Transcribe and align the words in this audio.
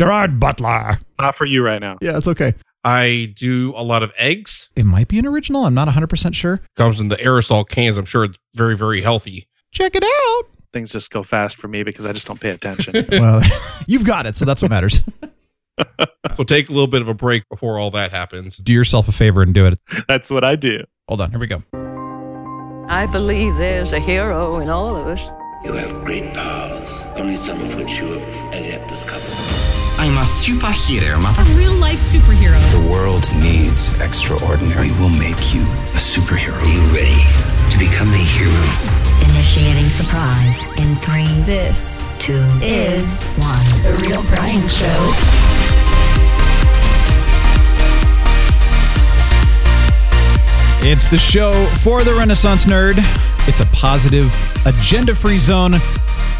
Gerard 0.00 0.40
Butler. 0.40 0.98
Not 1.18 1.36
for 1.36 1.44
you 1.44 1.62
right 1.62 1.78
now. 1.78 1.98
Yeah, 2.00 2.16
it's 2.16 2.26
okay. 2.26 2.54
I 2.84 3.34
do 3.36 3.74
a 3.76 3.84
lot 3.84 4.02
of 4.02 4.10
eggs. 4.16 4.70
It 4.74 4.86
might 4.86 5.08
be 5.08 5.18
an 5.18 5.26
original. 5.26 5.66
I'm 5.66 5.74
not 5.74 5.88
100% 5.88 6.34
sure. 6.34 6.62
Comes 6.74 7.00
in 7.00 7.08
the 7.08 7.16
aerosol 7.16 7.68
cans. 7.68 7.98
I'm 7.98 8.06
sure 8.06 8.24
it's 8.24 8.38
very, 8.54 8.78
very 8.78 9.02
healthy. 9.02 9.46
Check 9.72 9.94
it 9.94 10.02
out. 10.02 10.48
Things 10.72 10.90
just 10.90 11.10
go 11.10 11.22
fast 11.22 11.58
for 11.58 11.68
me 11.68 11.82
because 11.82 12.06
I 12.06 12.14
just 12.14 12.26
don't 12.26 12.40
pay 12.40 12.48
attention. 12.48 13.06
Well, 13.12 13.42
you've 13.86 14.06
got 14.06 14.24
it, 14.24 14.36
so 14.36 14.46
that's 14.46 14.62
what 14.62 14.70
matters. 14.70 15.02
So 16.34 16.44
take 16.44 16.68
a 16.68 16.72
little 16.72 16.86
bit 16.86 17.00
of 17.02 17.08
a 17.08 17.14
break 17.14 17.48
before 17.48 17.78
all 17.78 17.90
that 17.92 18.10
happens. 18.10 18.58
do 18.58 18.72
yourself 18.72 19.08
a 19.08 19.12
favor 19.12 19.40
and 19.42 19.52
do 19.52 19.66
it. 19.66 19.78
That's 20.08 20.30
what 20.30 20.44
I 20.44 20.54
do. 20.54 20.84
Hold 21.08 21.22
on. 21.22 21.30
Here 21.30 21.40
we 21.40 21.46
go. 21.46 21.62
I 22.88 23.06
believe 23.10 23.56
there's 23.56 23.94
a 23.94 23.98
hero 23.98 24.58
in 24.60 24.68
all 24.68 24.94
of 24.94 25.06
us. 25.06 25.26
You 25.62 25.74
have 25.74 26.02
great 26.02 26.32
powers, 26.32 26.90
only 27.16 27.36
some 27.36 27.60
of 27.60 27.74
which 27.74 28.00
you 28.00 28.12
have 28.12 28.54
as 28.54 28.66
yet 28.66 28.88
discovered. 28.88 29.28
I'm 29.98 30.16
a 30.16 30.22
superhero, 30.22 31.20
mother. 31.20 31.42
A 31.42 31.54
real 31.54 31.74
life 31.74 31.98
superhero. 31.98 32.58
The 32.72 32.90
world 32.90 33.28
needs 33.36 33.92
extraordinary. 34.00 34.90
We'll 34.92 35.10
make 35.10 35.52
you 35.52 35.60
a 35.60 36.00
superhero. 36.00 36.56
Are 36.56 36.64
you 36.64 36.80
ready 36.96 37.20
to 37.72 37.78
become 37.78 38.08
a 38.08 38.16
hero? 38.16 38.56
Initiating 39.32 39.90
surprise 39.90 40.64
in 40.78 40.96
three, 40.96 41.28
This 41.44 42.02
two, 42.18 42.40
is 42.62 43.22
one. 43.36 43.62
The 43.82 44.00
Real 44.02 44.22
Brian 44.30 44.66
Show. 44.66 45.12
It's 50.82 51.08
the 51.08 51.18
show 51.18 51.52
for 51.76 52.02
the 52.02 52.14
Renaissance 52.14 52.64
Nerd. 52.64 53.29
It's 53.46 53.60
a 53.60 53.66
positive, 53.66 54.32
agenda 54.66 55.14
free 55.14 55.38
zone. 55.38 55.74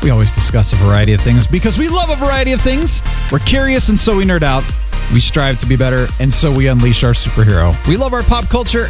We 0.03 0.11
always 0.11 0.33
discuss 0.33 0.73
a 0.73 0.77
variety 0.77 1.13
of 1.13 1.21
things 1.21 1.47
because 1.47 1.79
we 1.79 1.89
love 1.89 2.11
a 2.11 2.17
variety 2.17 2.53
of 2.53 2.61
things. 2.61 3.03
We're 3.33 3.41
curious, 3.41 3.89
and 3.89 3.99
so 3.99 4.17
we 4.17 4.25
nerd 4.25 4.43
out. 4.43 4.65
We 5.13 5.21
strive 5.21 5.59
to 5.61 5.67
be 5.67 5.77
better, 5.77 6.07
and 6.20 6.33
so 6.33 6.55
we 6.55 6.69
unleash 6.69 7.03
our 7.03 7.12
superhero. 7.12 7.75
We 7.89 7.97
love 7.97 8.12
our 8.12 8.23
pop 8.23 8.48
culture. 8.48 8.89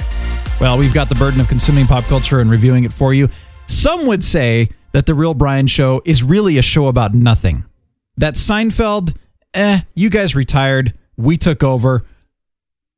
Well, 0.60 0.76
we've 0.76 0.92
got 0.92 1.08
the 1.08 1.14
burden 1.14 1.40
of 1.40 1.48
consuming 1.48 1.86
pop 1.86 2.04
culture 2.04 2.40
and 2.40 2.50
reviewing 2.50 2.84
it 2.84 2.92
for 2.92 3.14
you. 3.14 3.28
Some 3.66 4.06
would 4.06 4.22
say 4.22 4.68
that 4.92 5.06
The 5.06 5.14
Real 5.14 5.32
Brian 5.32 5.66
Show 5.66 6.02
is 6.04 6.22
really 6.22 6.58
a 6.58 6.62
show 6.62 6.88
about 6.88 7.14
nothing. 7.14 7.64
That 8.18 8.34
Seinfeld, 8.34 9.16
eh, 9.54 9.80
you 9.94 10.10
guys 10.10 10.34
retired. 10.34 10.92
We 11.16 11.38
took 11.38 11.62
over. 11.64 12.04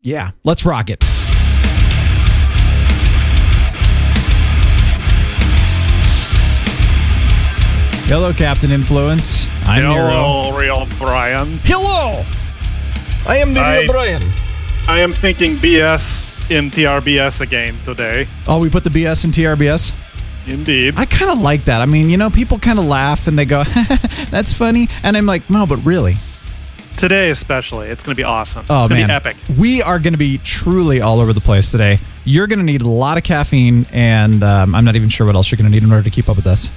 Yeah, 0.01 0.33
let's 0.43 0.67
rock 0.67 0.91
it. 0.91 1.05
Hello, 8.13 8.31
Captain 8.31 8.71
Influence. 8.71 9.49
I'm 9.65 9.85
Nero. 9.85 10.55
Real 10.55 10.87
Brian. 10.99 11.59
Hello. 11.65 12.23
I 13.27 13.39
am 13.39 13.55
the 13.55 13.61
I- 13.61 13.79
real 13.79 13.91
Brian. 13.91 14.23
I 14.87 15.01
am 15.01 15.15
thinking 15.15 15.57
BS 15.57 16.51
in 16.51 16.71
TRBS 16.71 17.41
again 17.41 17.75
today. 17.87 18.29
Oh, 18.47 18.61
we 18.61 18.69
put 18.69 18.85
the 18.85 18.91
BS 18.91 19.25
in 19.25 19.31
TRBS. 19.31 19.95
Indeed. 20.47 20.93
I 20.99 21.07
kind 21.07 21.31
of 21.31 21.41
like 21.41 21.65
that. 21.65 21.81
I 21.81 21.87
mean, 21.87 22.11
you 22.11 22.19
know, 22.19 22.29
people 22.29 22.59
kind 22.59 22.79
of 22.79 22.85
laugh 22.85 23.29
and 23.29 23.39
they 23.39 23.47
go, 23.47 23.65
"That's 24.31 24.53
funny," 24.53 24.91
and 25.03 25.17
I'm 25.17 25.25
like, 25.25 25.49
"No, 25.49 25.65
but 25.65 25.79
really." 25.79 26.17
Today, 26.99 27.31
especially, 27.31 27.89
it's 27.89 28.05
going 28.05 28.15
to 28.15 28.21
be 28.21 28.25
awesome. 28.25 28.67
Oh 28.69 28.83
it's 28.83 28.91
going 28.91 29.01
to 29.01 29.07
be 29.07 29.11
epic. 29.11 29.37
We 29.59 29.81
are 29.81 29.99
going 29.99 30.13
to 30.13 30.19
be 30.19 30.37
truly 30.37 31.01
all 31.01 31.19
over 31.19 31.33
the 31.33 31.41
place 31.41 31.71
today. 31.71 31.99
You're 32.27 32.47
going 32.47 32.59
to 32.59 32.65
need 32.67 32.83
a 32.83 32.89
lot 32.89 33.17
of 33.17 33.25
caffeine, 33.25 33.87
and 33.91 34.43
um, 34.43 34.75
I'm 34.75 34.85
not 34.85 34.97
even 34.97 35.09
sure 35.09 35.27
what 35.27 35.35
else 35.35 35.51
you're 35.51 35.57
going 35.57 35.71
to 35.71 35.75
need 35.75 35.83
in 35.83 35.91
order 35.91 36.05
to 36.05 36.11
keep 36.11 36.29
up 36.29 36.37
with 36.37 36.47
us. 36.47 36.69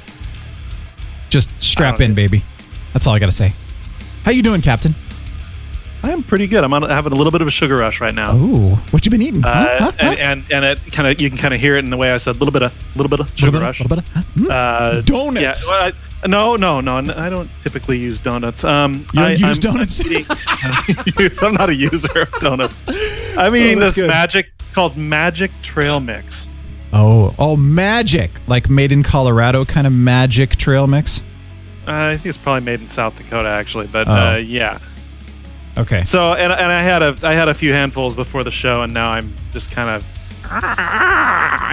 Just 1.30 1.50
strap 1.64 2.02
in, 2.02 2.14
baby. 2.14 2.44
That's 2.94 3.08
all 3.08 3.14
I 3.14 3.20
got 3.20 3.26
to 3.28 3.32
say. 3.32 3.54
How 4.24 4.32
you 4.32 4.42
doing, 4.44 4.62
Captain? 4.62 4.96
I 6.04 6.12
am 6.12 6.22
pretty 6.24 6.46
good. 6.48 6.64
I'm 6.64 6.72
on, 6.74 6.84
having 6.84 7.14
a 7.14 7.16
little 7.16 7.32
bit 7.32 7.42
of 7.42 7.48
a 7.48 7.52
sugar 7.52 7.78
rush 7.78 8.00
right 8.00 8.14
now. 8.14 8.32
Oh, 8.34 8.76
what 8.92 9.06
you 9.06 9.10
been 9.12 9.22
eating? 9.24 9.44
Uh, 9.44 9.66
Huh? 9.80 9.92
and, 10.00 10.20
and 10.20 10.44
and 10.52 10.66
it 10.66 10.80
kind 10.92 11.08
of 11.08 11.20
you 11.20 11.30
can 11.30 11.38
kind 11.38 11.54
of 11.54 11.60
hear 11.60 11.78
it 11.78 11.84
in 11.84 11.90
the 11.90 11.98
way 11.98 12.12
I 12.12 12.18
said 12.18 12.36
a 12.36 12.40
little 12.40 12.52
bit 12.52 12.62
of 12.62 12.72
a 12.72 12.98
little 12.98 13.10
bit 13.10 13.20
of 13.22 13.26
Little 13.28 13.38
sugar 13.38 13.52
bit 13.54 13.62
rush. 13.62 13.80
little 13.80 13.98
bit 13.98 14.06
of- 14.06 14.48
huh? 14.48 14.54
Uh, 14.54 15.02
Donuts. 15.02 15.66
Yeah, 15.68 15.72
well, 15.72 15.92
I- 16.24 16.28
no, 16.28 16.56
no, 16.56 16.80
no. 16.82 17.14
I 17.16 17.30
don't 17.30 17.50
typically 17.64 17.98
use 18.00 18.18
donuts. 18.20 18.64
Um, 18.64 18.94
You 18.94 19.06
don't 19.14 19.24
I, 19.24 19.32
use 19.32 19.44
I'm, 19.44 19.72
donuts? 19.74 20.00
I'm, 20.00 20.12
eating- 20.12 20.26
I'm 21.42 21.54
not 21.54 21.70
a 21.70 21.76
user 21.76 22.22
of 22.22 22.32
donuts. 22.40 22.78
I'm 23.38 23.56
eating 23.56 23.78
Oh, 23.78 23.82
this 23.82 23.96
good. 23.96 24.08
magic 24.08 24.52
called 24.74 24.96
Magic 24.98 25.52
Trail 25.64 26.00
Mix. 26.00 26.48
Oh, 26.98 27.36
oh, 27.38 27.58
magic! 27.58 28.32
Like 28.48 28.70
made 28.70 28.92
in 28.94 29.04
Colorado, 29.04 29.66
kind 29.66 29.86
of 29.86 29.92
magic 29.94 30.56
trail 30.56 30.88
mix. 30.88 31.20
Uh, 31.88 31.92
I 31.92 32.14
think 32.14 32.28
it's 32.28 32.38
probably 32.38 32.62
made 32.62 32.80
in 32.82 32.88
South 32.88 33.16
Dakota, 33.16 33.50
actually. 33.50 33.88
But 33.88 34.08
Oh. 34.08 34.14
uh, 34.14 34.36
yeah. 34.38 34.80
Okay. 35.78 36.04
So 36.06 36.32
and, 36.34 36.54
and 36.54 36.72
I 36.72 36.82
had 36.82 37.02
a 37.04 37.16
I 37.22 37.34
had 37.34 37.50
a 37.50 37.54
few 37.54 37.74
handfuls 37.74 38.16
before 38.16 38.44
the 38.46 38.52
show, 38.52 38.82
and 38.84 38.94
now 38.94 39.12
I'm 39.12 39.36
just 39.52 39.72
kind 39.72 39.90
of 39.90 40.04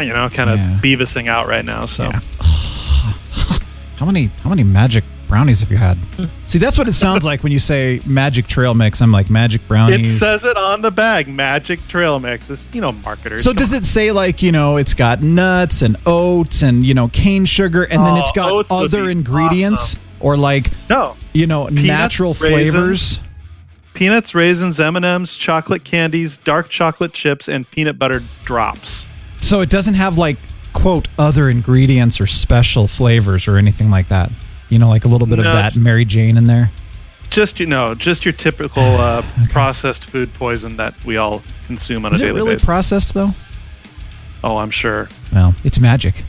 you 0.05 0.12
know 0.12 0.28
kind 0.28 0.50
of 0.50 0.59
Yeah. 0.59 0.78
Beavising 0.83 1.28
out 1.28 1.47
right 1.47 1.65
now. 1.65 1.87
So 1.87 2.04
Yeah. 2.04 2.21
How 3.97 4.06
many 4.06 4.31
how 4.43 4.50
many 4.50 4.65
magic 4.65 5.04
brownies 5.32 5.60
have 5.62 5.70
you 5.70 5.78
had? 5.78 5.97
See, 6.47 6.59
that's 6.59 6.76
what 6.76 6.88
it 6.88 6.93
sounds 6.93 7.25
like 7.25 7.43
when 7.43 7.53
you 7.53 7.59
say 7.59 8.03
magic 8.04 8.47
trail 8.48 8.75
mix. 8.75 9.00
I'm 9.00 9.10
like 9.10 9.31
magic 9.31 9.66
brownies. 9.66 10.15
it 10.15 10.19
says 10.19 10.44
it 10.44 10.59
on 10.59 10.82
the 10.82 10.91
bag, 10.91 11.26
Magic 11.26 11.81
Trail 11.88 12.20
Mix. 12.20 12.50
It's 12.50 12.69
you 12.75 12.82
know 12.82 12.93
marketers. 12.93 13.42
so 13.42 13.54
does 13.54 13.72
on. 13.72 13.78
it 13.78 13.87
say 13.87 14.12
like 14.12 14.42
you 14.42 14.53
know 14.53 14.76
it's 14.76 14.92
got 14.92 15.22
nuts 15.22 15.81
and 15.81 15.97
oats 16.04 16.62
and 16.62 16.84
you 16.84 16.92
know 16.92 17.09
cane 17.09 17.47
sugar 17.47 17.84
and 17.84 18.04
then 18.04 18.15
Oh, 18.15 18.21
it's 18.21 18.32
got 18.32 18.71
other 18.71 19.09
ingredients 19.09 19.94
awesome. 19.94 20.00
or 20.21 20.37
like 20.37 20.71
No, 20.91 21.16
you 21.32 21.47
know 21.47 21.66
natural 21.69 22.34
raisins. 22.34 22.71
flavors? 22.72 23.21
peanuts, 23.94 24.34
raisins, 24.34 24.78
M 24.81 24.97
and 24.97 25.04
M's, 25.04 25.34
chocolate 25.34 25.84
candies, 25.84 26.37
dark 26.38 26.69
chocolate 26.69 27.12
chips, 27.15 27.48
and 27.48 27.71
peanut 27.71 27.98
butter 27.98 28.21
drops. 28.44 29.06
So 29.41 29.60
it 29.60 29.71
doesn't 29.71 29.94
have 29.94 30.19
like 30.19 30.37
quote 30.75 31.09
other 31.19 31.48
ingredients 31.48 32.21
or 32.21 32.26
special 32.26 32.87
flavors 32.87 33.48
or 33.48 33.56
anything 33.56 33.91
like 33.91 34.09
that. 34.09 34.31
You 34.72 34.78
know, 34.78 34.88
like 34.88 35.05
a 35.05 35.09
little 35.09 35.27
bit 35.27 35.38
of 35.38 35.44
that 35.44 35.77
Mary 35.77 36.06
Jane 36.06 36.38
in 36.38 36.44
there. 36.47 36.71
Just 37.28 37.60
you 37.60 37.66
know, 37.66 37.94
just 37.94 38.25
your 38.25 38.33
typical 38.33 38.83
uh, 38.83 39.22
processed 39.50 40.06
food 40.06 40.33
poison 40.33 40.77
that 40.78 40.94
we 41.05 41.19
all 41.19 41.43
consume 41.66 42.06
on 42.06 42.15
Is 42.15 42.21
a 42.21 42.25
it 42.25 42.27
daily 42.28 42.37
really 42.41 42.55
basis. 42.55 42.65
processed 42.65 43.12
though? 43.15 43.31
oh, 44.43 44.56
I'm 44.56 44.71
sure. 44.71 45.10
Well, 45.33 45.55
it's 45.62 45.78
magic, 45.78 46.25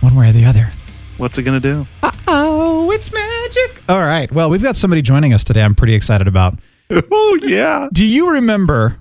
one 0.00 0.14
way 0.14 0.30
or 0.30 0.32
the 0.32 0.44
other. 0.44 0.70
What's 1.16 1.38
it 1.38 1.42
gonna 1.42 1.58
do? 1.58 1.86
Oh, 2.28 2.90
it's 2.92 3.12
magic. 3.12 3.82
All 3.88 3.98
right. 4.00 4.30
Well, 4.30 4.48
we've 4.48 4.62
got 4.62 4.76
somebody 4.76 5.02
joining 5.02 5.34
us 5.34 5.42
today. 5.42 5.62
I'm 5.62 5.74
pretty 5.74 5.94
excited 5.94 6.28
about. 6.28 6.54
oh 6.90 7.38
yeah. 7.42 7.88
Do 7.92 8.06
you 8.06 8.30
remember? 8.32 8.96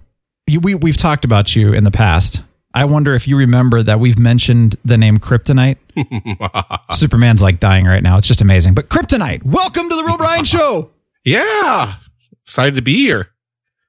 You, 0.47 0.59
we 0.59 0.73
we've 0.73 0.97
talked 0.97 1.23
about 1.23 1.55
you 1.55 1.71
in 1.71 1.83
the 1.83 1.91
past. 1.91 2.41
I 2.73 2.85
wonder 2.85 3.13
if 3.13 3.27
you 3.27 3.37
remember 3.37 3.83
that 3.83 3.99
we've 3.99 4.17
mentioned 4.17 4.75
the 4.83 4.97
name 4.97 5.17
Kryptonite. 5.17 5.77
Superman's 6.91 7.41
like 7.41 7.59
dying 7.59 7.85
right 7.85 8.03
now. 8.03 8.17
It's 8.17 8.27
just 8.27 8.41
amazing. 8.41 8.73
But 8.73 8.89
Kryptonite, 8.89 9.43
welcome 9.43 9.89
to 9.89 9.95
the 9.95 10.03
Real 10.03 10.17
Brian 10.17 10.45
Show. 10.45 10.91
Yeah. 11.23 11.95
Excited 12.43 12.75
to 12.75 12.81
be 12.81 12.95
here. 12.95 13.27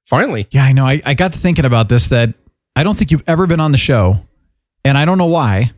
Finally. 0.07 0.47
Yeah, 0.51 0.65
I 0.65 0.73
know. 0.73 0.87
I, 0.87 1.01
I 1.07 1.15
got 1.15 1.33
to 1.33 1.39
thinking 1.39 1.65
about 1.65 1.89
this 1.89 2.09
that 2.09 2.35
I 2.77 2.83
don't 2.85 2.97
think 2.97 3.11
you've 3.11 3.23
ever 3.27 3.47
been 3.47 3.61
on 3.61 3.73
the 3.73 3.79
show, 3.79 4.21
and 4.85 4.99
I 4.99 5.05
don't 5.05 5.19
know 5.19 5.27
why. 5.27 5.73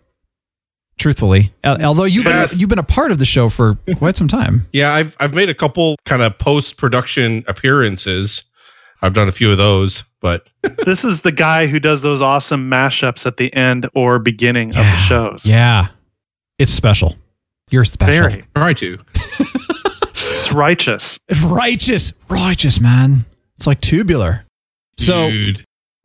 Truthfully, 0.96 1.52
although 1.64 2.04
you've 2.04 2.24
Yes. 2.24 2.52
been 2.52 2.60
you've 2.60 2.68
been 2.68 2.78
a 2.78 2.84
part 2.84 3.10
of 3.10 3.18
the 3.18 3.24
show 3.24 3.48
for 3.48 3.74
quite 3.96 4.16
some 4.16 4.28
time. 4.28 4.66
Yeah, 4.72 4.92
I've 4.94 5.16
I've 5.18 5.34
made 5.34 5.48
a 5.48 5.54
couple 5.54 5.96
kind 6.04 6.22
of 6.22 6.38
post 6.38 6.76
production 6.76 7.44
appearances. 7.48 8.44
I've 9.02 9.12
done 9.12 9.28
a 9.28 9.32
few 9.32 9.50
of 9.50 9.58
those, 9.58 10.04
but 10.20 10.48
this 10.86 11.04
is 11.04 11.22
the 11.22 11.32
guy 11.32 11.66
who 11.66 11.80
does 11.80 12.02
those 12.02 12.22
awesome 12.22 12.70
mashups 12.70 13.26
at 13.26 13.38
the 13.38 13.52
end 13.54 13.88
or 13.96 14.20
beginning 14.20 14.68
of 14.70 14.76
the 14.84 14.96
shows. 14.98 15.42
Yeah, 15.44 15.88
it's 16.58 16.72
special. 16.72 17.16
You're 17.70 17.84
special. 17.84 18.28
Very. 18.28 18.44
try 18.54 18.72
to. 18.74 18.98
It's 20.44 20.52
righteous. 20.52 21.18
Righteous, 21.42 22.12
righteous, 22.28 22.78
man. 22.78 23.24
It's 23.56 23.66
like 23.66 23.80
tubular. 23.80 24.44
So, 24.98 25.30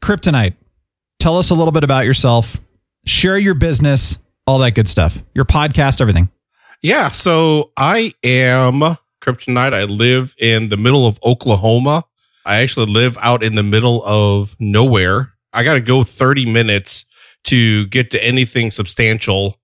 Kryptonite, 0.02 0.54
tell 1.20 1.38
us 1.38 1.50
a 1.50 1.56
little 1.56 1.74
bit 1.74 1.84
about 1.84 2.06
yourself. 2.06 2.58
Share 3.06 3.38
your 3.38 3.54
business, 3.54 4.18
all 4.48 4.60
that 4.60 4.76
good 4.76 4.88
stuff. 4.88 5.22
Your 5.36 5.44
podcast, 5.44 6.00
everything. 6.00 6.30
Yeah, 6.82 7.12
so 7.12 7.72
I 7.76 8.14
am 8.24 8.80
Kryptonite. 9.22 9.74
I 9.74 9.84
live 9.84 10.36
in 10.40 10.70
the 10.70 10.78
middle 10.78 11.06
of 11.06 11.20
Oklahoma. 11.24 12.06
I 12.46 12.62
actually 12.62 12.86
live 12.86 13.18
out 13.20 13.44
in 13.44 13.56
the 13.56 13.64
middle 13.64 14.04
of 14.06 14.56
nowhere. 14.58 15.34
I 15.52 15.64
got 15.64 15.74
to 15.74 15.82
go 15.82 16.06
30 16.06 16.46
minutes 16.46 17.06
to 17.46 17.88
get 17.88 18.10
to 18.12 18.24
anything 18.24 18.72
substantial, 18.72 19.59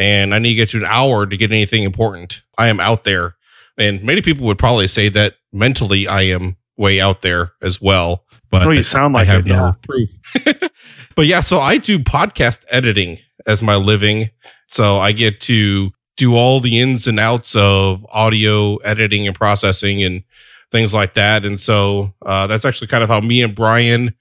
and 0.00 0.34
I 0.34 0.38
need 0.38 0.50
to 0.50 0.54
get 0.54 0.70
to 0.70 0.78
an 0.78 0.86
hour 0.86 1.26
to 1.26 1.36
get 1.36 1.52
anything 1.52 1.82
important. 1.84 2.42
I 2.56 2.68
am 2.68 2.80
out 2.80 3.04
there. 3.04 3.36
And 3.76 4.02
many 4.02 4.22
people 4.22 4.46
would 4.46 4.58
probably 4.58 4.88
say 4.88 5.10
that 5.10 5.34
mentally 5.52 6.08
I 6.08 6.22
am 6.22 6.56
way 6.78 7.00
out 7.00 7.20
there 7.20 7.52
as 7.60 7.80
well. 7.82 8.24
But 8.50 8.66
Oh, 8.66 8.70
you 8.70 8.82
sound 8.82 9.12
like 9.14 9.28
I 9.28 9.32
have 9.32 9.46
it, 9.46 9.50
no 9.50 9.54
yeah. 9.54 9.72
proof. 9.82 10.70
but 11.14 11.26
yeah, 11.26 11.40
so 11.40 11.60
I 11.60 11.76
do 11.76 11.98
podcast 11.98 12.60
editing 12.68 13.18
as 13.46 13.60
my 13.60 13.76
living. 13.76 14.30
So 14.68 14.98
I 14.98 15.12
get 15.12 15.40
to 15.42 15.90
do 16.16 16.34
all 16.34 16.60
the 16.60 16.80
ins 16.80 17.06
and 17.06 17.20
outs 17.20 17.54
of 17.54 18.06
audio 18.10 18.76
editing 18.76 19.26
and 19.26 19.36
processing 19.36 20.02
and 20.02 20.22
things 20.70 20.94
like 20.94 21.14
that. 21.14 21.44
And 21.44 21.60
so 21.60 22.14
uh, 22.24 22.46
that's 22.46 22.64
actually 22.64 22.86
kind 22.88 23.04
of 23.04 23.10
how 23.10 23.20
me 23.20 23.42
and 23.42 23.54
Brian 23.54 24.14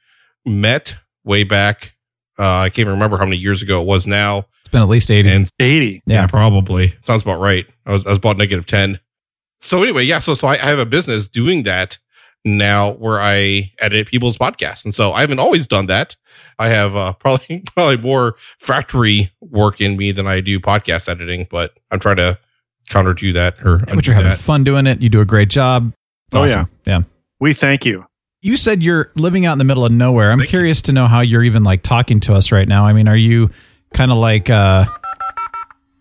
met 0.45 0.95
way 1.23 1.43
back. 1.45 1.95
Uh, 2.37 2.59
I 2.59 2.69
can't 2.69 2.87
remember 2.87 3.17
how 3.17 3.25
many 3.25 3.37
years 3.37 3.61
ago 3.61 3.81
it 3.81 3.85
was 3.85 4.05
now. 4.05 4.45
It's 4.69 4.71
been 4.71 4.81
at 4.83 4.87
least 4.87 5.09
80. 5.09 5.29
And 5.29 5.49
80. 5.59 6.03
yeah, 6.05 6.27
probably 6.27 6.93
sounds 7.03 7.23
about 7.23 7.39
right. 7.39 7.65
I 7.87 7.91
was 7.91 8.05
I 8.05 8.09
was 8.09 8.19
about 8.19 8.37
negative 8.37 8.65
ten. 8.67 8.99
So 9.61 9.81
anyway, 9.81 10.03
yeah. 10.03 10.19
So 10.19 10.35
so 10.35 10.47
I, 10.47 10.53
I 10.53 10.65
have 10.67 10.77
a 10.79 10.85
business 10.85 11.27
doing 11.27 11.63
that 11.63 11.97
now 12.45 12.91
where 12.91 13.19
I 13.19 13.71
edit 13.79 14.07
people's 14.07 14.37
podcasts, 14.37 14.85
and 14.85 14.93
so 14.93 15.11
I 15.11 15.21
haven't 15.21 15.39
always 15.39 15.65
done 15.67 15.87
that. 15.87 16.15
I 16.59 16.69
have 16.69 16.95
uh, 16.95 17.13
probably 17.19 17.63
probably 17.75 17.97
more 17.97 18.35
factory 18.59 19.31
work 19.41 19.81
in 19.81 19.97
me 19.97 20.11
than 20.11 20.27
I 20.27 20.39
do 20.39 20.59
podcast 20.59 21.09
editing, 21.09 21.47
but 21.49 21.73
I'm 21.89 21.99
trying 21.99 22.17
to 22.17 22.37
counter 22.89 23.13
to 23.13 23.33
that 23.33 23.55
or 23.65 23.79
but 23.79 24.05
you're 24.07 24.15
having 24.15 24.33
fun 24.33 24.63
doing 24.63 24.85
it. 24.87 25.01
You 25.01 25.09
do 25.09 25.21
a 25.21 25.25
great 25.25 25.49
job. 25.49 25.93
It's 26.27 26.35
Oh, 26.35 26.43
awesome. 26.43 26.69
yeah. 26.85 27.01
We 27.39 27.53
thank 27.53 27.85
you. 27.85 28.05
You 28.41 28.55
said 28.55 28.81
you're 28.81 29.11
living 29.15 29.45
out 29.45 29.53
in 29.53 29.57
the 29.57 29.63
middle 29.65 29.83
of 29.83 29.91
nowhere. 29.91 30.31
I'm 30.31 30.37
Thank 30.39 30.47
you. 30.49 30.57
curious 30.59 30.81
to 30.83 30.93
know 30.93 31.07
how 31.07 31.19
you're 31.21 31.43
even 31.43 31.63
like 31.63 31.81
talking 31.83 32.19
to 32.21 32.33
us 32.35 32.51
right 32.53 32.67
now. 32.67 32.85
I 32.85 32.93
mean, 32.93 33.07
are 33.09 33.15
you 33.17 33.49
kind 33.93 34.11
of 34.11 34.17
like 34.17 34.49
uh 34.49 34.85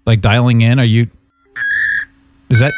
like 0.06 0.20
dialing 0.20 0.60
in? 0.60 0.78
Are 0.78 0.84
you 0.84 1.08
Is 2.50 2.60
that 2.60 2.72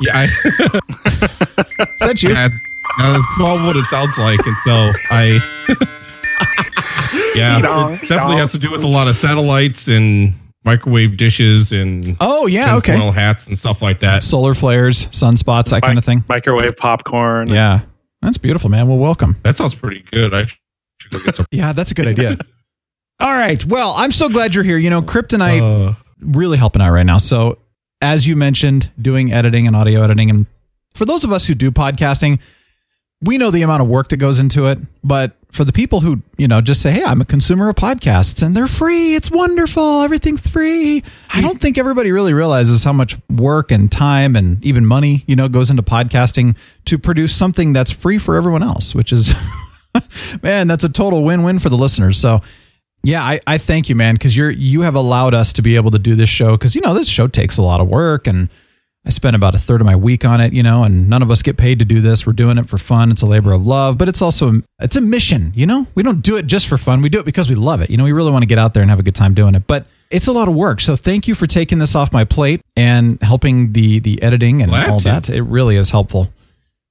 Yeah, 0.00 0.12
I, 0.14 0.24
is 0.24 1.98
that 2.00 2.22
you? 2.22 2.30
that, 2.34 2.50
that's 2.98 3.38
not 3.38 3.64
what 3.66 3.76
it 3.76 3.84
sounds 3.86 4.16
like, 4.18 4.40
and 4.46 4.56
so 4.64 4.92
I. 5.10 5.40
yeah, 7.34 7.58
it 7.58 8.00
definitely 8.08 8.36
has 8.36 8.52
to 8.52 8.58
do 8.58 8.70
with 8.70 8.82
a 8.82 8.86
lot 8.86 9.08
of 9.08 9.16
satellites 9.16 9.88
and 9.88 10.34
microwave 10.64 11.16
dishes 11.16 11.72
and 11.72 12.16
Oh, 12.20 12.46
yeah, 12.46 12.76
okay. 12.76 12.92
tinfoil 12.92 13.12
hats 13.12 13.46
and 13.46 13.58
stuff 13.58 13.82
like 13.82 14.00
that. 14.00 14.22
Solar 14.22 14.54
flares, 14.54 15.06
sunspots, 15.08 15.70
that 15.70 15.82
kind 15.82 15.98
of 15.98 16.04
thing. 16.04 16.24
Microwave 16.28 16.76
popcorn. 16.76 17.48
Yeah. 17.48 17.80
That's 18.22 18.38
beautiful, 18.38 18.70
man. 18.70 18.88
Well, 18.88 18.98
welcome. 18.98 19.36
That 19.44 19.56
sounds 19.56 19.74
pretty 19.74 20.04
good. 20.10 20.34
I 20.34 20.46
should 20.46 21.10
go 21.10 21.18
get 21.22 21.36
some. 21.36 21.46
Yeah, 21.50 21.72
that's 21.72 21.90
a 21.90 21.94
good 21.94 22.06
idea. 22.08 22.38
All 23.18 23.32
right. 23.32 23.64
Well, 23.64 23.94
I'm 23.96 24.12
so 24.12 24.28
glad 24.28 24.54
you're 24.54 24.64
here. 24.64 24.76
You 24.76 24.90
know, 24.90 25.02
Kryptonite 25.02 25.60
Uh, 25.90 25.94
really 26.20 26.58
helping 26.58 26.82
out 26.82 26.92
right 26.92 27.06
now. 27.06 27.18
So, 27.18 27.58
as 28.02 28.26
you 28.26 28.36
mentioned, 28.36 28.90
doing 29.00 29.32
editing 29.32 29.66
and 29.66 29.74
audio 29.74 30.02
editing. 30.02 30.28
And 30.28 30.46
for 30.94 31.04
those 31.06 31.24
of 31.24 31.32
us 31.32 31.46
who 31.46 31.54
do 31.54 31.70
podcasting, 31.70 32.40
we 33.22 33.38
know 33.38 33.50
the 33.50 33.62
amount 33.62 33.80
of 33.82 33.88
work 33.88 34.10
that 34.10 34.18
goes 34.18 34.38
into 34.38 34.66
it. 34.66 34.78
But 35.02 35.34
for 35.50 35.64
the 35.64 35.72
people 35.72 36.00
who, 36.00 36.20
you 36.36 36.46
know, 36.46 36.60
just 36.60 36.82
say, 36.82 36.90
hey, 36.92 37.02
I'm 37.02 37.22
a 37.22 37.24
consumer 37.24 37.70
of 37.70 37.76
podcasts 37.76 38.42
and 38.42 38.54
they're 38.54 38.66
free, 38.66 39.14
it's 39.14 39.30
wonderful, 39.30 40.02
everything's 40.02 40.46
free. 40.46 41.02
I 41.32 41.40
don't 41.40 41.58
think 41.58 41.78
everybody 41.78 42.12
really 42.12 42.34
realizes 42.34 42.84
how 42.84 42.92
much 42.92 43.16
work 43.30 43.70
and 43.72 43.90
time 43.90 44.36
and 44.36 44.62
even 44.62 44.84
money, 44.84 45.24
you 45.26 45.34
know, 45.36 45.48
goes 45.48 45.70
into 45.70 45.82
podcasting 45.82 46.56
to 46.84 46.98
produce 46.98 47.34
something 47.34 47.72
that's 47.72 47.90
free 47.90 48.18
for 48.18 48.36
everyone 48.36 48.62
else, 48.62 48.94
which 48.94 49.14
is, 49.14 49.34
man, 50.42 50.66
that's 50.68 50.84
a 50.84 50.90
total 50.90 51.24
win 51.24 51.42
win 51.42 51.58
for 51.58 51.70
the 51.70 51.78
listeners. 51.78 52.18
So, 52.18 52.42
yeah, 53.02 53.22
I, 53.22 53.40
I 53.46 53.58
thank 53.58 53.88
you, 53.88 53.94
man, 53.94 54.14
because 54.14 54.36
you're 54.36 54.50
you 54.50 54.82
have 54.82 54.94
allowed 54.94 55.34
us 55.34 55.52
to 55.54 55.62
be 55.62 55.76
able 55.76 55.90
to 55.92 55.98
do 55.98 56.14
this 56.16 56.28
show 56.28 56.52
because 56.52 56.74
you 56.74 56.80
know 56.80 56.94
this 56.94 57.08
show 57.08 57.28
takes 57.28 57.56
a 57.58 57.62
lot 57.62 57.80
of 57.80 57.88
work 57.88 58.26
and 58.26 58.48
I 59.06 59.10
spend 59.10 59.36
about 59.36 59.54
a 59.54 59.58
third 59.58 59.80
of 59.80 59.86
my 59.86 59.94
week 59.94 60.24
on 60.24 60.40
it, 60.40 60.52
you 60.52 60.64
know, 60.64 60.82
and 60.82 61.08
none 61.08 61.22
of 61.22 61.30
us 61.30 61.40
get 61.40 61.56
paid 61.56 61.78
to 61.78 61.84
do 61.84 62.00
this. 62.00 62.26
We're 62.26 62.32
doing 62.32 62.58
it 62.58 62.68
for 62.68 62.76
fun. 62.76 63.12
It's 63.12 63.22
a 63.22 63.26
labor 63.26 63.52
of 63.52 63.64
love, 63.64 63.96
but 63.96 64.08
it's 64.08 64.20
also 64.20 64.62
it's 64.80 64.96
a 64.96 65.00
mission, 65.00 65.52
you 65.54 65.64
know. 65.64 65.86
We 65.94 66.02
don't 66.02 66.20
do 66.22 66.36
it 66.36 66.48
just 66.48 66.66
for 66.66 66.76
fun. 66.76 67.00
We 67.02 67.08
do 67.08 67.20
it 67.20 67.24
because 67.24 67.48
we 67.48 67.54
love 67.54 67.80
it. 67.80 67.88
You 67.90 67.96
know, 67.96 68.04
we 68.04 68.10
really 68.10 68.32
want 68.32 68.42
to 68.42 68.46
get 68.46 68.58
out 68.58 68.74
there 68.74 68.82
and 68.82 68.90
have 68.90 68.98
a 68.98 69.04
good 69.04 69.14
time 69.14 69.32
doing 69.32 69.54
it. 69.54 69.68
But 69.68 69.86
it's 70.10 70.26
a 70.26 70.32
lot 70.32 70.48
of 70.48 70.56
work. 70.56 70.80
So 70.80 70.96
thank 70.96 71.28
you 71.28 71.36
for 71.36 71.46
taking 71.46 71.78
this 71.78 71.94
off 71.94 72.12
my 72.12 72.24
plate 72.24 72.60
and 72.74 73.22
helping 73.22 73.72
the 73.72 74.00
the 74.00 74.20
editing 74.22 74.60
and 74.60 74.70
Glad 74.72 74.90
all 74.90 74.98
to. 74.98 75.04
that. 75.04 75.30
It 75.30 75.42
really 75.42 75.76
is 75.76 75.90
helpful. 75.90 76.28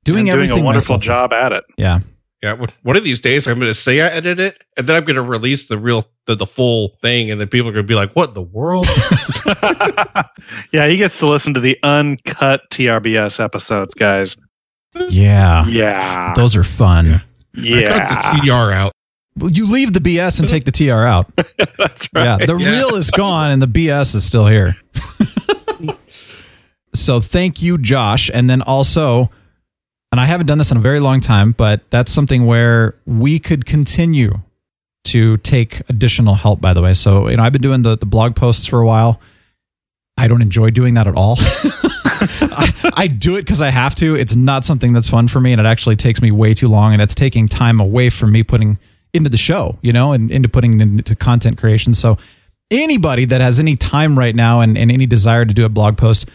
Doing 0.06 0.20
and 0.20 0.28
doing 0.28 0.30
everything 0.30 0.64
a 0.64 0.66
wonderful 0.66 0.96
myself 0.96 1.02
job 1.30 1.34
at 1.34 1.52
it. 1.52 1.66
Yeah. 1.78 2.00
Yeah, 2.44 2.54
one- 2.54 2.70
one 2.84 2.96
of 2.96 3.04
these 3.04 3.20
days 3.20 3.48
I'm 3.48 3.56
going 3.60 3.68
to 3.70 3.74
say 3.74 4.02
I 4.02 4.08
edited 4.08 4.40
it, 4.40 4.64
and 4.78 4.88
then 4.88 4.96
I'm 4.96 5.04
going 5.04 5.16
to 5.16 5.22
release 5.22 5.68
the 5.68 5.78
real 5.78 6.06
the, 6.28 6.36
the 6.36 6.48
full 6.48 6.98
thing, 7.02 7.30
and 7.32 7.40
then 7.40 7.48
people 7.48 7.70
are 7.70 7.74
going 7.74 7.86
to 7.86 7.88
be 7.88 7.96
like, 7.96 8.14
"What 8.14 8.30
in 8.30 8.34
the 8.36 8.42
world?" 8.42 8.88
yeah, 10.72 10.88
he 10.88 10.98
gets 10.98 11.20
to 11.20 11.28
listen 11.28 11.54
to 11.54 11.60
the 11.60 11.78
uncut 11.84 12.62
TRBS 12.72 13.44
episodes, 13.44 13.94
guys. 13.94 14.38
Yeah. 15.10 15.66
Yeah. 15.68 16.34
Those 16.36 16.56
are 16.56 16.64
fun. 16.64 17.08
I 17.16 17.22
yeah. 17.56 18.22
cut 18.22 18.42
the 18.42 18.48
TR 18.48 18.72
out. 18.72 18.92
Well, 19.38 19.52
you 19.52 19.68
leave 19.70 19.92
the 19.94 20.00
BS 20.00 20.40
and 20.40 20.48
take 20.48 20.64
the 20.64 20.72
TR 20.72 21.06
out. 21.06 21.30
That's 21.78 22.08
right. 22.14 22.40
Yeah, 22.40 22.46
the 22.46 22.56
Yeah. 22.58 22.70
real 22.78 22.96
is 22.96 23.12
gone 23.12 23.52
and 23.52 23.62
the 23.62 23.68
BS 23.68 24.16
is 24.16 24.24
still 24.24 24.48
here. 24.48 24.78
so 26.94 27.20
thank 27.20 27.62
you, 27.62 27.78
Josh. 27.78 28.32
And 28.34 28.50
then 28.50 28.62
also, 28.62 29.30
and 30.16 30.22
I 30.22 30.28
haven't 30.28 30.48
done 30.48 30.58
this 30.58 30.72
in 30.72 30.78
a 30.78 30.80
very 30.80 31.02
long 31.02 31.20
time, 31.20 31.52
but 31.52 31.82
that's 31.90 32.10
something 32.10 32.46
where 32.46 32.96
we 33.06 33.38
could 33.38 33.66
continue 33.66 34.40
to 35.04 35.36
take 35.40 35.82
additional 35.90 36.36
help, 36.36 36.62
by 36.62 36.72
the 36.72 36.82
way. 36.82 36.94
So, 36.94 37.28
you 37.28 37.36
know, 37.36 37.44
I've 37.44 37.52
been 37.52 37.62
doing 37.62 37.82
the, 37.82 37.98
the 37.98 38.06
blog 38.06 38.34
posts 38.34 38.66
for 38.66 38.80
a 38.80 38.88
while. 38.88 39.20
I 40.18 40.30
don't 40.30 40.42
enjoy 40.42 40.70
doing 40.70 40.94
that 40.94 41.10
at 41.10 41.18
all. 41.18 41.36
I, 41.42 42.92
I 42.96 43.08
do 43.08 43.36
it 43.36 43.42
because 43.42 43.62
I 43.62 43.72
have 43.72 43.94
to. 43.96 44.16
It's 44.16 44.38
not 44.38 44.64
something 44.64 44.94
that's 44.94 45.10
fun 45.10 45.28
for 45.28 45.42
me, 45.42 45.52
and 45.52 45.60
it 45.60 45.68
actually 45.68 45.98
takes 45.98 46.22
me 46.22 46.32
way 46.32 46.54
too 46.54 46.70
long, 46.70 46.94
and 46.94 47.02
it's 47.02 47.14
taking 47.14 47.50
time 47.50 47.82
away 47.82 48.10
from 48.10 48.32
me 48.32 48.42
putting 48.42 48.80
into 49.14 49.30
the 49.30 49.36
show, 49.36 49.78
you 49.82 49.92
know, 49.92 50.14
and 50.14 50.32
into 50.32 50.48
putting 50.48 50.80
into 50.80 51.14
content 51.14 51.58
creation. 51.58 51.94
So, 51.94 52.18
anybody 52.72 53.26
that 53.26 53.42
has 53.42 53.60
any 53.60 53.76
time 53.76 54.18
right 54.18 54.34
now 54.34 54.62
and, 54.62 54.78
and 54.78 54.90
any 54.90 55.08
desire 55.08 55.44
to 55.44 55.54
do 55.54 55.66
a 55.66 55.70
blog 55.70 55.98
post, 55.98 56.30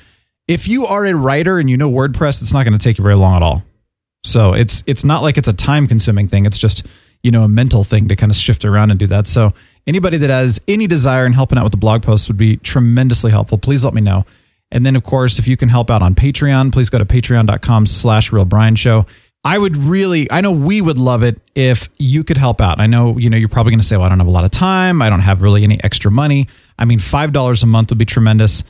if 0.48 0.68
you 0.68 0.84
are 0.84 1.06
a 1.06 1.14
writer 1.14 1.58
and 1.58 1.70
you 1.70 1.78
know 1.78 1.90
WordPress, 1.90 2.42
it's 2.42 2.52
not 2.52 2.64
going 2.64 2.76
to 2.76 2.84
take 2.84 2.98
you 2.98 3.02
very 3.02 3.16
long 3.16 3.36
at 3.36 3.42
all. 3.42 3.62
So 4.24 4.52
it's 4.52 4.82
it's 4.86 5.04
not 5.04 5.22
like 5.22 5.38
it's 5.38 5.48
a 5.48 5.52
time 5.52 5.86
consuming 5.86 6.28
thing. 6.28 6.46
It's 6.46 6.58
just 6.58 6.86
you 7.22 7.30
know 7.30 7.44
a 7.44 7.48
mental 7.48 7.84
thing 7.84 8.08
to 8.08 8.16
kind 8.16 8.30
of 8.30 8.36
shift 8.36 8.64
around 8.64 8.90
and 8.90 9.00
do 9.00 9.06
that. 9.08 9.26
So 9.26 9.54
anybody 9.86 10.18
that 10.18 10.30
has 10.30 10.60
any 10.68 10.86
desire 10.86 11.26
in 11.26 11.32
helping 11.32 11.58
out 11.58 11.64
with 11.64 11.72
the 11.72 11.78
blog 11.78 12.02
posts 12.02 12.28
would 12.28 12.36
be 12.36 12.56
tremendously 12.58 13.30
helpful. 13.30 13.58
Please 13.58 13.84
let 13.84 13.94
me 13.94 14.00
know. 14.00 14.24
And 14.70 14.86
then 14.86 14.96
of 14.96 15.04
course, 15.04 15.38
if 15.38 15.48
you 15.48 15.56
can 15.56 15.68
help 15.68 15.90
out 15.90 16.02
on 16.02 16.14
Patreon, 16.14 16.72
please 16.72 16.90
go 16.90 16.98
to 16.98 17.04
patreon.com 17.04 17.86
slash 17.86 18.32
real 18.32 18.44
Brian 18.44 18.76
show. 18.76 19.06
I 19.42 19.56
would 19.56 19.76
really, 19.78 20.30
I 20.30 20.42
know 20.42 20.52
we 20.52 20.82
would 20.82 20.98
love 20.98 21.22
it 21.22 21.40
if 21.54 21.88
you 21.98 22.24
could 22.24 22.36
help 22.36 22.60
out. 22.60 22.78
I 22.78 22.86
know, 22.86 23.16
you 23.16 23.30
know, 23.30 23.38
you're 23.38 23.48
probably 23.48 23.70
going 23.70 23.80
to 23.80 23.86
say, 23.86 23.96
well, 23.96 24.04
I 24.04 24.10
don't 24.10 24.18
have 24.18 24.26
a 24.26 24.30
lot 24.30 24.44
of 24.44 24.50
time. 24.50 25.00
I 25.00 25.08
don't 25.08 25.20
have 25.20 25.40
really 25.40 25.64
any 25.64 25.82
extra 25.82 26.10
money. 26.10 26.46
I 26.78 26.84
mean, 26.84 26.98
$5 26.98 27.62
a 27.62 27.66
month 27.66 27.88
would 27.88 27.96
be 27.98 28.04
tremendous. 28.04 28.64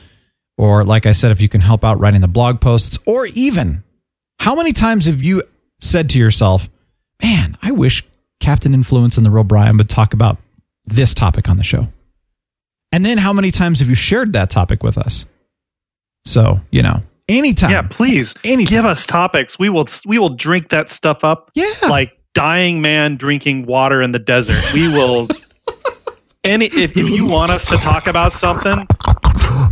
Or 0.57 0.85
like 0.85 1.05
I 1.05 1.11
said, 1.11 1.31
if 1.31 1.41
you 1.41 1.49
can 1.49 1.59
help 1.59 1.83
out 1.83 1.99
writing 1.99 2.21
the 2.21 2.29
blog 2.29 2.61
posts 2.61 2.97
or 3.05 3.25
even 3.27 3.83
how 4.41 4.55
many 4.55 4.73
times 4.73 5.05
have 5.05 5.21
you 5.21 5.43
said 5.81 6.09
to 6.09 6.17
yourself, 6.17 6.67
man, 7.21 7.55
I 7.61 7.69
wish 7.69 8.03
Captain 8.39 8.73
Influence 8.73 9.15
and 9.17 9.23
the 9.23 9.29
real 9.29 9.43
Brian 9.43 9.77
would 9.77 9.87
talk 9.87 10.15
about 10.15 10.39
this 10.85 11.13
topic 11.13 11.47
on 11.47 11.57
the 11.57 11.63
show? 11.63 11.87
And 12.91 13.05
then 13.05 13.19
how 13.19 13.33
many 13.33 13.51
times 13.51 13.81
have 13.81 13.87
you 13.89 13.93
shared 13.93 14.33
that 14.33 14.49
topic 14.49 14.81
with 14.81 14.97
us? 14.97 15.25
So, 16.25 16.59
you 16.71 16.81
know, 16.81 17.03
anytime. 17.29 17.69
Yeah, 17.69 17.83
please 17.83 18.33
Anytime. 18.43 18.71
give 18.77 18.85
us 18.85 19.05
topics. 19.05 19.59
We 19.59 19.69
will 19.69 19.85
we 20.07 20.17
will 20.17 20.29
drink 20.35 20.69
that 20.69 20.89
stuff 20.89 21.23
up 21.23 21.51
Yeah. 21.53 21.71
like 21.87 22.11
dying 22.33 22.81
man 22.81 23.17
drinking 23.17 23.67
water 23.67 24.01
in 24.01 24.11
the 24.11 24.17
desert. 24.19 24.63
We 24.73 24.87
will 24.87 25.27
any 26.43 26.65
if, 26.65 26.97
if 26.97 27.09
you 27.11 27.27
want 27.27 27.51
us 27.51 27.65
to 27.67 27.77
talk 27.77 28.07
about 28.07 28.33
something, 28.33 28.87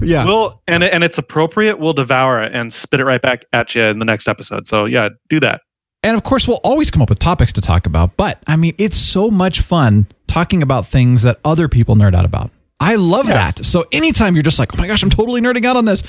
yeah. 0.01 0.25
we'll 0.25 0.61
and 0.67 0.83
and 0.83 1.03
it's 1.03 1.17
appropriate, 1.17 1.79
we'll 1.79 1.93
devour 1.93 2.41
it 2.43 2.53
and 2.53 2.73
spit 2.73 2.99
it 2.99 3.05
right 3.05 3.21
back 3.21 3.45
at 3.53 3.75
you 3.75 3.83
in 3.83 3.99
the 3.99 4.05
next 4.05 4.27
episode. 4.27 4.67
So 4.67 4.85
yeah, 4.85 5.09
do 5.29 5.39
that. 5.39 5.61
And 6.01 6.15
of 6.15 6.23
course, 6.23 6.47
we'll 6.47 6.61
always 6.63 6.91
come 6.91 7.01
up 7.01 7.09
with 7.09 7.19
topics 7.19 7.53
to 7.53 7.61
talk 7.61 7.85
about. 7.85 8.15
But 8.15 8.41
I 8.47 8.55
mean, 8.55 8.75
it's 8.77 8.97
so 8.97 9.29
much 9.29 9.61
fun 9.61 10.07
talking 10.27 10.61
about 10.61 10.85
things 10.85 11.23
that 11.23 11.39
other 11.43 11.67
people 11.67 11.95
nerd 11.95 12.15
out 12.15 12.25
about. 12.25 12.51
I 12.79 12.95
love 12.95 13.27
that. 13.27 13.65
So 13.65 13.83
anytime 13.91 14.35
you're 14.35 14.43
just 14.43 14.59
like, 14.59 14.73
oh 14.73 14.81
my 14.81 14.87
gosh, 14.87 15.03
I'm 15.03 15.09
totally 15.09 15.41
nerding 15.41 15.65
out 15.65 15.75
on 15.75 15.85
this. 15.85 16.03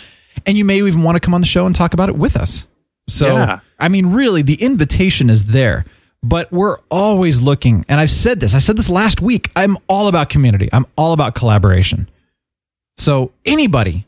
And 0.46 0.56
you 0.56 0.64
may 0.64 0.78
even 0.78 1.02
want 1.02 1.16
to 1.16 1.20
come 1.20 1.34
on 1.34 1.40
the 1.40 1.46
show 1.46 1.66
and 1.66 1.74
talk 1.74 1.94
about 1.94 2.08
it 2.08 2.16
with 2.16 2.36
us. 2.36 2.66
So, 3.08 3.34
Yeah. 3.34 3.60
I 3.78 3.88
mean, 3.88 4.06
really, 4.06 4.42
the 4.42 4.62
invitation 4.62 5.28
is 5.28 5.46
there. 5.46 5.84
But 6.22 6.52
we're 6.52 6.76
always 6.90 7.40
looking. 7.40 7.84
And 7.88 7.98
I've 7.98 8.10
said 8.10 8.40
this, 8.40 8.54
I 8.54 8.58
said 8.58 8.76
this 8.76 8.90
last 8.90 9.22
week. 9.22 9.50
I'm 9.56 9.78
all 9.88 10.06
about 10.06 10.28
community, 10.28 10.68
I'm 10.72 10.86
all 10.96 11.12
about 11.12 11.34
collaboration. 11.34 12.08
So 13.00 13.32
anybody 13.44 14.06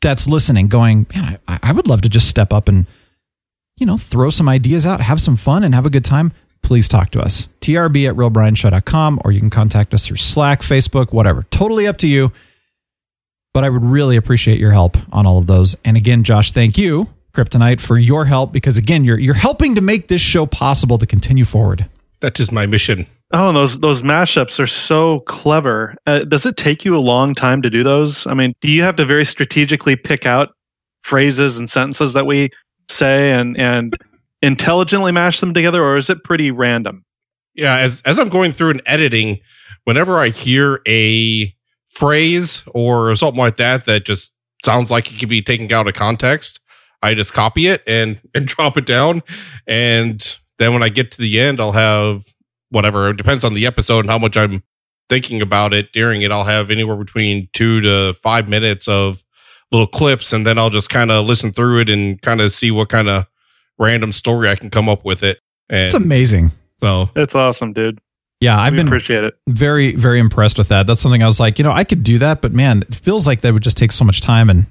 that's 0.00 0.26
listening, 0.28 0.68
going, 0.68 1.06
man, 1.14 1.38
I, 1.48 1.58
I 1.62 1.72
would 1.72 1.88
love 1.88 2.02
to 2.02 2.08
just 2.08 2.28
step 2.28 2.52
up 2.52 2.68
and 2.68 2.86
you 3.76 3.86
know, 3.86 3.96
throw 3.96 4.30
some 4.30 4.48
ideas 4.48 4.86
out, 4.86 5.00
have 5.00 5.20
some 5.20 5.36
fun, 5.36 5.64
and 5.64 5.74
have 5.74 5.86
a 5.86 5.90
good 5.90 6.04
time, 6.04 6.32
please 6.62 6.88
talk 6.88 7.10
to 7.10 7.20
us. 7.20 7.48
TRB 7.60 8.08
at 8.08 8.14
realbrianshow.com, 8.14 9.20
or 9.24 9.32
you 9.32 9.40
can 9.40 9.50
contact 9.50 9.92
us 9.92 10.06
through 10.06 10.18
Slack, 10.18 10.60
Facebook, 10.60 11.12
whatever. 11.12 11.44
Totally 11.50 11.86
up 11.86 11.98
to 11.98 12.06
you. 12.06 12.32
But 13.54 13.64
I 13.64 13.70
would 13.70 13.84
really 13.84 14.16
appreciate 14.16 14.58
your 14.58 14.70
help 14.70 14.96
on 15.12 15.26
all 15.26 15.38
of 15.38 15.46
those. 15.46 15.76
And 15.84 15.96
again, 15.96 16.22
Josh, 16.22 16.52
thank 16.52 16.78
you, 16.78 17.08
Kryptonite, 17.34 17.80
for 17.80 17.98
your 17.98 18.24
help 18.24 18.52
because 18.52 18.78
again, 18.78 19.04
you're 19.04 19.18
you're 19.18 19.34
helping 19.34 19.74
to 19.74 19.80
make 19.80 20.08
this 20.08 20.22
show 20.22 20.46
possible 20.46 20.96
to 20.98 21.06
continue 21.06 21.44
forward. 21.44 21.88
That 22.20 22.38
is 22.40 22.50
my 22.50 22.66
mission. 22.66 23.06
Oh, 23.34 23.48
and 23.48 23.56
those 23.56 23.80
those 23.80 24.02
mashups 24.02 24.60
are 24.60 24.66
so 24.66 25.20
clever. 25.20 25.94
Uh, 26.06 26.20
does 26.20 26.44
it 26.44 26.58
take 26.58 26.84
you 26.84 26.94
a 26.94 27.00
long 27.00 27.34
time 27.34 27.62
to 27.62 27.70
do 27.70 27.82
those? 27.82 28.26
I 28.26 28.34
mean, 28.34 28.54
do 28.60 28.70
you 28.70 28.82
have 28.82 28.96
to 28.96 29.06
very 29.06 29.24
strategically 29.24 29.96
pick 29.96 30.26
out 30.26 30.50
phrases 31.02 31.58
and 31.58 31.68
sentences 31.68 32.12
that 32.12 32.26
we 32.26 32.50
say 32.90 33.32
and 33.32 33.58
and 33.58 33.96
intelligently 34.42 35.12
mash 35.12 35.40
them 35.40 35.54
together, 35.54 35.82
or 35.82 35.96
is 35.96 36.10
it 36.10 36.24
pretty 36.24 36.50
random? 36.50 37.04
Yeah, 37.54 37.78
as 37.78 38.02
as 38.04 38.18
I'm 38.18 38.28
going 38.28 38.52
through 38.52 38.70
and 38.70 38.82
editing, 38.84 39.40
whenever 39.84 40.18
I 40.18 40.28
hear 40.28 40.80
a 40.86 41.54
phrase 41.88 42.62
or 42.74 43.16
something 43.16 43.40
like 43.40 43.56
that 43.56 43.86
that 43.86 44.04
just 44.04 44.32
sounds 44.62 44.90
like 44.90 45.10
it 45.10 45.18
could 45.18 45.28
be 45.30 45.42
taken 45.42 45.72
out 45.72 45.88
of 45.88 45.94
context, 45.94 46.60
I 47.02 47.14
just 47.14 47.32
copy 47.32 47.66
it 47.66 47.82
and 47.86 48.20
and 48.34 48.46
drop 48.46 48.76
it 48.76 48.84
down. 48.84 49.22
And 49.66 50.38
then 50.58 50.74
when 50.74 50.82
I 50.82 50.90
get 50.90 51.12
to 51.12 51.20
the 51.22 51.40
end, 51.40 51.60
I'll 51.60 51.72
have 51.72 52.24
whatever. 52.72 53.10
It 53.10 53.16
depends 53.16 53.44
on 53.44 53.54
the 53.54 53.66
episode 53.66 54.00
and 54.00 54.10
how 54.10 54.18
much 54.18 54.36
I'm 54.36 54.62
thinking 55.08 55.40
about 55.42 55.72
it 55.72 55.92
during 55.92 56.22
it. 56.22 56.32
I'll 56.32 56.44
have 56.44 56.70
anywhere 56.70 56.96
between 56.96 57.48
two 57.52 57.80
to 57.82 58.14
five 58.14 58.48
minutes 58.48 58.88
of 58.88 59.24
little 59.70 59.86
clips, 59.86 60.32
and 60.32 60.46
then 60.46 60.58
I'll 60.58 60.70
just 60.70 60.90
kind 60.90 61.10
of 61.10 61.26
listen 61.26 61.52
through 61.52 61.80
it 61.80 61.88
and 61.88 62.20
kind 62.20 62.40
of 62.40 62.52
see 62.52 62.70
what 62.70 62.88
kind 62.88 63.08
of 63.08 63.26
random 63.78 64.12
story 64.12 64.48
I 64.48 64.54
can 64.56 64.70
come 64.70 64.88
up 64.88 65.04
with 65.04 65.22
it. 65.22 65.38
And 65.70 65.86
It's 65.86 65.94
amazing. 65.94 66.52
so 66.78 67.08
It's 67.16 67.34
awesome, 67.34 67.72
dude. 67.72 67.98
Yeah, 68.40 68.58
I've 68.60 68.72
we 68.72 68.78
been 68.78 68.88
appreciate 68.88 69.22
it. 69.22 69.34
very, 69.48 69.94
very 69.94 70.18
impressed 70.18 70.58
with 70.58 70.68
that. 70.68 70.86
That's 70.88 71.00
something 71.00 71.22
I 71.22 71.26
was 71.26 71.38
like, 71.38 71.58
you 71.58 71.62
know, 71.62 71.70
I 71.72 71.84
could 71.84 72.02
do 72.02 72.18
that, 72.18 72.42
but 72.42 72.52
man, 72.52 72.82
it 72.82 72.94
feels 72.94 73.24
like 73.26 73.40
that 73.42 73.52
would 73.54 73.62
just 73.62 73.76
take 73.76 73.92
so 73.92 74.04
much 74.04 74.20
time. 74.20 74.50
And 74.50 74.66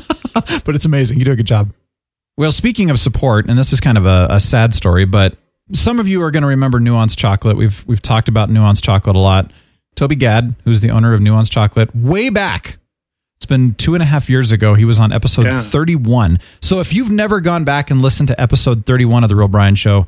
but 0.34 0.74
it's 0.74 0.84
amazing. 0.84 1.18
You 1.18 1.24
do 1.24 1.32
a 1.32 1.36
good 1.36 1.46
job. 1.46 1.72
Well, 2.36 2.52
speaking 2.52 2.90
of 2.90 2.98
support, 2.98 3.48
and 3.48 3.56
this 3.58 3.72
is 3.72 3.80
kind 3.80 3.96
of 3.96 4.04
a, 4.06 4.26
a 4.30 4.40
sad 4.40 4.74
story, 4.74 5.04
but 5.04 5.36
some 5.72 5.98
of 6.00 6.06
you 6.08 6.22
are 6.22 6.30
going 6.30 6.42
to 6.42 6.48
remember 6.48 6.78
Nuance 6.80 7.16
Chocolate. 7.16 7.56
We've 7.56 7.84
we've 7.86 8.02
talked 8.02 8.28
about 8.28 8.50
Nuance 8.50 8.80
Chocolate 8.80 9.16
a 9.16 9.20
lot. 9.20 9.50
Toby 9.96 10.16
Gadd, 10.16 10.54
who's 10.64 10.80
the 10.80 10.90
owner 10.90 11.14
of 11.14 11.20
Nuance 11.20 11.48
Chocolate, 11.48 11.94
way 11.94 12.28
back. 12.28 12.76
It's 13.36 13.46
been 13.46 13.74
two 13.74 13.94
and 13.94 14.02
a 14.02 14.06
half 14.06 14.28
years 14.28 14.52
ago. 14.52 14.74
He 14.74 14.84
was 14.84 14.98
on 14.98 15.12
episode 15.12 15.46
Yeah. 15.46 15.60
31. 15.62 16.40
So 16.60 16.80
if 16.80 16.92
you've 16.92 17.10
never 17.10 17.40
gone 17.40 17.64
back 17.64 17.90
and 17.90 18.00
listened 18.02 18.28
to 18.28 18.40
episode 18.40 18.86
31 18.86 19.22
of 19.22 19.28
The 19.28 19.36
Real 19.36 19.48
Brian 19.48 19.74
Show, 19.74 20.06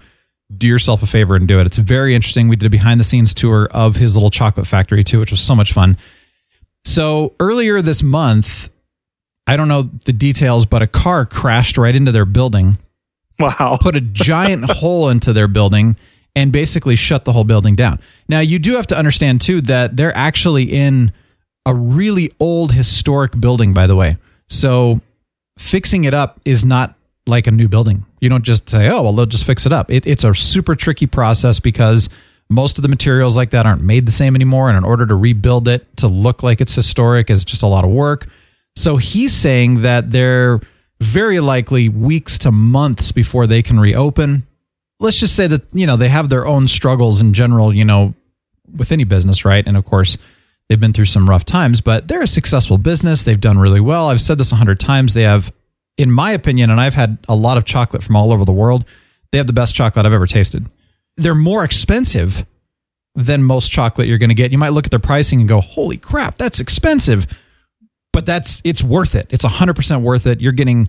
do 0.57 0.67
yourself 0.67 1.03
a 1.03 1.07
favor 1.07 1.37
and 1.37 1.47
do 1.47 1.61
it. 1.61 1.67
It's 1.67 1.77
very 1.77 2.15
interesting. 2.15 2.49
We 2.49 2.57
did 2.57 2.67
a 2.67 2.71
behind 2.71 2.99
the 2.99 3.05
scenes 3.05 3.35
tour 3.35 3.69
of 3.73 3.97
his 3.97 4.17
little 4.17 4.31
chocolate 4.31 4.67
factory 4.67 5.05
too, 5.05 5.21
which 5.21 5.31
was 5.31 5.41
so 5.41 5.55
much 5.55 5.73
fun. 5.73 5.99
So 6.85 7.35
earlier 7.41 7.83
this 7.83 8.03
month, 8.03 8.71
I 9.47 9.57
don't 9.57 9.69
know 9.69 9.83
the 9.83 10.13
details, 10.13 10.67
but 10.67 10.83
a 10.83 10.87
car 10.87 11.25
crashed 11.27 11.77
right 11.79 11.95
into 11.95 12.13
their 12.13 12.25
building, 12.25 12.79
Wow. 13.41 13.79
put 13.81 13.97
a 13.97 14.01
giant 14.01 14.65
hole 14.71 15.11
into 15.11 15.33
their 15.33 15.49
building, 15.49 15.97
and 16.35 16.53
basically 16.53 16.97
shut 16.97 17.25
the 17.25 17.33
whole 17.33 17.45
building 17.45 17.75
down. 17.75 17.99
Now, 18.29 18.41
you 18.41 18.59
do 18.59 18.75
have 18.77 18.87
to 18.89 18.99
understand 18.99 19.41
too 19.41 19.61
that 19.63 19.97
they're 19.97 20.17
actually 20.17 20.65
in 20.65 21.13
a 21.65 21.75
really 21.75 22.31
old 22.39 22.73
historic 22.73 23.39
building, 23.39 23.73
by 23.75 23.87
the 23.87 23.97
way. 23.97 24.19
So 24.49 25.01
fixing 25.59 26.05
it 26.05 26.15
up 26.15 26.41
is 26.45 26.65
not 26.65 26.95
like 27.27 27.47
a 27.47 27.51
new 27.51 27.69
building. 27.69 28.05
You 28.21 28.29
don't 28.29 28.45
just 28.45 28.71
say, 28.71 28.89
oh, 28.89 29.03
well, 29.03 29.13
they'll 29.13 29.27
just 29.27 29.45
fix 29.45 29.67
it 29.67 29.73
up. 29.73 29.91
It, 29.91 30.07
it's 30.07 30.25
a 30.25 30.33
super 30.35 30.75
tricky 30.75 31.07
process 31.07 31.59
because 31.59 32.09
most 32.49 32.79
of 32.79 32.83
the 32.83 32.89
materials 32.89 33.37
like 33.37 33.51
that 33.51 33.67
aren't 33.67 33.83
made 33.83 34.07
the 34.07 34.13
same 34.13 34.37
anymore. 34.37 34.69
And 34.69 34.79
in 34.79 34.85
order 34.85 35.07
to 35.07 35.15
rebuild 35.15 35.67
it 35.67 35.97
to 35.97 36.07
look 36.07 36.43
like 36.43 36.61
it's 36.61 36.75
historic 36.75 37.31
is 37.31 37.45
just 37.45 37.63
a 37.63 37.67
lot 37.67 37.85
of 37.85 37.91
work. 37.91 38.29
So 38.77 38.97
he's 38.97 39.33
saying 39.33 39.83
that 39.83 40.11
they're 40.11 40.61
very 41.01 41.41
likely 41.41 41.89
weeks 41.89 42.39
to 42.39 42.51
months 42.51 43.13
before 43.13 43.47
they 43.47 43.63
can 43.63 43.79
reopen. 43.79 44.47
Let's 44.99 45.21
just 45.21 45.37
say 45.37 45.47
that, 45.47 45.63
you 45.73 45.87
know, 45.87 45.97
they 45.97 46.09
have 46.09 46.29
their 46.29 46.47
own 46.47 46.69
struggles 46.69 47.21
in 47.21 47.35
general, 47.35 47.75
you 47.75 47.85
know, 47.85 48.15
with 48.75 48.93
any 48.93 49.05
business, 49.05 49.45
right? 49.45 49.67
And 49.67 49.77
of 49.77 49.85
course, 49.85 50.17
they've 50.69 50.81
been 50.81 50.93
through 50.93 51.05
some 51.07 51.29
rough 51.29 51.45
times, 51.45 51.81
but 51.81 52.09
they're 52.09 52.23
a 52.23 52.27
successful 52.27 52.79
business. 52.79 53.23
They've 53.23 53.41
done 53.41 53.59
really 53.59 53.81
well. 53.81 54.09
I've 54.09 54.21
said 54.21 54.39
this 54.39 54.53
a 54.53 54.57
hundred 54.57 54.81
times. 54.81 55.15
They 55.15 55.23
have, 55.23 55.53
in 55.99 56.11
my 56.11 56.33
opinion, 56.33 56.71
and 56.71 56.81
I've 56.81 56.95
had 56.95 57.19
a 57.29 57.35
lot 57.35 57.59
of 57.59 57.65
chocolate 57.65 58.03
from 58.03 58.17
all 58.17 58.33
over 58.33 58.45
the 58.45 58.53
world, 58.53 58.85
they 59.33 59.39
have 59.39 59.47
the 59.47 59.53
best 59.53 59.75
chocolate 59.75 60.07
I've 60.07 60.13
ever 60.13 60.27
tasted. 60.27 60.67
They're 61.17 61.35
more 61.35 61.65
expensive 61.65 62.47
than 63.15 63.43
most 63.43 63.71
chocolate 63.71 64.07
you're 64.07 64.19
going 64.19 64.31
to 64.31 64.35
get. 64.35 64.53
You 64.53 64.59
might 64.59 64.71
look 64.71 64.87
at 64.87 64.91
their 64.91 65.01
pricing 65.01 65.41
and 65.41 65.49
go, 65.49 65.61
holy 65.61 65.97
crap, 65.97 66.37
that's 66.37 66.61
expensive. 66.61 67.27
But 68.17 68.25
that's, 68.25 68.63
it's 68.65 68.83
worth 68.83 69.15
it. 69.15 69.27
It's 69.29 69.45
100% 69.45 70.01
worth 70.01 70.27
it. 70.27 70.41
You're 70.41 70.53
getting, 70.53 70.89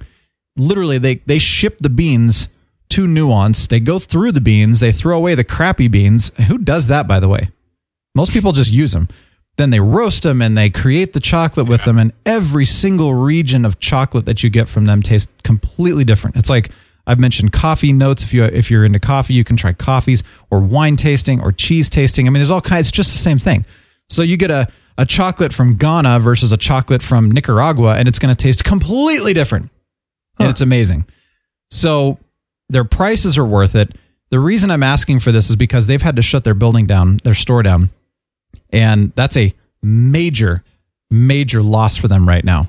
literally, 0.55 0.98
they, 0.98 1.15
they 1.15 1.39
ship 1.39 1.77
the 1.81 1.89
beans 1.89 2.48
to 2.91 3.05
Nuance. 3.05 3.67
They 3.67 3.81
go 3.81 4.00
through 4.00 4.31
the 4.31 4.39
beans. 4.39 4.79
They 4.79 4.93
throw 4.93 5.17
away 5.17 5.36
the 5.36 5.43
crappy 5.43 5.89
beans. 5.89 6.31
Who 6.48 6.57
does 6.57 6.88
that, 6.88 7.05
by 7.05 7.19
the 7.19 7.27
way? 7.27 7.50
Most 8.15 8.31
people 8.31 8.53
just 8.53 8.72
use 8.72 8.93
them. 8.93 9.10
Then 9.57 9.72
they 9.72 9.81
roast 9.81 10.24
them 10.24 10.41
and 10.41 10.57
they 10.57 10.69
create 10.69 11.12
the 11.12 11.19
chocolate 11.19 11.67
with 11.67 11.84
them. 11.84 11.98
And 11.98 12.13
every 12.25 12.65
single 12.65 13.13
region 13.13 13.65
of 13.65 13.81
chocolate 13.81 14.24
that 14.24 14.41
you 14.41 14.50
get 14.50 14.69
from 14.69 14.86
them 14.86 15.01
tastes 15.01 15.29
completely 15.43 16.05
different. 16.05 16.38
It's 16.38 16.50
like 16.50 16.72
I've 17.07 17.19
mentioned 17.19 17.51
coffee 17.51 17.91
notes. 17.91 18.24
If 18.24 18.34
you 18.34 18.46
if 18.46 18.72
you're 18.72 18.86
into 18.86 19.01
coffee, 19.01 19.34
you 19.34 19.43
can 19.43 19.57
try 19.57 19.74
coffees 19.74 20.24
or 20.50 20.62
wine 20.62 20.96
tasting 20.96 21.41
or 21.41 21.51
cheese 21.51 21.89
tasting. 21.89 22.25
I 22.25 22.29
mean, 22.29 22.39
there's 22.39 22.51
all 22.51 22.62
kinds. 22.62 22.88
It's 22.88 22.96
just 22.96 23.12
the 23.12 23.17
same 23.17 23.38
thing. 23.38 23.65
So 24.07 24.22
you 24.22 24.38
get 24.38 24.50
a 24.50 24.69
a 24.98 25.06
chocolate 25.06 25.54
from 25.54 25.75
Ghana 25.75 26.20
versus 26.20 26.51
a 26.51 26.58
chocolate 26.58 27.04
from 27.04 27.32
Nicaragua, 27.32 27.96
and 27.96 28.08
it's 28.08 28.20
going 28.20 28.34
to 28.34 28.42
taste 28.42 28.63
completely 28.63 29.34
different. 29.34 29.70
And 30.39 30.50
it's 30.50 30.62
amazing. 30.62 31.06
So 31.72 32.20
their 32.70 32.84
prices 32.84 33.38
are 33.38 33.46
worth 33.46 33.75
it. 33.75 33.96
The 34.30 34.39
reason 34.39 34.70
I'm 34.72 34.84
asking 34.84 35.20
for 35.20 35.32
this 35.32 35.50
is 35.50 35.56
because 35.56 35.88
they've 35.88 36.01
had 36.01 36.16
to 36.18 36.22
shut 36.22 36.44
their 36.44 36.54
building 36.54 36.86
down, 36.86 37.18
their 37.24 37.34
store 37.34 37.63
down. 37.63 37.89
And 38.72 39.13
that's 39.16 39.38
a 39.38 39.54
major, 39.82 40.63
major 41.10 41.63
loss 41.63 41.98
for 41.98 42.08
them 42.08 42.27
right 42.27 42.44
now. 42.44 42.68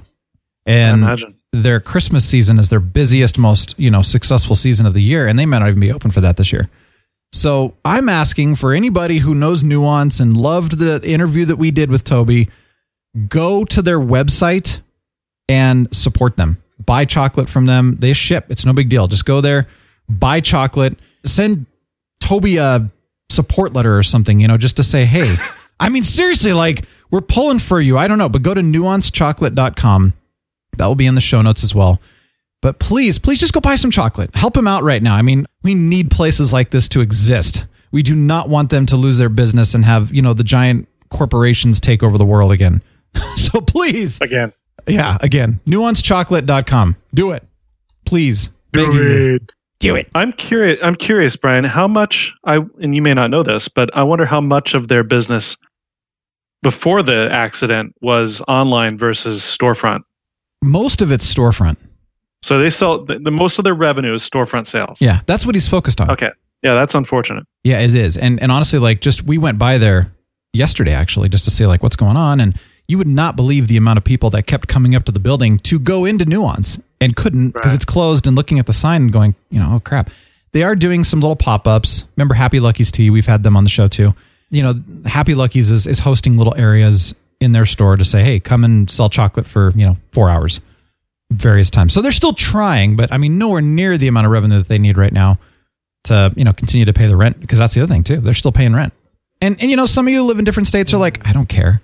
And 0.64 1.02
their 1.52 1.80
Christmas 1.80 2.24
season 2.24 2.58
is 2.58 2.68
their 2.68 2.80
busiest, 2.80 3.38
most, 3.38 3.74
you 3.78 3.90
know, 3.90 4.02
successful 4.02 4.54
season 4.54 4.86
of 4.86 4.94
the 4.94 5.02
year. 5.02 5.26
And 5.26 5.38
they 5.38 5.46
might 5.46 5.58
not 5.58 5.68
even 5.68 5.80
be 5.80 5.92
open 5.92 6.10
for 6.10 6.20
that 6.20 6.36
this 6.36 6.52
year. 6.52 6.68
So 7.32 7.74
I'm 7.84 8.08
asking 8.08 8.56
for 8.56 8.72
anybody 8.72 9.18
who 9.18 9.34
knows 9.34 9.62
nuance 9.62 10.20
and 10.20 10.36
loved 10.36 10.78
the 10.78 11.00
interview 11.06 11.44
that 11.46 11.56
we 11.56 11.70
did 11.70 11.90
with 11.90 12.04
Toby, 12.04 12.48
go 13.28 13.64
to 13.66 13.82
their 13.82 14.00
website 14.00 14.80
and 15.48 15.94
support 15.94 16.36
them. 16.36 16.62
Buy 16.84 17.04
chocolate 17.04 17.48
from 17.48 17.66
them. 17.66 17.96
They 17.98 18.12
ship. 18.12 18.46
It's 18.50 18.64
no 18.64 18.72
big 18.72 18.88
deal. 18.88 19.08
Just 19.08 19.24
go 19.24 19.40
there, 19.40 19.66
buy 20.08 20.40
chocolate, 20.40 20.98
send 21.24 21.66
Toby 22.20 22.56
a 22.56 22.90
support 23.30 23.72
letter 23.72 23.96
or 23.96 24.02
something, 24.02 24.40
you 24.40 24.48
know, 24.48 24.56
just 24.56 24.76
to 24.76 24.84
say, 24.84 25.04
hey, 25.04 25.36
I 25.80 25.90
mean, 25.90 26.02
seriously, 26.02 26.52
like 26.52 26.84
we're 27.10 27.20
pulling 27.20 27.58
for 27.58 27.80
you. 27.80 27.98
I 27.98 28.08
don't 28.08 28.18
know, 28.18 28.28
but 28.28 28.42
go 28.42 28.54
to 28.54 28.60
nuancechocolate.com. 28.60 30.14
That 30.76 30.86
will 30.86 30.94
be 30.94 31.06
in 31.06 31.14
the 31.14 31.20
show 31.20 31.42
notes 31.42 31.64
as 31.64 31.74
well. 31.74 32.00
But 32.60 32.78
please, 32.80 33.18
please 33.18 33.38
just 33.38 33.52
go 33.52 33.60
buy 33.60 33.76
some 33.76 33.90
chocolate. 33.90 34.34
Help 34.34 34.56
him 34.56 34.66
out 34.66 34.82
right 34.82 35.02
now. 35.02 35.14
I 35.14 35.22
mean, 35.22 35.46
we 35.62 35.74
need 35.74 36.10
places 36.10 36.52
like 36.52 36.70
this 36.70 36.88
to 36.90 37.00
exist. 37.00 37.64
We 37.92 38.02
do 38.02 38.14
not 38.14 38.48
want 38.48 38.70
them 38.70 38.84
to 38.86 38.96
lose 38.96 39.18
their 39.18 39.28
business 39.28 39.74
and 39.74 39.84
have, 39.84 40.12
you 40.12 40.22
know, 40.22 40.34
the 40.34 40.44
giant 40.44 40.88
corporations 41.10 41.80
take 41.80 42.02
over 42.02 42.18
the 42.18 42.24
world 42.26 42.52
again. 42.52 42.82
so 43.36 43.60
please, 43.60 44.18
Again. 44.20 44.52
yeah, 44.86 45.16
again, 45.20 45.60
nuancechocolate.com. 45.66 46.96
Do 47.14 47.30
it. 47.30 47.44
Please. 48.04 48.50
Begging 48.72 48.92
you. 48.92 49.38
Do 49.80 49.94
it. 49.94 50.08
I'm 50.14 50.32
curious. 50.32 50.82
I'm 50.82 50.96
curious, 50.96 51.36
Brian. 51.36 51.64
How 51.64 51.86
much 51.86 52.34
I 52.44 52.58
and 52.80 52.94
you 52.96 53.00
may 53.00 53.14
not 53.14 53.30
know 53.30 53.42
this, 53.44 53.68
but 53.68 53.88
I 53.96 54.02
wonder 54.02 54.24
how 54.26 54.40
much 54.40 54.74
of 54.74 54.88
their 54.88 55.04
business 55.04 55.56
before 56.62 57.02
the 57.02 57.28
accident 57.30 57.94
was 58.02 58.42
online 58.48 58.98
versus 58.98 59.40
storefront. 59.40 60.00
Most 60.62 61.00
of 61.00 61.12
it's 61.12 61.32
storefront. 61.32 61.76
So 62.42 62.58
they 62.58 62.70
sell 62.70 63.04
the, 63.04 63.18
the 63.18 63.30
most 63.30 63.58
of 63.58 63.64
their 63.64 63.74
revenue 63.74 64.14
is 64.14 64.28
storefront 64.28 64.66
sales. 64.66 65.00
Yeah, 65.00 65.20
that's 65.26 65.44
what 65.44 65.54
he's 65.54 65.68
focused 65.68 66.00
on. 66.00 66.10
Okay. 66.10 66.30
Yeah, 66.62 66.74
that's 66.74 66.94
unfortunate. 66.94 67.44
Yeah, 67.64 67.80
it 67.80 67.94
is. 67.94 68.16
And 68.16 68.40
and 68.42 68.50
honestly, 68.52 68.78
like 68.78 69.00
just 69.00 69.22
we 69.22 69.38
went 69.38 69.58
by 69.58 69.78
there 69.78 70.12
yesterday 70.52 70.92
actually 70.92 71.28
just 71.28 71.44
to 71.44 71.50
see 71.50 71.66
like 71.66 71.82
what's 71.82 71.96
going 71.96 72.16
on 72.16 72.40
and 72.40 72.58
you 72.88 72.96
would 72.96 73.06
not 73.06 73.36
believe 73.36 73.68
the 73.68 73.76
amount 73.76 73.98
of 73.98 74.04
people 74.04 74.30
that 74.30 74.44
kept 74.46 74.66
coming 74.66 74.94
up 74.94 75.04
to 75.04 75.12
the 75.12 75.20
building 75.20 75.58
to 75.58 75.78
go 75.78 76.04
into 76.06 76.24
Nuance 76.24 76.80
and 77.02 77.14
couldn't 77.14 77.50
because 77.50 77.72
Right. 77.72 77.76
it's 77.76 77.84
closed 77.84 78.26
and 78.26 78.34
looking 78.34 78.58
at 78.58 78.64
the 78.66 78.72
sign 78.72 79.02
and 79.02 79.12
going, 79.12 79.34
you 79.50 79.60
know, 79.60 79.74
oh 79.74 79.80
crap. 79.80 80.08
They 80.52 80.62
are 80.62 80.74
doing 80.74 81.04
some 81.04 81.20
little 81.20 81.36
pop-ups. 81.36 82.04
Remember 82.16 82.32
Happy 82.34 82.58
Lucky's 82.60 82.90
Tea? 82.90 83.10
We've 83.10 83.26
had 83.26 83.42
them 83.42 83.56
on 83.58 83.64
the 83.64 83.70
show 83.70 83.88
too. 83.88 84.14
You 84.50 84.62
know, 84.62 84.74
Happy 85.04 85.34
Lucky's 85.34 85.70
is, 85.70 85.86
is 85.86 85.98
hosting 85.98 86.38
little 86.38 86.54
areas 86.56 87.14
in 87.40 87.52
their 87.52 87.66
store 87.66 87.96
to 87.98 88.04
say, 88.06 88.24
hey, 88.24 88.40
come 88.40 88.64
and 88.64 88.90
sell 88.90 89.10
chocolate 89.10 89.46
for, 89.46 89.70
you 89.76 89.84
know, 89.84 89.98
four 90.12 90.30
hours 90.30 90.62
various 91.30 91.70
times. 91.70 91.92
So 91.92 92.02
they're 92.02 92.10
still 92.12 92.32
trying, 92.32 92.96
but 92.96 93.12
I 93.12 93.18
mean, 93.18 93.38
nowhere 93.38 93.60
near 93.62 93.98
the 93.98 94.08
amount 94.08 94.26
of 94.26 94.32
revenue 94.32 94.58
that 94.58 94.68
they 94.68 94.78
need 94.78 94.96
right 94.96 95.12
now 95.12 95.38
to, 96.04 96.32
you 96.36 96.44
know, 96.44 96.52
continue 96.52 96.86
to 96.86 96.92
pay 96.92 97.06
the 97.06 97.16
rent 97.16 97.40
because 97.40 97.58
that's 97.58 97.74
the 97.74 97.82
other 97.82 97.92
thing 97.92 98.04
too. 98.04 98.20
They're 98.20 98.34
still 98.34 98.52
paying 98.52 98.72
rent. 98.74 98.92
And, 99.40 99.60
and 99.60 99.70
you 99.70 99.76
know, 99.76 99.86
some 99.86 100.06
of 100.06 100.12
you 100.12 100.24
live 100.24 100.38
in 100.38 100.44
different 100.44 100.66
states 100.66 100.92
are 100.94 100.98
like, 100.98 101.26
I 101.26 101.32
don't 101.32 101.48
care. 101.48 101.80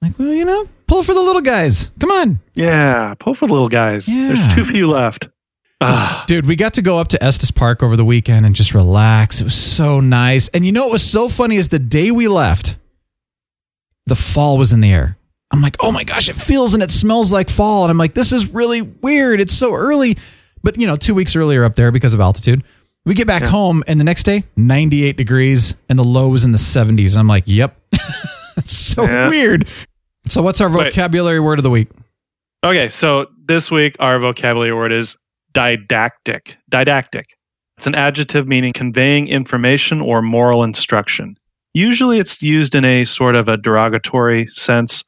Like, 0.00 0.16
well, 0.18 0.32
you 0.32 0.44
know, 0.44 0.68
pull 0.86 1.02
for 1.02 1.12
the 1.12 1.20
little 1.20 1.42
guys. 1.42 1.90
Come 1.98 2.10
on. 2.12 2.40
Yeah, 2.54 3.14
pull 3.18 3.34
for 3.34 3.46
the 3.48 3.52
little 3.52 3.68
guys. 3.68 4.06
There's 4.06 4.46
Yeah. 4.46 4.54
too 4.54 4.64
few 4.64 4.88
left. 4.88 5.28
Ah, 5.80 6.24
Dude, 6.26 6.46
we 6.46 6.56
got 6.56 6.74
to 6.74 6.82
go 6.82 6.98
up 6.98 7.08
to 7.08 7.22
Estes 7.22 7.50
Park 7.50 7.82
over 7.82 7.96
the 7.96 8.04
weekend 8.04 8.46
and 8.46 8.54
just 8.54 8.74
relax. 8.74 9.40
It 9.40 9.44
was 9.44 9.54
so 9.54 10.00
nice. 10.00 10.48
And 10.48 10.64
you 10.64 10.72
know 10.72 10.84
what 10.84 10.92
was 10.92 11.04
so 11.08 11.28
funny 11.28 11.56
is 11.56 11.68
the 11.68 11.78
day 11.78 12.10
we 12.10 12.26
left, 12.28 12.76
the 14.06 14.14
fall 14.16 14.56
was 14.56 14.72
in 14.72 14.80
the 14.80 14.90
air. 14.92 15.17
I'm 15.50 15.62
like, 15.62 15.76
oh 15.80 15.90
my 15.90 16.04
gosh, 16.04 16.28
it 16.28 16.36
feels 16.36 16.74
and 16.74 16.82
it 16.82 16.90
smells 16.90 17.32
like 17.32 17.48
fall. 17.50 17.84
And 17.84 17.90
I'm 17.90 17.96
like, 17.98 18.14
this 18.14 18.32
is 18.32 18.48
really 18.52 18.82
weird. 18.82 19.40
It's 19.40 19.54
so 19.54 19.74
early. 19.74 20.18
But 20.62 20.78
you 20.78 20.86
know, 20.86 20.96
two 20.96 21.14
weeks 21.14 21.34
earlier 21.36 21.64
up 21.64 21.74
there 21.76 21.90
because 21.90 22.12
of 22.14 22.20
altitude. 22.20 22.62
We 23.06 23.14
get 23.14 23.26
back 23.26 23.42
home 23.42 23.82
and 23.86 23.98
the 23.98 24.04
next 24.04 24.24
day, 24.24 24.44
98 24.56 25.16
degrees 25.16 25.74
and 25.88 25.98
the 25.98 26.04
low 26.04 26.28
was 26.28 26.44
in 26.44 26.52
the 26.52 26.58
70s. 26.58 27.16
I'm 27.16 27.26
like, 27.28 27.44
yep. 27.46 27.80
It's 28.58 28.72
so 28.72 29.04
Yeah. 29.04 29.28
weird. 29.28 29.68
So 30.26 30.42
what's 30.42 30.60
our 30.60 30.68
Wait. 30.68 30.92
vocabulary 30.92 31.40
word 31.40 31.58
of 31.58 31.62
the 31.62 31.70
week? 31.70 31.88
Okay, 32.66 32.88
so 32.90 33.26
this 33.46 33.70
week 33.70 33.96
our 34.00 34.18
vocabulary 34.18 34.74
word 34.74 34.92
is 34.92 35.16
didactic. 35.52 36.56
Didactic. 36.68 37.26
It's 37.76 37.86
an 37.86 37.94
adjective 37.94 38.48
meaning 38.48 38.72
conveying 38.72 39.28
information 39.28 40.00
or 40.00 40.20
moral 40.22 40.64
instruction. 40.64 41.36
Usually 41.74 42.18
it's 42.18 42.42
used 42.42 42.74
in 42.74 42.84
a 42.84 43.04
sort 43.04 43.36
of 43.36 43.48
a 43.48 43.56
derogatory 43.56 44.48
sense. 44.48 45.04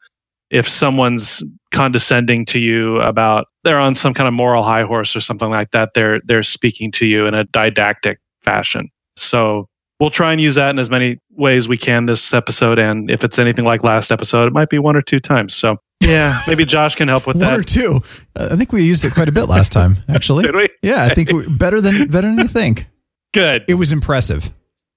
If 0.51 0.69
someone's 0.69 1.43
condescending 1.71 2.45
to 2.47 2.59
you 2.59 3.01
about 3.01 3.47
they're 3.63 3.79
on 3.79 3.95
some 3.95 4.15
kind 4.15 4.27
of 4.27 4.35
moral 4.35 4.63
high 4.63 4.83
horse 4.83 5.15
or 5.15 5.21
something 5.21 5.51
like 5.51 5.71
that, 5.71 5.91
they're 5.95 6.21
they're 6.25 6.43
speaking 6.43 6.91
to 6.93 7.07
you 7.07 7.27
in 7.27 7.35
a 7.35 7.45
didactic 7.45 8.19
fashion. 8.41 8.89
So 9.17 9.69
we'll 10.01 10.11
try 10.11 10.33
and 10.33 10.41
use 10.41 10.55
that 10.57 10.71
in 10.71 10.79
as 10.79 10.91
many 10.91 11.19
ways 11.31 11.69
we 11.69 11.77
can 11.77 12.07
this 12.07 12.33
episode. 12.33 12.79
And 12.79 13.11
if 13.11 13.23
it's 13.23 13.39
anything 13.39 13.65
like 13.65 13.85
last 13.85 14.11
episode, 14.11 14.47
it 14.47 14.53
might 14.53 14.71
be 14.71 14.79
one 14.79 14.97
or 14.97 15.03
two 15.03 15.21
times. 15.21 15.55
So 15.55 15.77
yeah, 16.01 16.41
maybe 16.49 16.65
Josh 16.65 16.95
can 16.95 17.09
help 17.09 17.27
with 17.27 17.37
One 17.37 17.45
that. 17.45 17.51
One 17.53 17.61
or 17.61 17.65
two. 17.65 18.01
I 18.35 18.57
think 18.57 18.73
we 18.73 18.83
used 18.83 19.05
it 19.05 19.13
quite 19.13 19.29
a 19.29 19.33
bit 19.33 19.45
last 19.45 19.71
time, 19.71 19.99
actually. 20.09 20.45
Did 20.45 20.57
we? 20.57 20.69
Yeah, 20.83 21.05
I 21.05 21.15
think 21.15 21.31
we, 21.31 21.47
better 21.49 21.81
than 21.81 22.09
better 22.09 22.29
than 22.29 22.39
you 22.39 22.49
think. 22.49 22.87
Good. 23.33 23.65
It 23.69 23.75
was 23.75 23.93
impressive. 23.93 24.51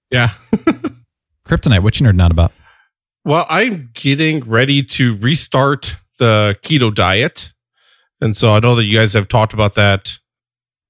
Yeah. 0.10 0.30
Kryptonite, 1.46 1.84
what 1.84 2.00
you 2.00 2.08
nerding 2.08 2.22
out 2.22 2.32
about? 2.32 2.54
Well, 3.26 3.46
I'm 3.48 3.90
getting 3.94 4.42
ready 4.42 4.82
to 4.84 5.16
restart 5.16 5.96
the 6.20 6.58
keto 6.62 6.94
diet. 6.94 7.54
And 8.20 8.36
so 8.36 8.54
I 8.54 8.60
know 8.60 8.76
that 8.76 8.84
you 8.84 8.98
guys 8.98 9.14
have 9.14 9.30
talked 9.30 9.54
about 9.54 9.76
that 9.76 10.20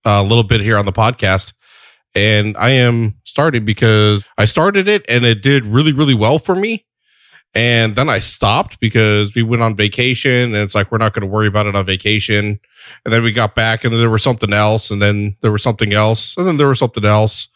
uh, 0.03 0.19
a 0.19 0.23
little 0.23 0.43
bit 0.43 0.59
here 0.61 0.75
on 0.75 0.85
the 0.85 0.91
podcast. 0.91 1.53
And 2.15 2.57
I 2.57 2.69
am 2.69 3.17
starting 3.23 3.65
because 3.65 4.25
I 4.35 4.45
started 4.45 4.87
it 4.87 5.05
and 5.07 5.23
it 5.23 5.43
did 5.43 5.63
really, 5.63 5.93
really 5.93 6.15
well 6.15 6.39
for 6.39 6.55
me. 6.55 6.87
And 7.53 7.95
then 7.95 8.09
I 8.09 8.17
stopped 8.17 8.79
because 8.79 9.35
we 9.35 9.43
went 9.43 9.61
on 9.61 9.75
vacation 9.75 10.31
and 10.31 10.55
it's 10.55 10.73
like, 10.73 10.91
we're 10.91 10.97
not 10.97 11.13
going 11.13 11.21
to 11.21 11.31
worry 11.31 11.45
about 11.45 11.67
it 11.67 11.75
on 11.75 11.85
vacation. 11.85 12.59
And 13.05 13.13
then 13.13 13.21
we 13.21 13.31
got 13.31 13.53
back 13.53 13.83
and 13.83 13.93
there 13.93 14.09
was 14.09 14.23
something 14.23 14.53
else 14.53 14.89
and 14.89 14.99
then 14.99 15.37
there 15.41 15.51
was 15.51 15.61
something 15.61 15.93
else 15.93 16.35
and 16.35 16.47
then 16.47 16.57
there 16.57 16.67
was 16.69 16.79
something 16.79 17.05
else. 17.05 17.47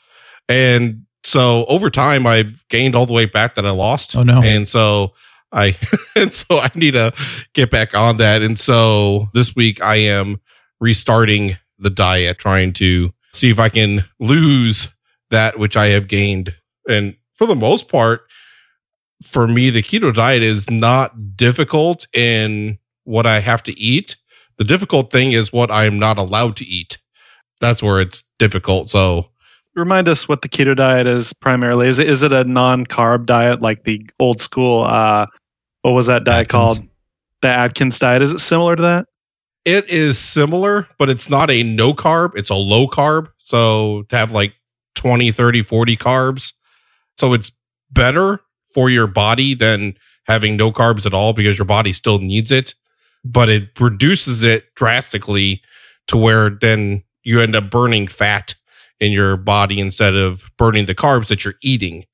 And 0.47 1.06
so 1.27 1.65
over 1.65 1.89
time, 1.89 2.25
I've 2.25 2.65
gained 2.69 2.95
all 2.95 3.05
the 3.05 3.11
weight 3.11 3.33
back 3.33 3.55
that 3.55 3.65
I 3.65 3.71
lost. 3.71 4.15
Oh, 4.15 4.23
no. 4.23 4.41
And 4.41 4.65
so 4.65 5.11
I, 5.51 5.75
and 6.15 6.33
so 6.33 6.59
I 6.59 6.71
need 6.73 6.91
to 6.91 7.13
get 7.51 7.69
back 7.69 7.93
on 7.93 8.15
that. 8.15 8.41
And 8.41 8.57
so 8.57 9.27
this 9.33 9.53
week 9.53 9.83
I 9.83 9.95
am 9.97 10.39
restarting 10.79 11.57
the 11.77 11.89
diet, 11.89 12.39
trying 12.39 12.71
to 12.73 13.13
see 13.33 13.49
if 13.49 13.59
I 13.59 13.67
can 13.67 14.05
lose 14.21 14.87
that 15.29 15.59
which 15.59 15.75
I 15.75 15.87
have 15.87 16.07
gained. 16.07 16.55
And 16.87 17.17
for 17.33 17.45
the 17.45 17.55
most 17.55 17.89
part, 17.89 18.21
for 19.21 19.49
me, 19.49 19.69
the 19.69 19.83
keto 19.83 20.13
diet 20.13 20.43
is 20.43 20.69
not 20.69 21.35
difficult 21.35 22.07
in 22.15 22.79
what 23.03 23.25
I 23.25 23.41
have 23.41 23.63
to 23.63 23.77
eat. 23.77 24.15
The 24.55 24.63
difficult 24.63 25.11
thing 25.11 25.33
is 25.33 25.51
what 25.51 25.71
I'm 25.71 25.99
not 25.99 26.17
allowed 26.17 26.55
to 26.55 26.65
eat. 26.65 26.99
That's 27.59 27.83
where 27.83 27.99
it's 27.99 28.23
difficult. 28.39 28.89
So 28.89 29.31
Remind 29.77 30.09
us 30.09 30.27
what 30.27 30.41
the 30.41 30.49
keto 30.49 30.75
diet 30.75 31.07
is 31.07 31.33
primarily. 31.33 31.87
Is 31.87 31.99
it 31.99 32.09
is 32.09 32.23
it 32.23 32.33
a 32.33 32.43
non 32.43 32.85
carb 32.85 33.25
diet 33.27 33.61
like 33.61 33.83
the 33.83 34.09
old 34.19 34.39
school? 34.39 34.83
Uh, 34.83 35.27
what 35.83 35.91
was 35.91 36.07
that 36.07 36.23
diet 36.23 36.47
Atkins. 36.47 36.51
called? 36.51 36.89
The 37.41 37.47
Atkins 37.49 37.99
diet. 37.99 38.21
Is 38.21 38.33
it 38.33 38.39
similar 38.39 38.75
to 38.75 38.81
that? 38.81 39.05
It 39.65 39.87
is 39.89 40.17
similar, 40.17 40.87
but 40.97 41.09
it's 41.09 41.29
not 41.29 41.51
a 41.51 41.61
no 41.61 41.93
carb. 41.93 42.31
It's 42.35 42.49
a 42.49 42.55
low 42.55 42.87
carb. 42.87 43.27
So 43.37 44.03
to 44.09 44.17
have 44.17 44.31
like 44.31 44.53
20, 44.95 45.31
30, 45.31 45.61
40 45.61 45.97
carbs. 45.97 46.53
So 47.17 47.33
it's 47.33 47.51
better 47.91 48.39
for 48.73 48.89
your 48.89 49.07
body 49.07 49.53
than 49.53 49.95
having 50.25 50.57
no 50.57 50.71
carbs 50.71 51.05
at 51.05 51.13
all 51.13 51.33
because 51.33 51.57
your 51.57 51.65
body 51.65 51.93
still 51.93 52.19
needs 52.19 52.51
it, 52.51 52.75
but 53.23 53.49
it 53.49 53.79
reduces 53.79 54.43
it 54.43 54.73
drastically 54.75 55.61
to 56.07 56.17
where 56.17 56.49
then 56.49 57.03
you 57.23 57.41
end 57.41 57.55
up 57.55 57.69
burning 57.69 58.07
fat 58.07 58.55
in 58.99 59.11
your 59.11 59.37
body 59.37 59.79
instead 59.79 60.15
of 60.15 60.49
burning 60.57 60.85
the 60.85 60.95
carbs 60.95 61.27
that 61.27 61.45
you're 61.45 61.55
eating. 61.61 62.05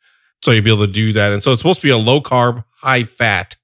So 0.43 0.51
you'll 0.51 0.63
be 0.63 0.71
able 0.71 0.85
to 0.85 0.91
do 0.91 1.13
that. 1.13 1.31
And 1.31 1.43
so 1.43 1.51
it's 1.51 1.61
supposed 1.61 1.79
to 1.81 1.87
be 1.87 1.91
a 1.91 1.97
low 1.97 2.21
carb, 2.21 2.63
high 2.71 3.03
fat 3.03 3.55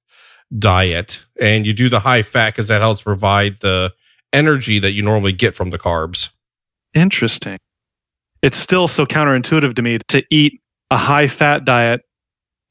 diet. 0.57 1.23
And 1.39 1.65
you 1.65 1.73
do 1.73 1.89
the 1.89 1.99
high 1.99 2.23
fat 2.23 2.51
because 2.51 2.69
that 2.69 2.81
helps 2.81 3.01
provide 3.01 3.59
the 3.59 3.93
energy 4.31 4.79
that 4.79 4.91
you 4.91 5.01
normally 5.01 5.33
get 5.33 5.55
from 5.55 5.71
the 5.71 5.79
carbs. 5.79 6.29
Interesting. 6.93 7.57
It's 8.41 8.57
still 8.57 8.87
so 8.87 9.05
counterintuitive 9.05 9.75
to 9.75 9.81
me 9.81 9.99
to 10.07 10.23
eat 10.29 10.61
a 10.91 10.97
high 10.97 11.27
fat 11.27 11.65
diet 11.65 12.01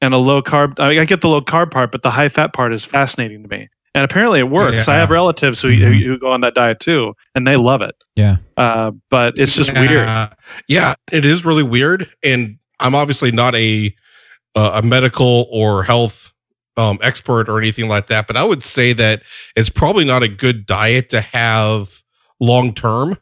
and 0.00 0.14
a 0.14 0.18
low 0.18 0.42
carb. 0.42 0.74
I, 0.78 0.90
mean, 0.90 0.98
I 0.98 1.04
get 1.04 1.20
the 1.20 1.28
low 1.28 1.40
carb 1.40 1.70
part, 1.70 1.92
but 1.92 2.02
the 2.02 2.10
high 2.10 2.28
fat 2.28 2.52
part 2.52 2.72
is 2.72 2.84
fascinating 2.84 3.42
to 3.42 3.48
me. 3.48 3.68
And 3.94 4.04
apparently 4.04 4.38
it 4.38 4.48
works. 4.50 4.86
I 4.86 4.94
have 4.96 5.10
relatives 5.10 5.60
who, 5.62 5.70
Mhm. 5.70 6.02
who 6.04 6.18
go 6.18 6.30
on 6.30 6.42
that 6.42 6.54
diet 6.54 6.78
too, 6.78 7.14
and 7.34 7.46
they 7.46 7.56
love 7.56 7.82
it. 7.82 7.94
Yeah. 8.16 8.36
Uh, 8.56 8.92
but 9.10 9.34
it's 9.38 9.54
just 9.54 9.72
weird. 9.72 9.90
Yeah. 9.90 10.28
Yeah, 10.68 10.94
it 11.10 11.24
is 11.24 11.44
really 11.44 11.62
weird. 11.62 12.08
And 12.22 12.58
I'm 12.80 12.94
obviously 12.94 13.30
not 13.32 13.54
a 13.54 13.94
uh, 14.54 14.80
a 14.82 14.86
medical 14.86 15.46
or 15.50 15.84
health 15.84 16.32
um, 16.76 16.98
expert 17.02 17.48
or 17.48 17.58
anything 17.58 17.88
like 17.88 18.06
that, 18.08 18.26
but 18.26 18.36
I 18.36 18.44
would 18.44 18.62
say 18.62 18.92
that 18.94 19.22
it's 19.56 19.68
probably 19.68 20.04
not 20.04 20.22
a 20.22 20.28
good 20.28 20.64
diet 20.66 21.08
to 21.10 21.20
have 21.20 22.02
long 22.40 22.72
term, 22.72 23.18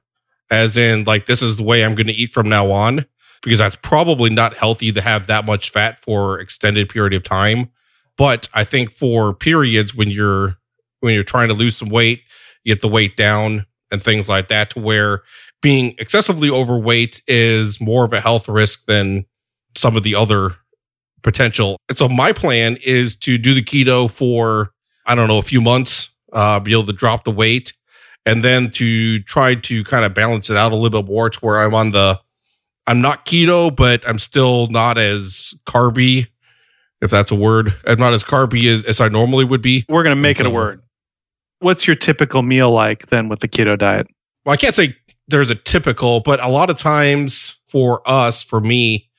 as 0.50 0.76
in 0.76 1.04
like 1.04 1.26
this 1.26 1.42
is 1.42 1.56
the 1.56 1.62
way 1.62 1.84
I'm 1.84 1.94
going 1.94 2.06
to 2.06 2.12
eat 2.12 2.32
from 2.32 2.48
now 2.48 2.70
on, 2.70 3.06
because 3.42 3.58
that's 3.58 3.76
probably 3.76 4.30
not 4.30 4.54
healthy 4.54 4.92
to 4.92 5.00
have 5.00 5.26
that 5.26 5.44
much 5.46 5.70
fat 5.70 6.00
for 6.02 6.38
extended 6.38 6.88
period 6.88 7.14
of 7.14 7.22
time. 7.24 7.70
But 8.16 8.48
I 8.54 8.64
think 8.64 8.92
for 8.92 9.34
periods 9.34 9.94
when 9.94 10.10
you're 10.10 10.56
when 11.00 11.14
you're 11.14 11.24
trying 11.24 11.48
to 11.48 11.54
lose 11.54 11.76
some 11.76 11.90
weight, 11.90 12.22
get 12.64 12.80
the 12.80 12.88
weight 12.88 13.16
down 13.16 13.66
and 13.90 14.02
things 14.02 14.28
like 14.28 14.48
that, 14.48 14.70
to 14.70 14.80
where 14.80 15.22
being 15.62 15.94
excessively 15.98 16.50
overweight 16.50 17.22
is 17.26 17.80
more 17.80 18.04
of 18.04 18.12
a 18.12 18.20
health 18.20 18.48
risk 18.48 18.86
than 18.86 19.24
some 19.76 19.96
of 19.96 20.02
the 20.02 20.14
other 20.14 20.56
potential. 21.22 21.76
And 21.88 21.98
so 21.98 22.08
my 22.08 22.32
plan 22.32 22.78
is 22.84 23.16
to 23.16 23.38
do 23.38 23.54
the 23.54 23.62
keto 23.62 24.10
for, 24.10 24.70
I 25.04 25.14
don't 25.14 25.28
know, 25.28 25.38
a 25.38 25.42
few 25.42 25.60
months, 25.60 26.10
uh, 26.32 26.60
be 26.60 26.72
able 26.72 26.86
to 26.86 26.92
drop 26.92 27.24
the 27.24 27.30
weight 27.30 27.72
and 28.24 28.42
then 28.44 28.70
to 28.72 29.20
try 29.20 29.54
to 29.54 29.84
kind 29.84 30.04
of 30.04 30.14
balance 30.14 30.50
it 30.50 30.56
out 30.56 30.72
a 30.72 30.76
little 30.76 31.02
bit 31.02 31.10
more 31.10 31.30
to 31.30 31.38
where 31.40 31.60
I'm 31.60 31.74
on 31.74 31.90
the, 31.92 32.20
I'm 32.86 33.00
not 33.00 33.26
keto, 33.26 33.74
but 33.74 34.08
I'm 34.08 34.18
still 34.18 34.68
not 34.68 34.98
as 34.98 35.54
carby, 35.66 36.28
if 37.00 37.10
that's 37.10 37.30
a 37.30 37.34
word. 37.34 37.74
I'm 37.86 37.98
not 37.98 38.12
as 38.12 38.24
carby 38.24 38.72
as, 38.72 38.84
as 38.84 39.00
I 39.00 39.08
normally 39.08 39.44
would 39.44 39.62
be. 39.62 39.84
We're 39.88 40.02
going 40.02 40.16
to 40.16 40.20
make 40.20 40.40
it 40.40 40.46
a 40.46 40.50
word. 40.50 40.82
What's 41.60 41.86
your 41.86 41.96
typical 41.96 42.42
meal 42.42 42.70
like 42.70 43.06
then 43.06 43.28
with 43.28 43.40
the 43.40 43.48
keto 43.48 43.78
diet? 43.78 44.06
well, 44.46 44.52
I 44.52 44.56
can't 44.56 44.74
say 44.74 44.96
there's 45.28 45.50
a 45.50 45.56
typical, 45.56 46.20
but 46.20 46.42
a 46.42 46.48
lot 46.48 46.70
of 46.70 46.78
times 46.78 47.58
for 47.66 48.00
us, 48.06 48.44
for 48.44 48.60
me, 48.60 49.10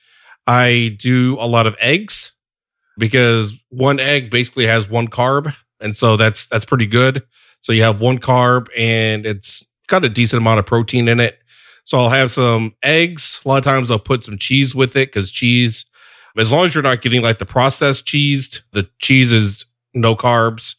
I 0.46 0.96
do 0.98 1.36
a 1.38 1.46
lot 1.46 1.66
of 1.66 1.76
eggs 1.78 2.32
because 2.96 3.52
one 3.68 4.00
egg 4.00 4.30
basically 4.30 4.66
has 4.66 4.88
one 4.88 5.08
carb. 5.08 5.54
And 5.80 5.94
so 5.94 6.16
that's, 6.16 6.46
that's 6.46 6.64
pretty 6.64 6.86
good. 6.86 7.22
So 7.60 7.72
you 7.72 7.82
have 7.82 8.00
one 8.00 8.18
carb 8.18 8.68
and 8.74 9.26
it's 9.26 9.62
got 9.86 10.04
a 10.04 10.08
decent 10.08 10.40
amount 10.40 10.60
of 10.60 10.66
protein 10.66 11.08
in 11.08 11.20
it. 11.20 11.38
So 11.84 11.98
I'll 11.98 12.08
have 12.08 12.30
some 12.30 12.74
eggs. 12.82 13.40
A 13.44 13.48
lot 13.48 13.58
of 13.58 13.64
times 13.64 13.90
I'll 13.90 13.98
put 13.98 14.24
some 14.24 14.38
cheese 14.38 14.74
with 14.74 14.96
it 14.96 15.08
because 15.08 15.30
cheese, 15.30 15.84
as 16.40 16.52
long 16.52 16.66
as 16.66 16.74
you're 16.74 16.82
not 16.82 17.02
getting 17.02 17.22
like 17.22 17.38
the 17.38 17.46
processed 17.46 18.06
cheese, 18.06 18.62
the 18.72 18.88
cheese 18.98 19.32
is 19.32 19.64
no 19.94 20.14
carbs. 20.14 20.74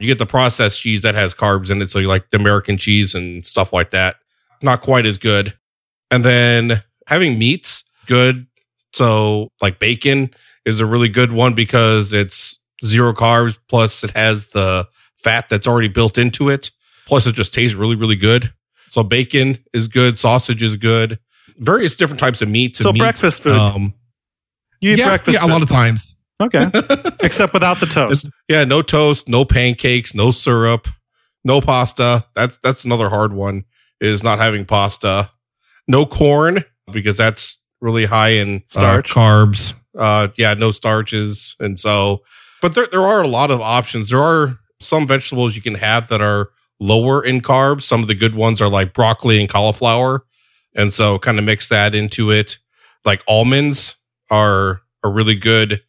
You 0.00 0.06
get 0.06 0.18
the 0.18 0.26
processed 0.26 0.80
cheese 0.80 1.02
that 1.02 1.14
has 1.14 1.34
carbs 1.34 1.70
in 1.70 1.80
it. 1.82 1.90
So 1.90 1.98
you 1.98 2.08
like 2.08 2.30
the 2.30 2.38
American 2.38 2.76
cheese 2.76 3.14
and 3.14 3.44
stuff 3.46 3.72
like 3.72 3.90
that. 3.90 4.16
Not 4.62 4.80
quite 4.80 5.06
as 5.06 5.18
good. 5.18 5.54
And 6.10 6.24
then 6.24 6.82
having 7.06 7.38
meats, 7.38 7.84
good. 8.06 8.46
So 8.94 9.48
like 9.60 9.78
bacon 9.78 10.30
is 10.64 10.80
a 10.80 10.86
really 10.86 11.08
good 11.08 11.32
one 11.32 11.54
because 11.54 12.12
it's 12.12 12.58
zero 12.84 13.12
carbs. 13.12 13.58
Plus 13.68 14.02
it 14.04 14.10
has 14.10 14.46
the 14.46 14.88
fat 15.16 15.48
that's 15.48 15.66
already 15.68 15.88
built 15.88 16.18
into 16.18 16.48
it. 16.48 16.70
Plus 17.06 17.26
it 17.26 17.34
just 17.34 17.54
tastes 17.54 17.74
really, 17.76 17.96
really 17.96 18.16
good. 18.16 18.52
So 18.88 19.02
bacon 19.02 19.58
is 19.72 19.88
good. 19.88 20.18
Sausage 20.18 20.62
is 20.62 20.76
good. 20.76 21.18
Various 21.58 21.96
different 21.96 22.20
types 22.20 22.42
of 22.42 22.48
meats. 22.48 22.78
and 22.80 22.84
So 22.84 22.92
meat. 22.92 22.98
breakfast 23.00 23.42
food. 23.42 23.52
Um, 23.52 23.94
you 24.82 24.92
eat 24.92 24.98
yeah, 24.98 25.08
breakfast 25.08 25.38
yeah, 25.40 25.46
a 25.46 25.48
lot 25.48 25.62
of 25.62 25.68
times. 25.68 26.14
Okay. 26.40 26.68
Except 27.22 27.52
without 27.54 27.78
the 27.80 27.86
toast. 27.86 28.26
Yeah, 28.48 28.64
no 28.64 28.82
toast, 28.82 29.28
no 29.28 29.44
pancakes, 29.44 30.14
no 30.14 30.30
syrup, 30.32 30.88
no 31.44 31.60
pasta. 31.60 32.26
That's 32.34 32.58
that's 32.62 32.84
another 32.84 33.08
hard 33.08 33.32
one 33.32 33.64
is 34.00 34.22
not 34.22 34.38
having 34.38 34.64
pasta. 34.64 35.30
No 35.86 36.04
corn 36.04 36.64
because 36.92 37.16
that's 37.16 37.58
really 37.80 38.04
high 38.04 38.30
in 38.30 38.56
uh, 38.56 39.00
Starch. 39.00 39.10
carbs. 39.10 39.74
Uh 39.96 40.28
yeah, 40.36 40.54
no 40.54 40.70
starches 40.70 41.54
and 41.60 41.78
so 41.78 42.22
but 42.60 42.74
there 42.74 42.88
there 42.90 43.02
are 43.02 43.22
a 43.22 43.28
lot 43.28 43.50
of 43.50 43.60
options. 43.60 44.10
There 44.10 44.22
are 44.22 44.58
some 44.80 45.06
vegetables 45.06 45.54
you 45.54 45.62
can 45.62 45.76
have 45.76 46.08
that 46.08 46.20
are 46.20 46.50
lower 46.80 47.24
in 47.24 47.40
carbs. 47.40 47.82
Some 47.82 48.02
of 48.02 48.08
the 48.08 48.14
good 48.14 48.34
ones 48.34 48.60
are 48.60 48.68
like 48.68 48.92
broccoli 48.92 49.38
and 49.38 49.48
cauliflower. 49.48 50.24
And 50.74 50.92
so 50.92 51.18
kind 51.18 51.38
of 51.38 51.44
mix 51.44 51.68
that 51.68 51.94
into 51.94 52.30
it. 52.30 52.58
Like 53.04 53.22
almonds 53.28 53.96
are 54.32 54.80
a 55.04 55.08
really 55.08 55.36
good 55.36 55.82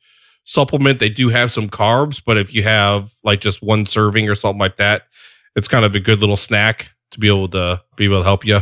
supplement. 0.44 1.00
They 1.00 1.10
do 1.10 1.30
have 1.30 1.50
some 1.50 1.70
carbs, 1.70 2.22
but 2.24 2.38
if 2.38 2.54
you 2.54 2.62
have 2.64 3.14
like 3.24 3.42
just 3.42 3.64
one 3.64 3.88
serving 3.88 4.30
or 4.30 4.36
something 4.36 4.60
like 4.60 4.78
that, 4.78 5.08
it's 5.56 5.68
kind 5.68 5.86
of 5.86 5.96
a 5.96 6.00
good 6.00 6.20
little 6.20 6.38
snack 6.38 6.94
to 7.12 7.20
be 7.20 7.28
able 7.28 7.48
to 7.50 7.82
be 7.96 8.06
able 8.06 8.18
to 8.18 8.24
help 8.24 8.46
you. 8.46 8.60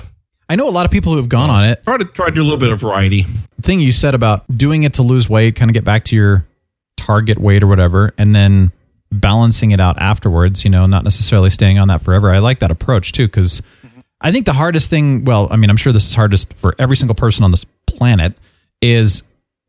I 0.48 0.56
know 0.56 0.68
a 0.68 0.72
lot 0.72 0.86
of 0.86 0.92
people 0.92 1.14
who 1.14 1.18
have 1.18 1.30
gone 1.30 1.50
on 1.50 1.66
it. 1.66 1.84
Try 1.86 1.98
to 1.98 2.06
try 2.06 2.28
to 2.28 2.32
do 2.32 2.42
a 2.42 2.44
little 2.44 2.60
bit 2.60 2.72
of 2.72 2.80
variety. 2.82 3.26
The 3.56 3.62
thing 3.62 3.80
you 3.80 3.92
said 3.92 4.14
about 4.14 4.46
doing 4.56 4.84
it 4.84 4.94
to 4.96 5.02
lose 5.02 5.30
weight, 5.30 5.56
kind 5.56 5.72
of 5.72 5.74
get 5.74 5.86
back 5.86 6.04
to 6.06 6.16
your 6.16 6.46
target 6.98 7.40
weight 7.40 7.64
or 7.64 7.68
whatever, 7.68 8.14
and 8.18 8.36
then 8.36 8.72
balancing 9.12 9.72
it 9.72 9.80
out 9.80 9.98
afterwards, 10.00 10.64
you 10.64 10.70
know, 10.70 10.86
not 10.86 11.04
necessarily 11.04 11.50
staying 11.50 11.80
on 11.80 11.88
that 11.88 12.02
forever. 12.02 12.30
I 12.30 12.40
like 12.40 12.60
that 12.60 12.72
approach 12.72 13.14
too, 13.14 13.28
because 13.28 13.62
I 14.20 14.32
think 14.32 14.46
the 14.46 14.54
hardest 14.54 14.90
thing, 14.90 15.26
well, 15.26 15.48
I 15.50 15.56
mean, 15.56 15.70
I'm 15.70 15.78
sure 15.78 15.94
this 15.94 16.06
is 16.06 16.14
hardest 16.14 16.54
for 16.56 16.76
every 16.78 16.96
single 16.96 17.16
person 17.16 17.44
on 17.44 17.52
this 17.52 17.66
planet, 17.88 18.34
is 18.82 19.24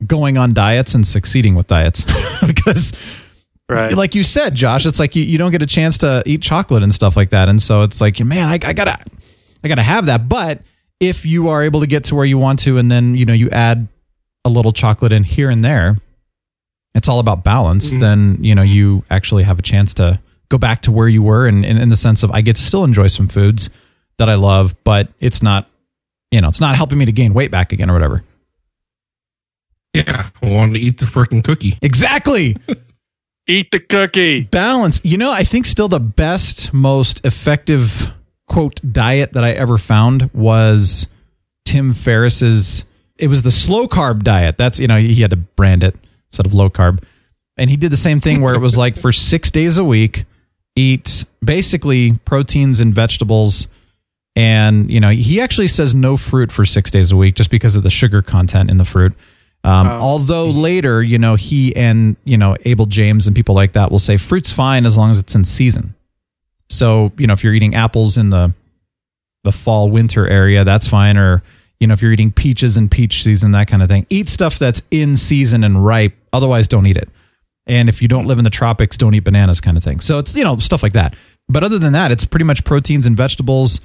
going 0.06 0.38
on 0.38 0.54
diets 0.54 0.94
and 0.94 1.06
succeeding 1.06 1.54
with 1.54 1.66
diets. 1.66 2.04
because, 2.46 2.92
Right. 3.68 3.94
like 3.96 4.14
you 4.14 4.22
said, 4.22 4.54
Josh, 4.54 4.84
it's 4.84 4.98
like 4.98 5.16
you, 5.16 5.22
you 5.22 5.38
don't 5.38 5.50
get 5.50 5.62
a 5.62 5.66
chance 5.66 5.98
to 5.98 6.22
eat 6.26 6.42
chocolate 6.42 6.82
and 6.82 6.92
stuff 6.92 7.16
like 7.16 7.30
that. 7.30 7.48
And 7.48 7.60
so 7.60 7.82
it's 7.82 8.00
like, 8.00 8.20
man, 8.20 8.48
I, 8.48 8.54
I 8.54 8.72
gotta, 8.72 8.98
I 9.64 9.68
gotta 9.68 9.82
have 9.82 10.06
that. 10.06 10.28
But 10.28 10.60
if 11.00 11.24
you 11.24 11.48
are 11.48 11.62
able 11.62 11.80
to 11.80 11.86
get 11.86 12.04
to 12.04 12.14
where 12.14 12.24
you 12.24 12.38
want 12.38 12.58
to, 12.60 12.78
and 12.78 12.90
then, 12.90 13.16
you 13.16 13.24
know, 13.24 13.32
you 13.32 13.48
add 13.50 13.88
a 14.44 14.48
little 14.48 14.72
chocolate 14.72 15.12
in 15.12 15.24
here 15.24 15.48
and 15.48 15.64
there, 15.64 15.96
it's 16.94 17.08
all 17.08 17.18
about 17.18 17.44
balance, 17.44 17.90
mm-hmm. 17.90 18.00
then, 18.00 18.38
you 18.44 18.54
know, 18.54 18.62
you 18.62 19.04
actually 19.10 19.44
have 19.44 19.58
a 19.58 19.62
chance 19.62 19.94
to 19.94 20.20
go 20.50 20.58
back 20.58 20.82
to 20.82 20.92
where 20.92 21.08
you 21.08 21.22
were. 21.22 21.46
And, 21.46 21.64
and 21.64 21.78
in 21.78 21.88
the 21.88 21.96
sense 21.96 22.22
of, 22.22 22.30
I 22.30 22.42
get 22.42 22.56
to 22.56 22.62
still 22.62 22.84
enjoy 22.84 23.06
some 23.06 23.28
foods 23.28 23.70
that 24.18 24.28
I 24.28 24.34
love, 24.34 24.74
but 24.84 25.08
it's 25.18 25.42
not, 25.42 25.68
you 26.30 26.40
know, 26.40 26.48
it's 26.48 26.60
not 26.60 26.76
helping 26.76 26.98
me 26.98 27.06
to 27.06 27.12
gain 27.12 27.32
weight 27.32 27.50
back 27.50 27.72
again 27.72 27.88
or 27.88 27.94
whatever. 27.94 28.22
Yeah, 29.94 30.28
I 30.42 30.46
wanted 30.46 30.74
to 30.74 30.80
eat 30.80 30.98
the 30.98 31.04
freaking 31.04 31.44
cookie. 31.44 31.78
Exactly. 31.82 32.56
Eat 33.48 33.72
the 33.72 33.80
cookie. 33.80 34.44
balance. 34.44 35.00
You 35.02 35.18
know, 35.18 35.32
I 35.32 35.42
think 35.42 35.66
still 35.66 35.88
the 35.88 35.98
best, 35.98 36.72
most 36.72 37.26
effective 37.26 38.12
quote 38.46 38.80
diet 38.92 39.32
that 39.32 39.42
I 39.42 39.50
ever 39.50 39.78
found 39.78 40.30
was 40.32 41.08
Tim 41.64 41.92
Ferriss's. 41.92 42.84
It 43.18 43.26
was 43.26 43.42
the 43.42 43.50
slow 43.50 43.88
carb 43.88 44.22
diet. 44.22 44.56
That's 44.58 44.78
you 44.78 44.86
know 44.86 44.96
he 44.96 45.20
had 45.22 45.32
to 45.32 45.36
brand 45.36 45.82
it 45.82 45.96
instead 46.28 46.46
of 46.46 46.54
low 46.54 46.70
carb, 46.70 47.02
and 47.56 47.68
he 47.68 47.76
did 47.76 47.90
the 47.90 47.96
same 47.96 48.20
thing 48.20 48.42
where 48.42 48.54
it 48.54 48.60
was 48.60 48.78
like 48.78 48.96
for 48.96 49.10
six 49.10 49.50
days 49.50 49.76
a 49.76 49.84
week, 49.84 50.24
eat 50.76 51.24
basically 51.44 52.12
proteins 52.24 52.80
and 52.80 52.94
vegetables. 52.94 53.66
And 54.36 54.88
you 54.88 55.00
know 55.00 55.10
he 55.10 55.40
actually 55.40 55.68
says 55.68 55.96
no 55.96 56.16
fruit 56.16 56.52
for 56.52 56.64
six 56.64 56.92
days 56.92 57.10
a 57.10 57.16
week 57.16 57.34
just 57.34 57.50
because 57.50 57.74
of 57.74 57.82
the 57.82 57.90
sugar 57.90 58.22
content 58.22 58.70
in 58.70 58.78
the 58.78 58.84
fruit. 58.84 59.14
Um, 59.64 59.86
Oh. 59.86 59.90
Although 59.90 60.50
later, 60.50 61.02
you 61.02 61.18
know, 61.18 61.36
he 61.36 61.74
and 61.76 62.16
you 62.24 62.36
know 62.36 62.56
Abel 62.64 62.86
James 62.86 63.26
and 63.26 63.36
people 63.36 63.54
like 63.54 63.72
that 63.74 63.90
will 63.90 63.98
say 64.00 64.16
fruit's 64.16 64.52
fine 64.52 64.86
as 64.86 64.96
long 64.96 65.10
as 65.10 65.20
it's 65.20 65.34
in 65.34 65.44
season. 65.44 65.94
So 66.68 67.12
you 67.16 67.26
know, 67.26 67.32
if 67.32 67.44
you're 67.44 67.54
eating 67.54 67.74
apples 67.74 68.18
in 68.18 68.30
the 68.30 68.54
the 69.44 69.52
fall 69.52 69.90
winter 69.90 70.26
area, 70.26 70.64
that's 70.64 70.88
fine. 70.88 71.16
Or 71.16 71.42
you 71.80 71.86
know, 71.86 71.94
if 71.94 72.02
you're 72.02 72.12
eating 72.12 72.32
peaches 72.32 72.76
in 72.76 72.88
peach 72.88 73.22
season, 73.22 73.52
that 73.52 73.68
kind 73.68 73.82
of 73.82 73.88
thing. 73.88 74.06
Eat 74.10 74.28
stuff 74.28 74.58
that's 74.58 74.82
in 74.90 75.16
season 75.16 75.64
and 75.64 75.84
ripe. 75.84 76.14
Otherwise, 76.32 76.68
don't 76.68 76.86
eat 76.86 76.96
it. 76.96 77.08
And 77.66 77.88
if 77.88 78.02
you 78.02 78.08
don't 78.08 78.26
live 78.26 78.38
in 78.38 78.44
the 78.44 78.50
tropics, 78.50 78.96
don't 78.96 79.14
eat 79.14 79.24
bananas, 79.24 79.60
kind 79.60 79.76
of 79.76 79.84
thing. 79.84 80.00
So 80.00 80.18
it's 80.18 80.34
you 80.34 80.42
know 80.44 80.56
stuff 80.56 80.82
like 80.82 80.92
that. 80.94 81.14
But 81.48 81.62
other 81.62 81.78
than 81.78 81.92
that, 81.92 82.10
it's 82.10 82.24
pretty 82.24 82.44
much 82.44 82.64
proteins 82.64 83.06
and 83.06 83.16
vegetables. 83.16 83.80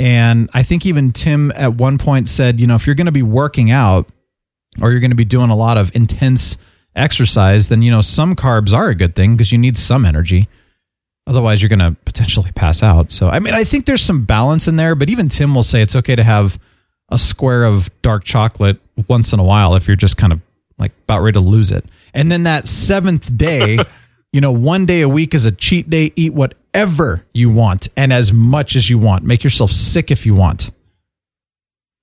And 0.00 0.48
I 0.54 0.62
think 0.62 0.86
even 0.86 1.12
Tim 1.12 1.52
at 1.56 1.74
one 1.74 1.98
point 1.98 2.28
said, 2.28 2.60
you 2.60 2.66
know, 2.66 2.76
if 2.76 2.86
you're 2.86 2.94
going 2.94 3.06
to 3.06 3.12
be 3.12 3.22
working 3.22 3.70
out 3.70 4.08
or 4.80 4.90
you're 4.90 5.00
going 5.00 5.10
to 5.10 5.16
be 5.16 5.24
doing 5.24 5.50
a 5.50 5.56
lot 5.56 5.78
of 5.78 5.94
intense 5.94 6.56
exercise, 6.94 7.68
then 7.68 7.82
you 7.82 7.90
know 7.90 8.00
some 8.00 8.34
carbs 8.34 8.72
are 8.72 8.88
a 8.88 8.94
good 8.94 9.14
thing 9.14 9.36
because 9.36 9.52
you 9.52 9.58
need 9.58 9.78
some 9.78 10.04
energy. 10.04 10.48
Otherwise, 11.26 11.60
you're 11.60 11.68
going 11.68 11.78
to 11.78 11.94
potentially 12.06 12.50
pass 12.52 12.82
out. 12.82 13.12
So, 13.12 13.28
I 13.28 13.38
mean, 13.38 13.52
I 13.52 13.62
think 13.62 13.84
there's 13.84 14.00
some 14.00 14.24
balance 14.24 14.66
in 14.66 14.76
there, 14.76 14.94
but 14.94 15.10
even 15.10 15.28
Tim 15.28 15.54
will 15.54 15.62
say 15.62 15.82
it's 15.82 15.94
okay 15.94 16.16
to 16.16 16.24
have 16.24 16.58
a 17.10 17.18
square 17.18 17.64
of 17.64 17.90
dark 18.00 18.24
chocolate 18.24 18.80
once 19.08 19.34
in 19.34 19.38
a 19.38 19.44
while 19.44 19.74
if 19.74 19.86
you're 19.86 19.96
just 19.96 20.16
kind 20.16 20.32
of 20.32 20.40
like 20.78 20.92
about 21.04 21.20
ready 21.20 21.34
to 21.34 21.40
lose 21.40 21.70
it. 21.70 21.84
And 22.14 22.32
then 22.32 22.44
that 22.44 22.66
seventh 22.66 23.36
day, 23.36 23.78
you 24.32 24.40
know, 24.40 24.52
one 24.52 24.86
day 24.86 25.02
a 25.02 25.08
week 25.08 25.34
is 25.34 25.44
a 25.44 25.50
cheat 25.50 25.90
day. 25.90 26.12
Eat 26.16 26.32
whatever 26.32 27.24
you 27.34 27.50
want 27.50 27.88
and 27.96 28.12
as 28.12 28.32
much 28.32 28.76
as 28.76 28.88
you 28.88 28.98
want. 28.98 29.24
Make 29.24 29.44
yourself 29.44 29.70
sick 29.70 30.10
if 30.10 30.24
you 30.24 30.34
want. 30.34 30.70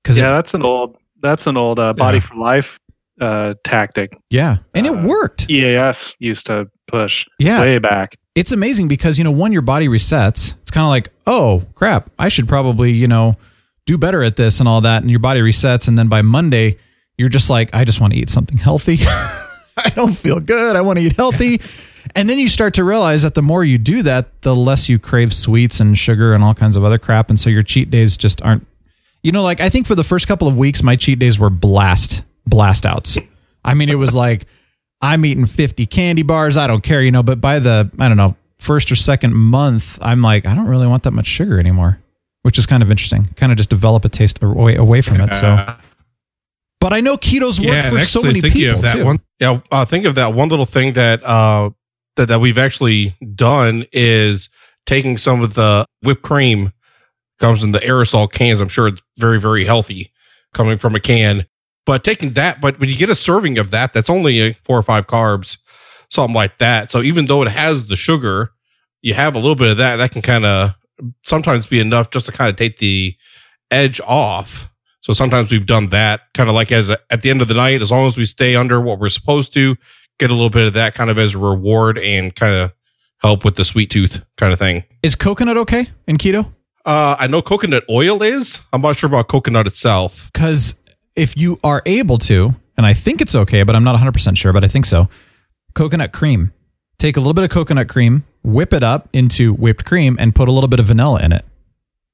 Because 0.04 0.18
Yeah, 0.18 0.32
that's 0.32 0.54
an 0.54 0.62
old 0.64 0.98
that's 1.26 1.48
an 1.48 1.58
old 1.58 1.80
uh, 1.80 1.94
body 1.94 2.18
Yeah. 2.18 2.22
for 2.28 2.36
life 2.36 2.80
uh, 3.22 3.54
tactic. 3.64 4.14
yeah, 4.30 4.58
and 4.74 4.86
it 4.86 4.92
Uh, 4.94 5.02
worked. 5.08 5.50
EAS 5.50 6.16
used 6.20 6.46
to 6.48 6.68
push 6.88 7.26
Yeah. 7.40 7.62
way 7.62 7.78
back. 7.80 8.16
it's 8.36 8.52
amazing 8.52 8.88
because 8.90 9.18
you 9.18 9.24
know 9.24 9.32
when 9.32 9.52
your 9.54 9.62
body 9.62 9.88
resets 9.88 10.54
it's 10.62 10.70
kind 10.72 10.84
of 10.84 10.90
like 10.90 11.08
oh 11.26 11.64
crap 11.74 12.10
i 12.20 12.28
should 12.30 12.48
probably 12.50 12.92
you 12.92 13.08
know 13.08 13.36
do 13.86 13.98
better 13.98 14.22
at 14.24 14.36
this 14.36 14.60
and 14.60 14.68
all 14.70 14.82
that 14.82 15.02
and 15.02 15.10
your 15.10 15.20
body 15.22 15.40
resets 15.40 15.88
and 15.88 15.98
then 15.98 16.08
by 16.10 16.22
monday 16.22 16.76
you're 17.18 17.30
just 17.30 17.50
like 17.50 17.74
i 17.74 17.84
just 17.86 18.00
want 18.02 18.12
to 18.14 18.20
eat 18.20 18.30
something 18.30 18.58
healthy 18.58 18.98
i 19.78 19.90
don't 19.96 20.14
feel 20.18 20.40
good 20.42 20.76
i 20.76 20.82
want 20.82 21.00
to 21.00 21.04
eat 21.06 21.16
healthy 21.16 21.60
and 22.16 22.30
then 22.30 22.38
you 22.38 22.50
start 22.50 22.74
to 22.74 22.84
realize 22.84 23.22
that 23.24 23.34
the 23.36 23.42
more 23.42 23.64
you 23.64 23.78
do 23.78 24.04
that 24.04 24.42
the 24.42 24.54
less 24.56 24.90
you 24.90 25.00
crave 25.00 25.34
sweets 25.34 25.80
and 25.80 25.98
sugar 25.98 26.34
and 26.34 26.44
all 26.44 26.54
kinds 26.54 26.76
of 26.78 26.84
other 26.84 26.98
crap 27.00 27.30
and 27.30 27.40
so 27.40 27.50
your 27.50 27.64
cheat 27.64 27.90
days 27.90 28.16
just 28.18 28.42
aren't 28.44 28.68
you 29.26 29.32
know 29.32 29.44
like 29.44 29.60
i 29.60 29.70
think 29.70 29.88
for 29.88 29.96
the 29.96 30.04
first 30.04 30.28
couple 30.28 30.48
of 30.48 30.58
weeks 30.58 30.84
my 30.84 30.96
cheat 30.96 31.20
days 31.20 31.38
were 31.38 31.50
blast 31.50 32.24
blast 32.46 32.86
outs 32.86 33.18
i 33.64 33.74
mean 33.74 33.90
it 33.90 33.96
was 33.96 34.14
like 34.26 34.46
I'm 35.02 35.26
eating 35.26 35.46
50 35.46 35.86
candy 35.86 36.24
bars. 36.24 36.58
I 36.58 36.68
don't 36.68 36.82
care, 36.82 37.02
you 37.02 37.12
know, 37.12 37.24
but 37.24 37.42
by 37.42 37.60
the, 37.60 37.92
I 38.00 38.08
don't 38.08 38.18
know, 38.18 38.36
first 38.58 38.92
or 38.92 38.96
second 38.96 39.34
month, 39.34 40.00
I'm 40.02 40.22
like, 40.22 40.46
I 40.46 40.56
don't 40.56 40.68
really 40.68 40.88
want 40.88 41.04
that 41.04 41.12
much 41.12 41.28
sugar 41.28 41.60
anymore, 41.60 42.00
which 42.42 42.58
is 42.58 42.66
kind 42.66 42.82
of 42.82 42.90
interesting. 42.90 43.26
Kind 43.36 43.52
of 43.52 43.58
just 43.58 43.70
develop 43.70 44.06
a 44.06 44.10
taste 44.10 44.42
away, 44.42 44.76
away 44.76 45.02
from 45.02 45.22
it. 45.22 45.34
So, 45.34 45.76
but 46.80 46.94
I 46.94 47.02
know 47.02 47.18
ketos 47.18 47.60
work 47.60 47.76
and 47.76 47.98
for 47.98 48.04
so 48.04 48.22
many 48.22 48.42
people 48.42 48.76
of 48.76 48.82
that 48.82 48.96
too. 48.96 49.06
one. 49.06 49.20
Yeah, 49.40 49.60
uh, 49.72 49.86
think 49.86 50.06
of 50.06 50.16
that 50.16 50.34
one 50.34 50.50
little 50.50 50.66
thing 50.66 50.94
that 50.94 51.24
uh 51.24 51.72
that, 52.16 52.28
that 52.28 52.40
we've 52.40 52.58
actually 52.58 53.16
done 53.36 53.86
is 53.92 54.50
taking 54.86 55.18
some 55.18 55.42
of 55.42 55.54
the 55.56 55.86
whipped 56.02 56.22
cream 56.22 56.72
comes 57.39 57.63
in 57.63 57.71
the 57.71 57.80
aerosol 57.80 58.32
cans. 58.32 58.62
I'm 58.62 58.69
sure 58.69 58.88
it's 58.88 59.02
very 59.17 59.39
very 59.39 59.65
healthy 59.65 60.12
coming 60.54 60.78
from 60.78 60.95
a 60.95 61.00
can, 61.00 61.45
but 61.86 62.04
taking 62.04 62.32
that, 62.34 62.62
but 62.62 62.80
when 62.80 62.89
you 62.89 62.95
get 62.95 63.10
a 63.10 63.15
serving 63.15 63.58
of 63.58 63.71
that, 63.71 63.93
that's 63.93 64.10
only 64.10 64.54
four 64.63 64.78
or 64.78 64.84
five 64.84 65.06
carbs, 65.06 65.58
something 66.10 66.36
like 66.36 66.58
that. 66.58 66.91
So 66.91 67.02
even 67.02 67.26
though 67.28 67.43
it 67.43 67.50
has 67.50 67.88
the 67.88 67.95
sugar, 67.95 68.52
you 69.02 69.13
have 69.13 69.36
a 69.36 69.39
little 69.39 69.56
bit 69.56 69.69
of 69.69 69.78
that. 69.78 69.98
That 69.98 70.12
can 70.12 70.24
kind 70.24 70.45
of 70.45 70.76
sometimes 71.24 71.67
be 71.67 71.80
enough 71.80 72.10
just 72.10 72.26
to 72.26 72.32
kind 72.32 72.50
of 72.50 72.56
take 72.56 72.78
the 72.78 73.15
edge 73.69 74.02
off. 74.02 74.71
So 75.02 75.13
sometimes 75.13 75.52
we've 75.52 75.67
done 75.67 75.89
that 75.89 76.21
kind 76.34 76.50
of 76.50 76.56
like 76.56 76.71
as 76.71 76.89
a, 76.89 76.98
at 77.12 77.21
the 77.21 77.30
end 77.30 77.41
of 77.41 77.48
the 77.48 77.54
night, 77.54 77.84
as 77.84 77.91
long 77.91 78.08
as 78.08 78.17
we 78.17 78.26
stay 78.26 78.56
under 78.56 78.82
what 78.82 79.00
we're 79.00 79.10
supposed 79.10 79.54
to, 79.54 79.76
get 80.17 80.32
a 80.32 80.34
little 80.34 80.50
bit 80.50 80.65
of 80.65 80.74
that 80.74 80.95
kind 80.95 81.12
of 81.12 81.19
as 81.19 81.36
a 81.36 81.38
reward 81.38 82.00
and 82.00 82.36
kind 82.36 82.56
of 82.56 82.74
help 83.21 83.45
with 83.45 83.56
the 83.56 83.65
sweet 83.65 83.91
tooth 83.91 84.26
kind 84.38 84.52
of 84.52 84.58
thing. 84.58 84.84
Is 85.04 85.15
coconut 85.15 85.58
okay 85.58 85.89
in 86.08 86.17
keto? 86.17 86.52
Uh, 86.86 87.15
I 87.17 87.28
know 87.28 87.41
coconut 87.41 87.84
oil 87.89 88.21
is. 88.21 88.60
I'm 88.71 88.82
not 88.82 88.98
sure 88.98 89.08
about 89.08 89.28
coconut 89.28 89.65
itself. 89.65 90.30
Because 90.32 90.76
if 91.15 91.38
you 91.38 91.60
are 91.63 91.82
able 91.86 92.17
to, 92.19 92.54
and 92.78 92.86
I 92.86 92.93
think 92.93 93.21
it's 93.21 93.36
okay, 93.36 93.63
but 93.63 93.76
I'm 93.76 93.84
not 93.84 94.00
100% 94.00 94.38
sure, 94.38 94.54
but 94.54 94.63
I 94.63 94.67
think 94.67 94.86
so. 94.86 95.10
Coconut 95.74 96.13
cream. 96.13 96.54
Take 96.98 97.17
a 97.17 97.19
little 97.19 97.34
bit 97.34 97.43
of 97.43 97.50
coconut 97.50 97.89
cream, 97.89 98.24
whip 98.43 98.71
it 98.71 98.84
up 98.84 99.10
into 99.13 99.54
whipped 99.54 99.84
cream, 99.84 100.15
and 100.19 100.34
put 100.34 100.48
a 100.48 100.52
little 100.52 100.67
bit 100.69 100.80
of 100.80 100.86
vanilla 100.86 101.21
in 101.21 101.34
it. 101.34 101.43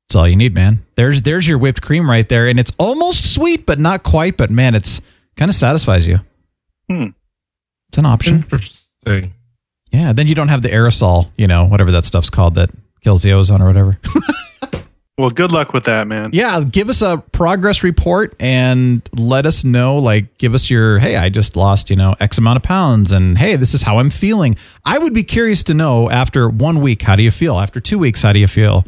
That's 0.07 0.15
all 0.15 0.27
you 0.27 0.35
need, 0.35 0.55
man. 0.55 0.83
There's 0.95 1.21
there's 1.21 1.47
your 1.47 1.57
whipped 1.57 1.81
cream 1.81 2.09
right 2.09 2.27
there, 2.27 2.47
and 2.47 2.59
it's 2.59 2.71
almost 2.79 3.33
sweet, 3.33 3.65
but 3.65 3.79
not 3.79 4.03
quite. 4.03 4.37
But 4.37 4.49
man, 4.49 4.73
it's 4.73 4.99
kind 5.37 5.49
of 5.49 5.55
satisfies 5.55 6.07
you. 6.07 6.19
Hmm. 6.89 7.09
It's 7.89 7.97
an 7.97 8.05
option. 8.05 8.37
Interesting. 8.37 9.33
Yeah. 9.91 10.13
Then 10.13 10.27
you 10.27 10.35
don't 10.35 10.47
have 10.47 10.63
the 10.63 10.69
aerosol, 10.69 11.29
you 11.37 11.47
know, 11.47 11.65
whatever 11.65 11.91
that 11.91 12.05
stuff's 12.05 12.29
called 12.29 12.55
that 12.55 12.71
kills 13.03 13.21
the 13.23 13.33
ozone 13.33 13.61
or 13.61 13.67
whatever. 13.67 13.99
Well, 15.21 15.29
good 15.29 15.51
luck 15.51 15.71
with 15.71 15.83
that, 15.83 16.07
man. 16.07 16.31
yeah, 16.33 16.61
give 16.61 16.89
us 16.89 17.03
a 17.03 17.19
progress 17.31 17.83
report 17.83 18.35
and 18.39 19.07
let 19.15 19.45
us 19.45 19.63
know. 19.63 19.97
Like, 19.99 20.35
give 20.39 20.55
us 20.55 20.67
your, 20.67 20.97
hey, 20.97 21.15
I 21.15 21.29
just 21.29 21.55
lost, 21.55 21.91
you 21.91 21.95
know, 21.95 22.15
X 22.19 22.39
amount 22.39 22.57
of 22.57 22.63
pounds, 22.63 23.11
and 23.11 23.37
hey, 23.37 23.55
this 23.55 23.75
is 23.75 23.83
how 23.83 23.99
I'm 23.99 24.09
feeling. 24.09 24.57
I 24.83 24.97
would 24.97 25.13
be 25.13 25.21
curious 25.21 25.61
to 25.65 25.75
know 25.75 26.09
after 26.09 26.49
one 26.49 26.81
week, 26.81 27.03
how 27.03 27.15
do 27.15 27.21
you 27.21 27.29
feel? 27.29 27.59
After 27.59 27.79
two 27.79 27.99
weeks, 27.99 28.23
how 28.23 28.33
do 28.33 28.39
you 28.39 28.47
feel? 28.47 28.83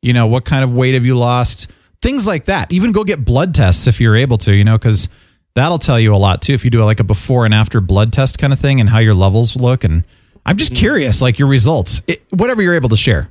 You 0.00 0.14
know, 0.14 0.26
what 0.26 0.46
kind 0.46 0.64
of 0.64 0.72
weight 0.72 0.94
have 0.94 1.04
you 1.04 1.18
lost? 1.18 1.70
Things 2.00 2.26
like 2.26 2.46
that. 2.46 2.72
Even 2.72 2.92
go 2.92 3.04
get 3.04 3.22
blood 3.22 3.54
tests 3.54 3.86
if 3.86 4.00
you're 4.00 4.16
able 4.16 4.38
to, 4.38 4.54
you 4.54 4.64
know, 4.64 4.78
because 4.78 5.10
that'll 5.54 5.78
tell 5.78 6.00
you 6.00 6.14
a 6.14 6.16
lot 6.16 6.40
too. 6.40 6.54
If 6.54 6.64
you 6.64 6.70
do 6.70 6.82
like 6.82 7.00
a 7.00 7.04
before 7.04 7.44
and 7.44 7.52
after 7.52 7.82
blood 7.82 8.10
test 8.10 8.38
kind 8.38 8.54
of 8.54 8.58
thing 8.58 8.80
and 8.80 8.88
how 8.88 9.00
your 9.00 9.14
levels 9.14 9.54
look. 9.54 9.84
And 9.84 10.06
I'm 10.46 10.56
just 10.56 10.72
mm-hmm. 10.72 10.80
curious, 10.80 11.20
like 11.20 11.38
your 11.38 11.48
results, 11.48 12.00
it, 12.06 12.22
whatever 12.30 12.62
you're 12.62 12.74
able 12.74 12.88
to 12.88 12.96
share. 12.96 13.28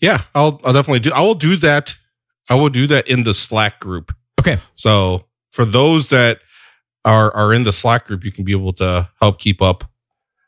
Yeah, 0.00 0.22
I'll 0.34 0.60
I'll 0.64 0.72
definitely 0.72 1.00
do. 1.00 1.12
I 1.12 1.20
will 1.22 1.34
do 1.34 1.56
that. 1.56 1.96
I 2.48 2.54
will 2.54 2.68
do 2.68 2.86
that 2.88 3.08
in 3.08 3.22
the 3.24 3.34
Slack 3.34 3.80
group. 3.80 4.14
Okay. 4.38 4.58
So 4.74 5.24
for 5.52 5.64
those 5.64 6.10
that 6.10 6.40
are 7.04 7.34
are 7.34 7.52
in 7.52 7.64
the 7.64 7.72
Slack 7.72 8.06
group, 8.06 8.24
you 8.24 8.32
can 8.32 8.44
be 8.44 8.52
able 8.52 8.72
to 8.74 9.08
help 9.20 9.38
keep 9.38 9.62
up 9.62 9.84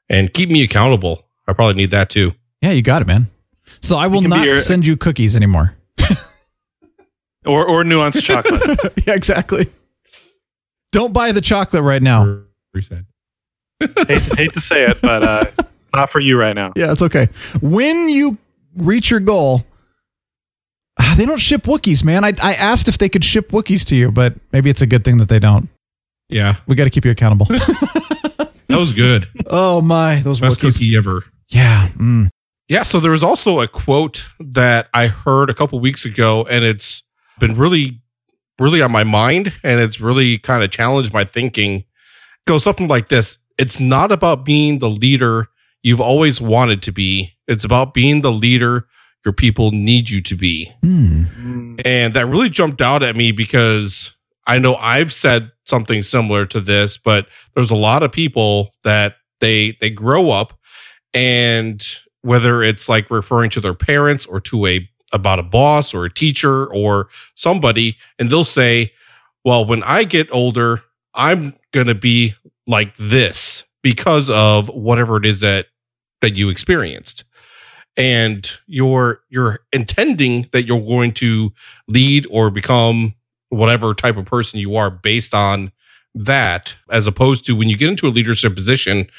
and 0.09 0.33
keep 0.33 0.51
me 0.51 0.63
accountable. 0.63 1.25
I 1.47 1.53
probably 1.55 1.75
need 1.75 1.91
that 1.93 2.11
too. 2.11 2.35
Yeah, 2.61 2.71
you 2.73 2.83
got 2.83 3.03
it, 3.03 3.07
man. 3.07 3.31
So 3.81 3.97
I 3.97 4.07
will 4.07 4.23
not 4.23 4.45
your- 4.47 4.57
send 4.57 4.87
you 4.87 4.97
cookies 4.97 5.37
anymore. 5.37 5.75
Or 7.47 7.65
or 7.67 7.83
Nuance 7.85 8.21
chocolate. 8.21 8.63
yeah, 9.07 9.15
exactly. 9.15 9.71
Don't 10.93 11.13
buy 11.15 11.33
the 11.33 11.41
chocolate 11.41 11.83
right 11.83 12.03
now. 12.03 12.43
Reset. 12.75 13.05
hate, 13.81 14.23
hate 14.37 14.53
to 14.53 14.61
say 14.61 14.85
it, 14.85 15.01
but 15.01 15.23
uh, 15.23 15.45
not 15.95 16.11
for 16.11 16.21
you 16.21 16.37
right 16.39 16.55
now. 16.55 16.73
Yeah, 16.77 16.93
it's 16.93 17.01
okay. 17.01 17.29
When 17.63 18.09
you 18.09 18.37
reach 18.79 19.11
your 19.11 19.21
goal, 19.21 19.65
ah, 20.99 21.15
they 21.17 21.27
don't 21.27 21.41
ship 21.41 21.63
Wookiees, 21.63 22.05
man. 22.05 22.25
I, 22.25 22.33
I 22.43 22.55
asked 22.55 22.89
if 22.89 22.99
they 22.99 23.09
could 23.09 23.25
ship 23.25 23.51
Wookiees 23.51 23.85
to 23.87 23.97
you, 23.97 24.11
but 24.11 24.35
maybe 24.53 24.71
it's 24.71 24.83
a 24.83 24.87
good 24.87 25.05
thing 25.05 25.19
that 25.19 25.29
they 25.29 25.39
don't. 25.39 25.69
Yeah, 26.29 26.57
We 26.67 26.77
got 26.77 26.85
to 26.85 26.91
keep 26.91 27.05
you 27.05 27.11
accountable. 27.11 27.47
that 27.47 28.51
was 28.69 28.93
good. 28.93 29.29
oh 29.47 29.81
my, 29.81 30.17
those 30.21 30.41
Best 30.41 30.59
Wookiees. 30.59 30.75
cookie 30.75 30.97
ever. 30.97 31.25
Yeah. 31.49 31.89
mm. 31.97 32.29
Yeah, 32.69 32.83
so 32.83 33.01
there 33.01 33.13
was 33.13 33.23
also 33.23 33.61
a 33.61 33.69
quote 33.69 34.29
that 34.39 34.89
I 34.93 35.07
heard 35.07 35.49
a 35.49 35.55
couple 35.55 35.81
weeks 35.81 36.05
ago, 36.05 36.47
and 36.51 36.65
it's 36.67 37.03
been 37.41 37.57
really, 37.57 38.03
really 38.59 38.83
on 38.83 38.93
my 38.93 39.05
mind, 39.05 39.55
and 39.63 39.81
it's 39.81 40.03
really 40.03 40.37
kind 40.37 40.63
of 40.63 40.71
challenged 40.71 41.15
my 41.15 41.25
thinking. 41.25 41.77
It 41.77 41.85
goes 42.47 42.63
something 42.63 42.87
like 42.87 43.09
this 43.09 43.39
It's 43.57 43.81
not 43.81 44.13
about 44.13 44.45
being 44.45 44.81
the 44.81 44.91
leader 44.91 45.49
you've 45.83 46.01
always 46.01 46.41
wanted 46.41 46.83
to 46.83 46.93
be, 46.93 47.35
it's 47.47 47.65
about 47.65 47.95
being 47.95 48.21
the 48.21 48.33
leader 48.33 48.87
your 49.25 49.33
people 49.33 49.73
need 49.73 50.09
you 50.09 50.21
to 50.23 50.35
be. 50.35 50.73
Mm. 50.83 51.83
And 51.85 52.15
that 52.15 52.27
really 52.27 52.49
jumped 52.49 52.81
out 52.81 53.03
at 53.03 53.17
me 53.17 53.33
because 53.33 54.17
I 54.47 54.59
know 54.59 54.77
I've 54.77 55.13
said 55.13 55.53
something 55.67 56.03
similar 56.03 56.47
to 56.47 56.61
this, 56.61 56.97
but 56.97 57.27
there's 57.55 57.71
a 57.71 57.77
lot 57.77 58.03
of 58.03 58.13
people 58.13 58.71
that 58.85 59.17
they 59.41 59.77
they 59.81 59.91
grow 59.91 60.31
up 60.31 60.59
and 61.15 61.85
whether 62.23 62.63
it's 62.63 62.89
like 62.89 63.11
referring 63.11 63.51
to 63.51 63.61
their 63.61 63.75
parents 63.75 64.25
or 64.27 64.41
to 64.41 64.67
a 64.67 64.89
about 65.13 65.39
a 65.39 65.43
boss 65.43 65.95
or 65.95 66.05
a 66.05 66.13
teacher 66.13 66.67
or 66.73 67.09
somebody 67.35 67.97
and 68.19 68.31
they'll 68.31 68.45
say, 68.45 68.93
"Well, 69.45 69.65
when 69.65 69.83
I 69.83 70.05
get 70.05 70.29
older, 70.33 70.83
I'm 71.15 71.55
going 71.73 71.87
to 71.87 71.95
be 71.95 72.35
like 72.67 72.97
this 72.97 73.65
because 73.83 74.31
of 74.31 74.69
whatever 74.69 75.17
it 75.17 75.27
is 75.27 75.41
that 75.41 75.67
that 76.21 76.37
you 76.37 76.49
experienced." 76.49 77.25
and 77.99 78.53
you're 78.67 79.21
you're 79.29 79.59
intending 79.73 80.49
that 80.53 80.65
you're 80.65 80.81
going 80.81 81.13
to 81.13 81.53
lead 81.89 82.27
or 82.31 82.49
become 82.49 83.15
whatever 83.51 83.93
type 83.93 84.17
of 84.17 84.25
person 84.25 84.61
you 84.61 84.77
are 84.77 84.91
based 84.91 85.35
on 85.35 85.73
that 86.15 86.77
as 86.91 87.07
opposed 87.07 87.45
to 87.45 87.55
when 87.55 87.69
you 87.69 87.77
get 87.77 87.91
into 87.91 88.07
a 88.07 88.09
leadership 88.09 88.55
position 88.55 89.11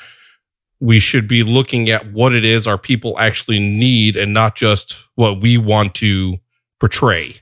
we 0.80 0.98
should 0.98 1.28
be 1.28 1.44
looking 1.44 1.90
at 1.90 2.12
what 2.14 2.34
it 2.34 2.46
is 2.46 2.66
our 2.66 2.78
people 2.78 3.20
actually 3.20 3.60
need 3.60 4.16
and 4.16 4.34
not 4.34 4.56
just 4.56 5.08
what 5.16 5.42
we 5.42 5.58
want 5.58 5.94
to 5.94 6.38
portray 6.80 7.36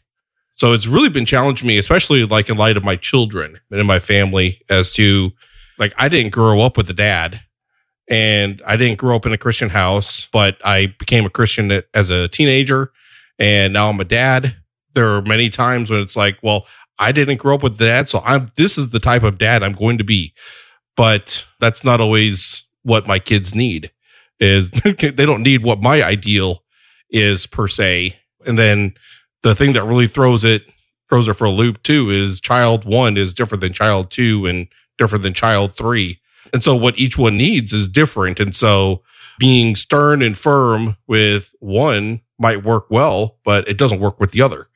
so 0.54 0.74
it's 0.74 0.88
really 0.88 1.10
been 1.10 1.26
challenging 1.26 1.68
me 1.68 1.78
especially 1.78 2.26
like 2.26 2.50
in 2.50 2.58
light 2.58 2.78
of 2.78 2.84
my 2.84 2.96
children 2.96 3.60
and 3.70 3.80
in 3.80 3.86
my 3.86 4.00
family 4.00 4.60
as 4.70 4.90
to 4.90 5.32
like 5.80 5.94
i 5.98 6.08
didn't 6.10 6.32
grow 6.32 6.62
up 6.62 6.78
with 6.78 6.90
a 6.90 6.94
dad 6.94 7.42
and 8.08 8.62
I 8.66 8.78
didn't 8.78 9.00
grow 9.00 9.16
up 9.16 9.26
in 9.26 9.34
a 9.34 9.38
Christian 9.38 9.70
house, 9.70 10.28
but 10.32 10.58
I 10.64 10.88
became 11.00 11.26
a 11.26 11.30
Christian 11.30 11.84
as 11.94 12.10
a 12.10 12.28
teenager, 12.30 12.92
and 13.38 13.74
now 13.74 13.90
I'm 13.90 14.00
a 14.00 14.06
dad. 14.06 14.56
There 14.94 15.16
are 15.16 15.22
many 15.22 15.50
times 15.50 15.90
when 15.90 16.02
it's 16.02 16.16
like, 16.16 16.38
well, 16.42 16.66
I 17.00 17.12
didn't 17.12 17.38
grow 17.38 17.56
up 17.56 17.64
with 17.64 17.78
dad, 17.78 18.10
so 18.10 18.22
I'm 18.26 18.52
this 18.56 18.78
is 18.78 18.90
the 18.90 19.00
type 19.00 19.24
of 19.24 19.38
dad 19.38 19.62
I'm 19.62 19.74
going 19.74 19.98
to 19.98 20.04
be. 20.04 20.34
But 20.96 21.46
that's 21.60 21.84
not 21.84 22.02
always 22.02 22.64
what 22.84 23.08
my 23.08 23.20
kids 23.20 23.54
need. 23.54 23.92
Is 24.40 24.72
they 24.84 25.12
don't 25.12 25.44
need 25.44 25.64
what 25.64 25.82
my 25.82 26.02
ideal 26.02 26.64
is 27.10 27.46
per 27.46 27.68
se. 27.68 28.18
And 28.46 28.58
then 28.58 28.94
the 29.44 29.54
thing 29.54 29.74
that 29.74 29.84
really 29.84 30.08
throws 30.08 30.44
it 30.44 30.64
throws 31.10 31.28
it 31.28 31.34
for 31.34 31.46
a 31.46 31.52
loop 31.52 31.82
too 31.84 32.10
is 32.10 32.42
child 32.42 32.84
one 32.84 33.16
is 33.16 33.34
different 33.34 33.62
than 33.62 33.72
child 33.72 34.12
two 34.12 34.46
and 34.46 34.68
different 34.98 35.24
than 35.24 35.34
child 35.34 35.76
three. 35.76 36.20
And 36.54 36.64
so 36.64 36.76
what 36.76 36.98
each 36.98 37.18
one 37.18 37.38
needs 37.38 37.74
is 37.74 37.88
different. 37.88 38.40
And 38.40 38.56
so 38.56 39.04
being 39.40 39.76
stern 39.76 40.22
and 40.22 40.38
firm 40.38 40.98
with 41.08 41.54
one 41.60 42.22
might 42.40 42.64
work 42.64 42.90
well, 42.90 43.38
but 43.44 43.68
it 43.68 43.78
doesn't 43.78 44.00
work 44.00 44.20
with 44.20 44.32
the 44.32 44.42
other. 44.42 44.68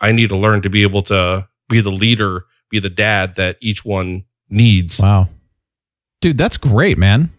I 0.00 0.12
need 0.12 0.30
to 0.30 0.36
learn 0.36 0.62
to 0.62 0.70
be 0.70 0.82
able 0.82 1.02
to 1.04 1.48
be 1.68 1.80
the 1.80 1.90
leader, 1.92 2.44
be 2.70 2.80
the 2.80 2.90
dad 2.90 3.36
that 3.36 3.56
each 3.60 3.84
one 3.84 4.24
needs. 4.48 5.00
Wow. 5.00 5.28
Dude, 6.20 6.38
that's 6.38 6.56
great, 6.56 6.98
man. 6.98 7.30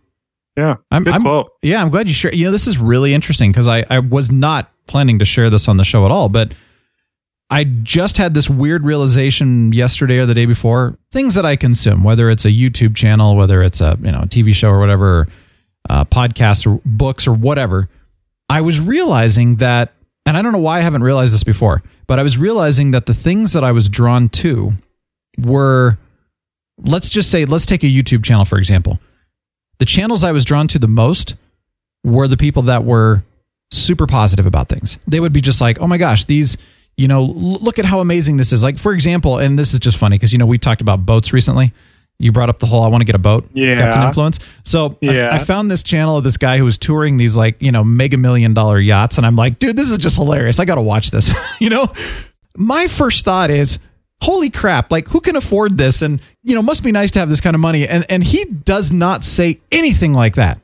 Yeah, 0.58 0.76
I'm, 0.92 1.04
good 1.04 1.14
I'm 1.14 1.22
quote. 1.22 1.50
yeah, 1.62 1.82
I'm 1.82 1.90
glad 1.90 2.08
you 2.08 2.14
shared. 2.14 2.36
You 2.36 2.46
know, 2.46 2.52
this 2.52 2.68
is 2.68 2.78
really 2.78 3.14
interesting 3.14 3.52
because 3.52 3.68
I, 3.68 3.86
I 3.90 4.00
was 4.00 4.32
not 4.32 4.70
planning 4.86 5.20
to 5.20 5.26
share 5.26 5.50
this 5.50 5.68
on 5.68 5.78
the 5.78 5.84
show 5.84 6.04
at 6.06 6.12
all, 6.12 6.28
but 6.30 6.54
I 7.52 7.66
just 7.66 8.18
had 8.18 8.34
this 8.34 8.50
weird 8.50 8.86
realization 8.86 9.74
yesterday 9.74 10.20
or 10.20 10.26
the 10.26 10.34
day 10.34 10.46
before. 10.46 10.98
Things 11.12 11.36
that 11.36 11.46
I 11.46 11.58
consume, 11.58 12.02
whether 12.02 12.30
it's 12.30 12.46
a 12.46 12.50
YouTube 12.50 12.96
channel, 12.96 13.36
whether 13.36 13.62
it's 13.62 13.82
a 13.82 13.98
you 14.02 14.12
know 14.12 14.22
TV 14.22 14.56
show 14.56 14.70
or 14.70 14.80
whatever, 14.80 15.28
uh, 15.90 16.06
podcasts 16.06 16.66
or 16.66 16.80
books 16.86 17.28
or 17.28 17.34
whatever, 17.34 17.90
I 18.50 18.62
was 18.62 18.80
realizing 18.80 19.58
that, 19.58 19.92
and 20.26 20.38
I 20.38 20.42
don't 20.42 20.54
know 20.54 20.60
why 20.60 20.78
I 20.78 20.82
haven't 20.82 21.04
realized 21.04 21.34
this 21.34 21.44
before, 21.44 21.84
but 22.08 22.20
I 22.20 22.24
was 22.24 22.38
realizing 22.38 22.92
that 22.92 23.06
the 23.06 23.14
things 23.14 23.52
that 23.52 23.66
I 23.66 23.74
was 23.74 23.90
drawn 23.90 24.30
to 24.30 24.72
were, 25.38 25.98
let's 26.78 27.10
just 27.10 27.30
say, 27.30 27.44
let's 27.44 27.66
take 27.66 27.84
a 27.84 27.88
YouTube 27.88 28.24
channel 28.24 28.46
for 28.46 28.60
example. 28.60 28.98
The 29.80 29.86
channels 29.86 30.24
I 30.24 30.32
was 30.32 30.46
drawn 30.46 30.70
to 30.70 30.80
the 30.80 30.88
most 30.88 31.36
were 32.06 32.30
the 32.30 32.38
people 32.38 32.64
that 32.64 32.86
were 32.86 33.24
super 33.72 34.08
positive 34.08 34.46
about 34.46 34.70
things. 34.70 34.98
They 35.06 35.20
would 35.20 35.34
be 35.34 35.42
just 35.42 35.60
like, 35.60 35.82
"Oh 35.82 35.88
my 35.88 35.98
gosh, 35.98 36.26
these, 36.26 36.58
you 37.02 37.08
know, 37.08 37.24
look 37.24 37.80
at 37.80 37.86
how 37.86 38.00
amazing 38.00 38.38
this 38.38 38.54
is." 38.54 38.64
Like 38.64 38.78
for 38.78 38.94
example, 38.94 39.40
and 39.40 39.58
this 39.58 39.74
is 39.74 39.80
just 39.80 39.98
funny 39.98 40.18
because 40.18 40.32
you 40.32 40.40
know 40.40 40.46
we 40.46 40.58
talked 40.58 40.82
about 40.82 41.06
boats 41.06 41.34
recently. 41.34 41.74
You 42.20 42.32
brought 42.32 42.50
up 42.50 42.60
the 42.60 42.68
whole 42.68 42.84
"I 42.84 42.88
want 42.88 43.02
to 43.02 43.06
get 43.06 43.16
a 43.16 43.20
boat" 43.20 43.50
Yeah. 43.54 43.76
Captain 43.76 44.04
Influence. 44.04 44.40
So 44.64 44.98
I- 45.04 45.30
I, 45.30 45.40
found 45.40 45.72
this 45.72 45.82
channel 45.82 46.18
of 46.18 46.24
this 46.24 46.38
guy 46.38 46.60
who 46.60 46.66
was 46.66 46.78
touring 46.78 47.18
these 47.18 47.36
like 47.36 47.56
you 47.60 47.72
know 47.72 47.84
mega 47.84 48.18
million 48.18 48.54
dollar 48.54 48.80
yachts, 48.80 49.18
and 49.18 49.26
I'm 49.26 49.36
like, 49.36 49.58
dude, 49.58 49.76
this 49.76 49.90
is 49.90 49.98
just 49.98 50.18
hilarious. 50.18 50.60
I 50.60 50.66
got 50.66 50.76
to 50.76 50.82
watch 50.84 51.10
this. 51.12 51.34
you 51.60 51.70
know, 51.70 51.88
my 52.56 52.88
first 52.88 53.26
thought 53.26 53.50
is. 53.50 53.80
Holy 54.24 54.52
crap, 54.52 54.92
like 54.92 55.08
who 55.08 55.20
can 55.20 55.36
afford 55.36 55.80
this? 55.80 56.04
And 56.04 56.22
you 56.44 56.54
know, 56.54 56.62
must 56.62 56.84
be 56.84 56.92
nice 56.92 57.10
to 57.10 57.20
have 57.20 57.28
this 57.28 57.42
kind 57.42 57.56
of 57.56 57.60
money. 57.60 57.88
And 57.88 58.06
and 58.08 58.24
he 58.24 58.46
does 58.46 58.92
not 58.92 59.24
say 59.24 59.60
anything 59.72 60.14
like 60.14 60.36
that. 60.36 60.62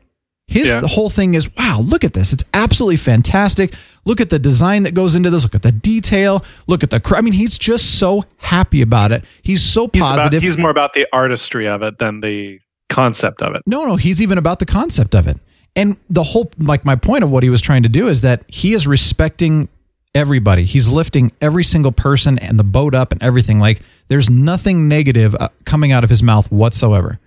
His 0.48 0.70
Yeah. 0.70 0.80
the 0.80 0.88
whole 0.88 1.10
thing 1.10 1.34
is, 1.34 1.50
wow, 1.58 1.82
look 1.86 2.04
at 2.06 2.14
this. 2.14 2.32
It's 2.32 2.44
absolutely 2.54 2.96
fantastic. 2.98 3.74
Look 4.06 4.22
at 4.22 4.30
the 4.30 4.40
design 4.40 4.84
that 4.84 4.94
goes 4.94 5.16
into 5.16 5.30
this. 5.30 5.44
Look 5.44 5.56
at 5.56 5.62
the 5.62 5.74
detail. 5.74 6.44
Look 6.68 6.84
at 6.84 6.90
the 6.90 7.00
cr- 7.02 7.18
I 7.18 7.22
mean, 7.22 7.34
he's 7.34 7.58
just 7.60 8.00
so 8.00 8.24
happy 8.38 8.82
about 8.82 9.12
it. 9.12 9.24
He's 9.42 9.62
so 9.62 9.90
He's 9.92 10.02
about, 10.04 10.18
positive. 10.18 10.42
he's 10.42 10.58
more 10.58 10.70
about 10.70 10.94
the 10.94 11.06
artistry 11.12 11.68
of 11.68 11.82
it 11.82 12.00
than 12.00 12.22
the 12.22 12.60
concept 12.90 13.42
of 13.42 13.56
it. 13.56 13.64
No, 13.66 13.86
no, 13.86 13.98
he's 13.98 14.22
even 14.22 14.38
about 14.38 14.60
the 14.60 14.66
concept 14.66 15.14
of 15.16 15.28
it. 15.28 15.38
And 15.76 15.98
the 16.10 16.24
whole, 16.24 16.50
like, 16.58 16.86
my 16.86 16.96
point 16.96 17.24
of 17.26 17.30
what 17.30 17.44
he 17.44 17.50
was 17.50 17.62
trying 17.62 17.84
to 17.84 17.90
do 17.90 18.08
is 18.08 18.22
that 18.22 18.44
he 18.48 18.74
is 18.74 18.88
respecting 18.88 19.68
everybody. 20.16 20.64
He's 20.64 20.88
lifting 20.90 21.32
every 21.42 21.64
single 21.66 21.92
person 21.92 22.40
and 22.40 22.58
the 22.58 22.64
boat 22.64 22.96
up 22.96 23.12
and 23.12 23.22
everything. 23.22 23.60
Like, 23.60 23.82
there's 24.08 24.30
nothing 24.30 24.88
negative 24.88 25.36
uh, 25.40 25.50
coming 25.66 25.92
out 25.92 26.04
of 26.06 26.10
his 26.10 26.24
mouth 26.24 26.50
whatsoever. 26.52 27.20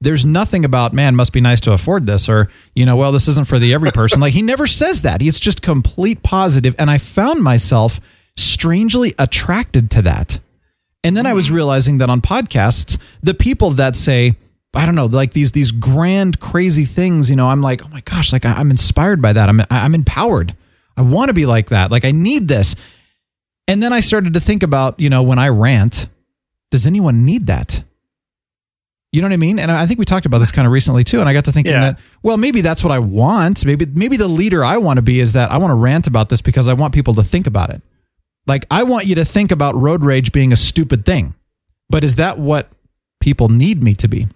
There's 0.00 0.24
nothing 0.24 0.64
about, 0.64 0.92
man, 0.92 1.16
must 1.16 1.32
be 1.32 1.40
nice 1.40 1.60
to 1.62 1.72
afford 1.72 2.06
this, 2.06 2.28
or, 2.28 2.48
you 2.74 2.86
know, 2.86 2.96
well, 2.96 3.10
this 3.10 3.26
isn't 3.28 3.48
for 3.48 3.58
the 3.58 3.74
every 3.74 3.90
person. 3.90 4.20
like, 4.20 4.32
he 4.32 4.42
never 4.42 4.66
says 4.66 5.02
that. 5.02 5.20
He's 5.20 5.40
just 5.40 5.60
complete. 5.60 6.20
And 6.30 6.90
I 6.90 6.98
found 6.98 7.42
myself 7.42 8.00
strangely 8.36 9.14
attracted 9.18 9.90
to 9.92 10.02
that. 10.02 10.38
And 11.02 11.16
then 11.16 11.26
I 11.26 11.32
was 11.32 11.50
realizing 11.50 11.98
that 11.98 12.10
on 12.10 12.20
podcasts, 12.20 12.98
the 13.22 13.34
people 13.34 13.70
that 13.70 13.96
say, 13.96 14.36
I 14.74 14.86
don't 14.86 14.94
know, 14.94 15.06
like 15.06 15.32
these 15.32 15.52
these 15.52 15.72
grand 15.72 16.38
crazy 16.40 16.84
things, 16.84 17.30
you 17.30 17.36
know, 17.36 17.48
I'm 17.48 17.62
like, 17.62 17.84
oh 17.84 17.88
my 17.88 18.00
gosh, 18.02 18.32
like 18.32 18.44
I, 18.44 18.52
I'm 18.52 18.70
inspired 18.70 19.22
by 19.22 19.32
that. 19.32 19.48
I'm 19.48 19.62
I'm 19.70 19.94
empowered. 19.94 20.54
I 20.96 21.02
want 21.02 21.28
to 21.28 21.34
be 21.34 21.46
like 21.46 21.70
that. 21.70 21.90
Like 21.90 22.04
I 22.04 22.10
need 22.10 22.48
this. 22.48 22.76
And 23.66 23.82
then 23.82 23.92
I 23.92 24.00
started 24.00 24.34
to 24.34 24.40
think 24.40 24.62
about, 24.62 24.98
you 25.00 25.10
know, 25.10 25.22
when 25.22 25.38
I 25.38 25.48
rant, 25.48 26.08
does 26.70 26.86
anyone 26.86 27.24
need 27.24 27.46
that? 27.46 27.82
You 29.12 29.22
know 29.22 29.28
what 29.28 29.32
I 29.32 29.38
mean? 29.38 29.58
And 29.58 29.70
I 29.72 29.86
think 29.86 29.98
we 29.98 30.04
talked 30.04 30.26
about 30.26 30.38
this 30.38 30.52
kind 30.52 30.66
of 30.66 30.72
recently 30.72 31.02
too. 31.02 31.20
And 31.20 31.28
I 31.28 31.32
got 31.32 31.46
to 31.46 31.52
thinking 31.52 31.72
Yeah. 31.72 31.80
that, 31.80 32.00
well, 32.22 32.36
maybe 32.36 32.60
that's 32.60 32.84
what 32.84 32.90
I 32.92 32.98
want. 32.98 33.64
Maybe 33.64 33.86
maybe 33.86 34.16
the 34.18 34.28
leader 34.28 34.62
I 34.62 34.76
want 34.76 34.98
to 34.98 35.02
be 35.02 35.20
is 35.20 35.32
that 35.32 35.50
I 35.50 35.56
want 35.56 35.70
to 35.70 35.76
rant 35.76 36.06
about 36.06 36.28
this 36.28 36.42
because 36.42 36.68
I 36.68 36.74
want 36.74 36.92
people 36.92 37.14
to 37.14 37.22
think 37.22 37.46
about 37.46 37.70
it. 37.70 37.82
Like 38.46 38.66
I 38.70 38.82
want 38.82 39.06
you 39.06 39.14
to 39.16 39.24
think 39.24 39.50
about 39.50 39.74
road 39.76 40.02
rage 40.02 40.30
being 40.32 40.52
a 40.52 40.56
stupid 40.56 41.06
thing. 41.06 41.34
But 41.88 42.04
is 42.04 42.16
that 42.16 42.38
what 42.38 42.70
people 43.20 43.48
need 43.48 43.82
me 43.82 43.94
to 43.94 44.08
be? 44.08 44.28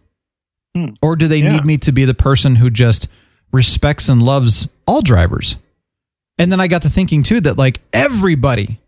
Hmm. 0.74 0.88
Or 1.02 1.16
do 1.16 1.28
they 1.28 1.38
Yeah. 1.42 1.50
need 1.52 1.66
me 1.66 1.76
to 1.78 1.92
be 1.92 2.06
the 2.06 2.14
person 2.14 2.56
who 2.56 2.70
just 2.70 3.08
respects 3.52 4.08
and 4.08 4.22
loves 4.22 4.68
all 4.86 5.02
drivers? 5.02 5.56
And 6.38 6.50
then 6.50 6.60
I 6.60 6.66
got 6.66 6.80
to 6.82 6.88
thinking 6.88 7.22
too 7.22 7.42
that 7.42 7.58
like 7.58 7.80
everybody 7.92 8.80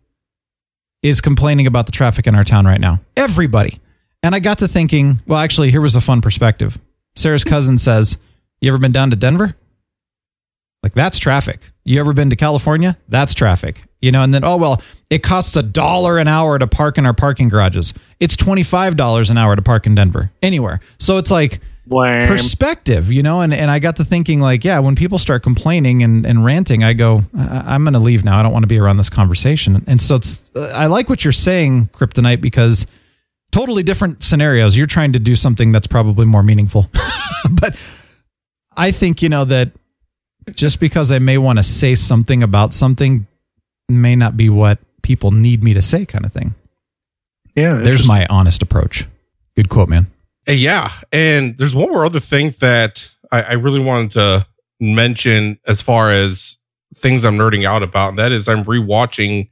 is 1.03 1.21
complaining 1.21 1.67
about 1.67 1.85
the 1.85 1.93
traffic 1.93 2.27
in 2.27 2.35
our 2.35 2.45
town 2.45 2.65
right 2.65 2.81
now. 2.81 3.01
Everybody. 3.19 3.81
And 4.25 4.35
I 4.35 4.41
got 4.41 4.61
to 4.61 4.69
thinking, 4.69 5.21
well, 5.27 5.39
actually, 5.39 5.71
here 5.71 5.83
was 5.83 5.97
a 5.97 6.01
fun 6.01 6.23
perspective. 6.23 6.79
Sarah's 7.15 7.45
cousin 7.45 7.77
says, 7.77 8.17
You 8.59 8.71
ever 8.71 8.79
been 8.79 8.91
down 8.91 9.11
to 9.11 9.17
Denver? 9.17 9.55
Like, 10.83 10.95
that's 10.95 11.19
traffic. 11.19 11.71
You 11.85 12.01
ever 12.01 12.15
been 12.15 12.31
to 12.31 12.37
California? 12.37 12.97
That's 13.07 13.35
traffic. 13.35 13.85
You 14.01 14.13
know, 14.13 14.23
and 14.23 14.33
then, 14.33 14.43
oh, 14.43 14.57
well, 14.57 14.81
it 15.11 15.23
costs 15.23 15.57
a 15.57 15.63
dollar 15.63 16.17
an 16.17 16.27
hour 16.27 16.59
to 16.59 16.67
park 16.67 16.97
in 16.97 17.05
our 17.05 17.13
parking 17.13 17.51
garages. 17.51 17.93
It's 18.19 18.35
$25 18.35 19.31
an 19.31 19.37
hour 19.37 19.57
to 19.57 19.61
park 19.61 19.87
in 19.87 19.95
Denver, 19.95 20.33
anywhere. 20.43 20.81
So 20.99 21.19
it's 21.19 21.31
like, 21.31 21.61
Blame. 21.87 22.27
perspective, 22.27 23.13
you 23.13 23.23
know, 23.23 23.43
and, 23.43 23.53
and 23.53 23.71
I 23.71 23.79
got 23.79 23.97
to 23.97 24.07
thinking 24.07 24.41
like, 24.41 24.65
yeah, 24.65 24.79
when 24.79 24.97
people 24.97 25.19
start 25.19 25.43
complaining 25.43 26.03
and, 26.03 26.25
and 26.25 26.47
ranting, 26.47 26.83
I 26.83 26.95
go, 26.95 27.25
I, 27.37 27.75
am 27.75 27.85
going 27.85 27.93
to 27.93 27.99
leave 27.99 28.25
now. 28.25 28.41
I 28.41 28.43
don't 28.43 28.53
want 28.53 28.63
to 28.63 28.69
be 28.69 28.79
around 28.79 28.97
this 28.97 29.11
conversation. 29.11 29.85
And 29.87 30.01
so 30.01 30.15
it's, 30.15 30.51
uh, 30.57 30.73
I 30.75 30.87
like 30.87 31.11
what 31.11 31.27
you're 31.27 31.33
saying, 31.33 31.91
Kryptonite, 31.93 32.41
because 32.41 32.87
totally 33.55 33.85
different 33.85 34.25
scenarios. 34.25 34.77
You're 34.77 34.89
trying 34.89 35.13
to 35.13 35.21
do 35.21 35.37
something 35.37 35.71
that's 35.71 35.87
probably 35.87 36.27
more 36.27 36.43
meaningful. 36.43 36.91
but 37.61 37.77
I 38.77 38.91
think, 38.91 39.23
you 39.23 39.29
know, 39.29 39.45
that 39.45 39.71
just 40.51 40.81
because 40.81 41.13
I 41.13 41.21
may 41.21 41.39
want 41.39 41.59
to 41.59 41.63
say 41.63 41.95
something 41.95 42.43
about 42.43 42.75
something 42.75 43.29
may 43.89 44.17
not 44.17 44.37
be 44.37 44.49
what 44.49 44.81
people 45.03 45.31
need 45.31 45.63
me 45.63 45.73
to 45.75 45.83
say 45.83 46.05
kind 46.05 46.27
of 46.27 46.33
thing. 46.33 46.57
Yeah. 47.55 47.77
There's 47.77 48.09
my 48.09 48.27
honest 48.27 48.61
approach. 48.61 49.07
Good 49.55 49.69
quote, 49.69 49.89
man. 49.89 50.09
Yeah. 50.49 50.91
And 51.13 51.57
there's 51.57 51.77
one 51.77 51.91
more 51.91 52.05
other 52.05 52.19
thing 52.19 52.55
that 52.59 53.09
I, 53.31 53.43
I 53.43 53.53
really 53.53 53.79
wanted 53.79 54.11
to 54.13 54.47
mention 54.81 55.61
as 55.65 55.81
far 55.81 56.11
as 56.11 56.57
things 56.97 57.25
I'm 57.25 57.39
nerding 57.39 57.65
out 57.65 57.85
about. 57.85 58.09
And 58.09 58.19
that 58.19 58.33
is 58.33 58.49
I'm 58.49 58.65
rewatching 58.65 59.51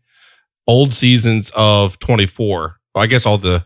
old 0.67 0.93
seasons 0.93 1.53
of 1.55 2.01
24. 2.01 2.81
Well, 2.95 3.05
I 3.05 3.07
guess 3.07 3.27
all 3.27 3.39
the 3.39 3.65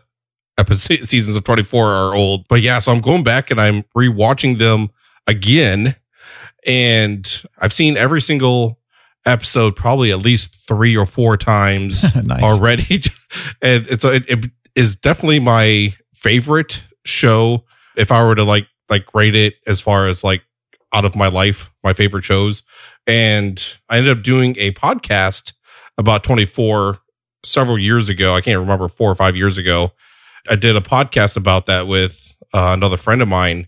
episode 0.57 1.03
seasons 1.07 1.35
of 1.35 1.43
24 1.43 1.87
are 1.91 2.13
old, 2.13 2.47
but 2.47 2.61
yeah, 2.61 2.79
so 2.79 2.91
I'm 2.91 3.01
going 3.01 3.23
back 3.23 3.51
and 3.51 3.59
I'm 3.61 3.83
rewatching 3.95 4.57
them 4.57 4.89
again. 5.27 5.95
And 6.65 7.41
I've 7.59 7.73
seen 7.73 7.97
every 7.97 8.21
single 8.21 8.79
episode 9.25 9.75
probably 9.75 10.11
at 10.11 10.19
least 10.19 10.65
three 10.67 10.95
or 10.97 11.05
four 11.05 11.37
times 11.37 12.03
Nice. 12.25 12.43
already. 12.43 13.01
and 13.61 13.85
it's, 13.87 14.03
it, 14.03 14.29
it 14.29 14.51
is 14.75 14.95
definitely 14.95 15.39
my 15.39 15.93
favorite 16.13 16.83
show 17.05 17.63
if 17.95 18.11
I 18.11 18.23
were 18.23 18.35
to 18.35 18.43
like 18.43 18.67
like 18.89 19.13
rate 19.13 19.35
it 19.35 19.55
as 19.65 19.81
far 19.81 20.07
as 20.07 20.23
like 20.23 20.43
out 20.93 21.03
of 21.05 21.15
my 21.15 21.27
life, 21.27 21.71
my 21.83 21.93
favorite 21.93 22.23
shows. 22.23 22.63
And 23.05 23.61
I 23.89 23.97
ended 23.97 24.17
up 24.17 24.23
doing 24.23 24.55
a 24.57 24.71
podcast 24.71 25.53
about 25.97 26.23
24 26.23 26.99
several 27.43 27.77
years 27.77 28.07
ago. 28.09 28.33
I 28.33 28.41
can't 28.41 28.59
remember 28.59 28.87
four 28.87 29.11
or 29.11 29.15
five 29.15 29.35
years 29.35 29.57
ago. 29.57 29.91
I 30.49 30.55
did 30.55 30.75
a 30.75 30.81
podcast 30.81 31.37
about 31.37 31.65
that 31.67 31.87
with 31.87 32.35
uh, 32.53 32.71
another 32.73 32.97
friend 32.97 33.21
of 33.21 33.27
mine, 33.27 33.67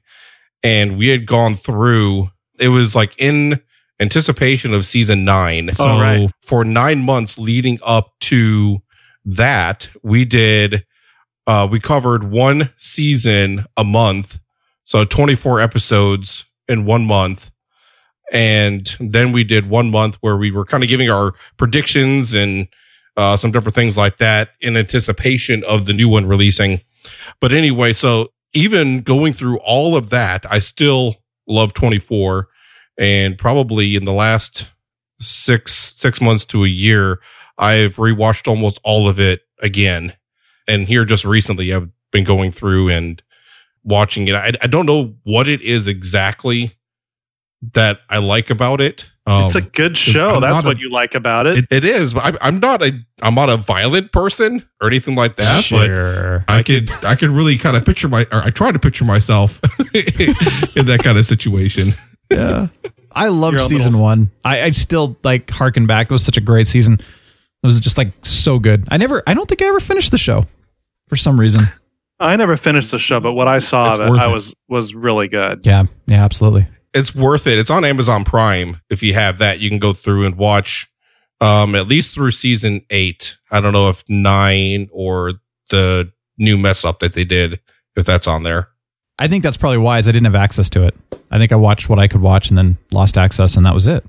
and 0.64 0.98
we 0.98 1.08
had 1.10 1.26
gone 1.26 1.56
through. 1.56 2.30
It 2.60 2.70
was 2.70 2.96
like 2.96 3.16
in 3.18 3.62
anticipation 4.00 4.74
of 4.74 4.86
season 4.86 5.26
nine. 5.26 5.74
So 5.76 5.84
Oh, 5.86 6.00
right. 6.02 6.32
for 6.42 6.64
nine 6.64 7.04
months 7.04 7.38
leading 7.38 7.80
up 7.86 8.14
to 8.22 8.82
that, 9.26 9.90
we 10.04 10.26
did 10.26 10.86
uh, 11.48 11.68
we 11.70 11.80
covered 11.80 12.26
one 12.26 12.70
season 12.78 13.66
a 13.76 13.84
month, 13.84 14.40
so 14.84 15.04
24 15.04 15.60
episodes 15.62 16.46
in 16.68 16.86
one 16.86 17.06
month. 17.06 17.50
And 18.32 18.96
then 19.00 19.32
we 19.32 19.44
did 19.44 19.68
one 19.70 19.90
month 19.90 20.18
where 20.22 20.38
we 20.38 20.52
were 20.52 20.66
kind 20.66 20.84
of 20.84 20.90
giving 20.90 21.10
our 21.10 21.34
predictions 21.58 22.34
and 22.36 22.68
uh, 23.20 23.38
some 23.38 23.52
different 23.52 23.76
things 23.76 23.98
like 23.98 24.18
that 24.18 24.50
in 24.62 24.78
anticipation 24.78 25.64
of 25.66 25.86
the 25.86 25.94
new 25.94 26.10
one 26.10 26.26
releasing. 26.26 26.82
But 27.40 27.52
anyway, 27.52 27.94
so 27.94 28.30
even 28.54 29.02
going 29.02 29.34
through 29.34 29.60
all 29.60 29.96
of 29.96 30.10
that, 30.10 30.46
I 30.50 30.60
still 30.60 31.16
love 31.48 31.74
24. 31.74 32.48
And 32.98 33.38
probably 33.38 33.96
in 33.96 34.06
the 34.06 34.14
last 34.14 34.70
six 35.22 35.94
six 35.96 36.22
months 36.22 36.46
to 36.46 36.64
a 36.64 36.68
year, 36.68 37.20
I've 37.58 37.98
rewatched 37.98 38.48
almost 38.48 38.80
all 38.84 39.08
of 39.08 39.20
it 39.20 39.42
again 39.62 40.14
and 40.70 40.88
here 40.88 41.04
just 41.04 41.26
recently 41.26 41.74
I've 41.74 41.90
been 42.12 42.24
going 42.24 42.52
through 42.52 42.90
and 42.90 43.22
watching 43.84 44.28
it. 44.28 44.36
I, 44.36 44.54
I 44.62 44.68
don't 44.68 44.86
know 44.86 45.16
what 45.24 45.48
it 45.48 45.62
is 45.62 45.88
exactly 45.88 46.78
that 47.74 48.00
I 48.10 48.20
like 48.20 48.50
about 48.50 48.82
it. 48.82 49.10
Um, 49.26 49.46
it's 49.46 49.56
a 49.56 49.62
good 49.62 49.96
show. 49.98 50.36
I'm 50.36 50.42
That's 50.42 50.64
what 50.64 50.78
a- 50.78 50.80
you 50.80 50.90
like 50.90 51.14
about 51.14 51.46
it. 51.46 51.58
it, 51.60 51.66
it 51.70 51.84
is, 51.84 52.14
but 52.16 52.34
I, 52.42 52.48
I'm 52.48 52.60
not 52.60 52.82
a 52.84 52.94
I'm 53.22 53.36
not 53.36 53.50
a 53.50 53.58
violent 53.58 54.12
person 54.12 54.68
or 54.82 54.88
anything 54.88 55.16
like 55.16 55.36
that. 55.36 55.68
But 55.70 55.86
Sure. 55.86 56.46
I 56.48 56.64
could 56.64 56.90
I 57.04 57.16
could 57.16 57.30
really 57.30 57.58
kind 57.58 57.78
of 57.78 57.86
picture 57.86 58.08
my 58.08 58.26
or 58.32 58.42
I 58.44 58.50
try 58.50 58.72
to 58.72 58.80
picture 58.80 59.06
myself 59.06 59.60
in 59.94 60.86
that 60.88 61.02
kind 61.04 61.18
of 61.18 61.26
situation. 61.26 61.94
Yeah. 62.32 62.68
I 63.12 63.28
loved 63.28 63.60
season 63.62 63.92
little- 63.94 64.02
one. 64.02 64.32
I, 64.46 64.64
I 64.64 64.70
still 64.72 65.18
like 65.24 65.50
harken 65.52 65.86
back. 65.86 66.08
It 66.10 66.14
was 66.14 66.24
such 66.24 66.38
a 66.38 66.42
great 66.42 66.68
season. 66.68 66.94
It 66.94 67.68
was 67.68 67.80
just 67.80 67.98
like 67.98 68.14
so 68.24 68.58
good. 68.58 68.88
I 68.90 68.98
never, 68.98 69.22
I 69.28 69.34
don't 69.34 69.48
think 69.50 69.62
I 69.62 69.66
ever 69.66 69.80
finished 69.82 70.12
the 70.12 70.18
show 70.18 70.46
for 71.10 71.18
some 71.18 71.40
reason. 71.40 71.64
I 72.20 72.36
never 72.36 72.56
finished 72.56 72.92
the 72.92 73.00
show, 73.00 73.20
but 73.20 73.34
what 73.34 73.48
I 73.48 73.60
saw 73.60 73.92
It's 73.92 74.00
of 74.00 74.16
it, 74.16 74.20
I 74.20 74.28
was 74.28 74.56
was 74.70 74.94
really 74.96 75.28
good. 75.28 75.66
Yeah. 75.66 75.84
Yeah, 76.08 76.24
absolutely. 76.24 76.68
It's 76.94 77.14
worth 77.14 77.48
it. 77.48 77.60
It's 77.60 77.70
on 77.70 77.86
Amazon 77.86 78.24
Prime. 78.24 78.82
If 78.90 79.04
you 79.04 79.14
have 79.14 79.38
that, 79.40 79.60
you 79.60 79.70
can 79.70 79.80
go 79.80 79.94
through 79.94 80.26
and 80.26 80.36
watch 80.36 80.88
um 81.42 81.76
at 81.76 81.88
least 81.88 82.14
through 82.14 82.32
season 82.32 82.86
eight. 82.90 83.38
I 83.52 83.62
don't 83.62 83.74
know 83.74 83.90
if 83.90 84.04
nine 84.10 84.90
or 84.92 85.34
the 85.70 86.12
new 86.38 86.58
mess 86.58 86.84
up 86.84 87.00
that 87.00 87.14
they 87.14 87.26
did, 87.26 87.60
if 87.96 88.06
that's 88.06 88.28
on 88.28 88.44
there. 88.44 88.70
I 89.20 89.28
think 89.28 89.44
that's 89.44 89.58
probably 89.58 89.78
wise. 89.78 90.08
I 90.08 90.12
didn't 90.12 90.26
have 90.26 90.36
access 90.36 90.70
to 90.72 90.84
it. 90.84 90.96
I 91.32 91.38
think 91.38 91.52
I 91.52 91.56
watched 91.58 91.90
what 91.90 92.00
I 92.00 92.08
could 92.08 92.22
watch 92.22 92.50
and 92.50 92.58
then 92.58 92.78
lost 92.92 93.18
access, 93.18 93.58
and 93.58 93.66
that 93.66 93.74
was 93.74 93.86
it. 93.86 94.06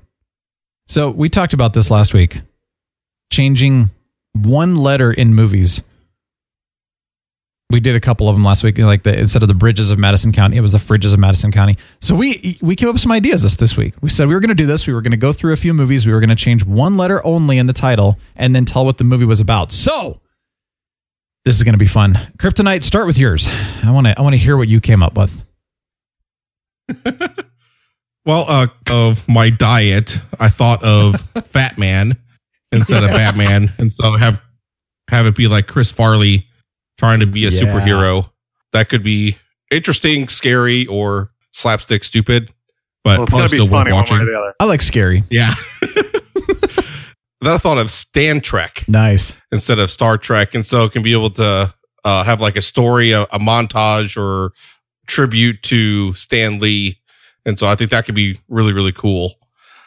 So 0.87 1.09
we 1.09 1.29
talked 1.29 1.53
about 1.53 1.73
this 1.73 1.91
last 1.91 2.13
week 2.13 2.41
changing 3.31 3.89
one 4.33 4.75
letter 4.75 5.11
in 5.11 5.33
movies. 5.33 5.83
We 7.71 7.79
did 7.79 7.95
a 7.95 7.99
couple 7.99 8.29
of 8.29 8.35
them 8.35 8.43
last 8.43 8.63
week, 8.63 8.77
like 8.77 9.03
the 9.03 9.17
instead 9.17 9.41
of 9.41 9.47
the 9.47 9.53
bridges 9.53 9.91
of 9.91 9.99
Madison 9.99 10.31
County, 10.31 10.57
it 10.57 10.61
was 10.61 10.73
the 10.73 10.77
fridges 10.77 11.13
of 11.13 11.19
Madison 11.19 11.51
County. 11.51 11.77
So 11.99 12.15
we 12.15 12.57
we 12.61 12.75
came 12.75 12.89
up 12.89 12.93
with 12.93 13.01
some 13.01 13.11
ideas 13.11 13.43
this 13.43 13.55
this 13.55 13.77
week. 13.77 13.95
We 14.01 14.09
said 14.09 14.27
we 14.27 14.33
were 14.33 14.39
going 14.39 14.49
to 14.49 14.55
do 14.55 14.65
this. 14.65 14.87
We 14.87 14.93
were 14.93 15.01
going 15.01 15.11
to 15.11 15.17
go 15.17 15.33
through 15.33 15.53
a 15.53 15.57
few 15.57 15.73
movies. 15.73 16.05
We 16.05 16.13
were 16.13 16.19
going 16.19 16.29
to 16.29 16.35
change 16.35 16.65
one 16.65 16.97
letter 16.97 17.25
only 17.25 17.57
in 17.57 17.67
the 17.67 17.73
title, 17.73 18.19
and 18.35 18.55
then 18.55 18.65
tell 18.65 18.85
what 18.85 18.97
the 18.97 19.03
movie 19.03 19.25
was 19.25 19.39
about. 19.39 19.71
So 19.71 20.21
this 21.45 21.55
is 21.57 21.63
going 21.63 21.73
to 21.73 21.79
be 21.79 21.87
fun. 21.87 22.13
Kryptonite, 22.37 22.83
start 22.83 23.07
with 23.07 23.17
yours. 23.17 23.47
I 23.83 23.91
want 23.91 24.07
to 24.07 24.17
I 24.17 24.21
want 24.21 24.33
to 24.33 24.39
hear 24.39 24.57
what 24.57 24.67
you 24.67 24.79
came 24.79 25.01
up 25.01 25.17
with. 25.17 25.43
Well, 28.25 28.45
uh, 28.47 28.67
of 28.89 29.27
my 29.27 29.49
diet, 29.49 30.19
I 30.39 30.49
thought 30.49 30.83
of 30.83 31.19
Fat 31.47 31.77
Man 31.77 32.17
instead 32.71 33.03
of 33.03 33.09
Batman, 33.09 33.71
and 33.79 33.91
so 33.91 34.15
have 34.15 34.41
have 35.09 35.25
it 35.25 35.35
be 35.35 35.47
like 35.47 35.67
Chris 35.67 35.89
Farley 35.89 36.47
trying 37.01 37.19
to 37.19 37.25
be 37.25 37.45
a 37.47 37.49
Yeah. 37.49 37.61
superhero. 37.61 38.29
That 38.73 38.87
could 38.89 39.01
be 39.01 39.37
interesting, 39.71 40.27
scary, 40.27 40.85
or 40.85 41.31
slapstick 41.51 42.03
stupid, 42.03 42.51
but 43.03 43.17
Well, 43.17 43.23
it's 43.23 43.31
probably 43.31 43.39
gonna 43.41 43.49
be 43.49 43.57
still 43.57 43.67
worth 43.67 43.83
funny 43.85 43.91
one 43.93 44.03
way 44.03 44.11
watching. 44.11 44.17
or 44.19 44.25
the 44.31 44.37
other. 44.37 44.53
I 44.59 44.65
like 44.65 44.81
scary. 44.83 45.23
Yeah. 45.31 45.53
then 47.41 47.53
I 47.53 47.57
thought 47.57 47.79
of 47.79 47.89
Stan 47.89 48.39
Trek 48.41 48.83
Nice. 48.87 49.33
instead 49.51 49.79
of 49.79 49.89
Star 49.89 50.17
Trek, 50.17 50.53
and 50.53 50.63
so 50.65 50.85
it 50.85 50.91
can 50.91 51.01
be 51.01 51.11
able 51.11 51.31
to 51.31 51.73
uh, 52.03 52.23
have 52.23 52.39
like 52.39 52.55
a 52.55 52.61
story, 52.61 53.11
a, 53.13 53.23
a 53.23 53.39
montage, 53.39 54.15
or 54.15 54.51
tribute 55.07 55.61
to 55.63 56.13
Stan 56.13 56.59
Lee, 56.59 56.99
and 57.45 57.57
so 57.57 57.65
I 57.67 57.75
think 57.75 57.89
that 57.91 58.05
could 58.05 58.15
be 58.15 58.39
really 58.47 58.73
really 58.73 58.91
cool. 58.91 59.33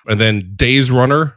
And 0.06 0.20
then 0.20 0.52
Days 0.56 0.90
Runner, 0.90 1.36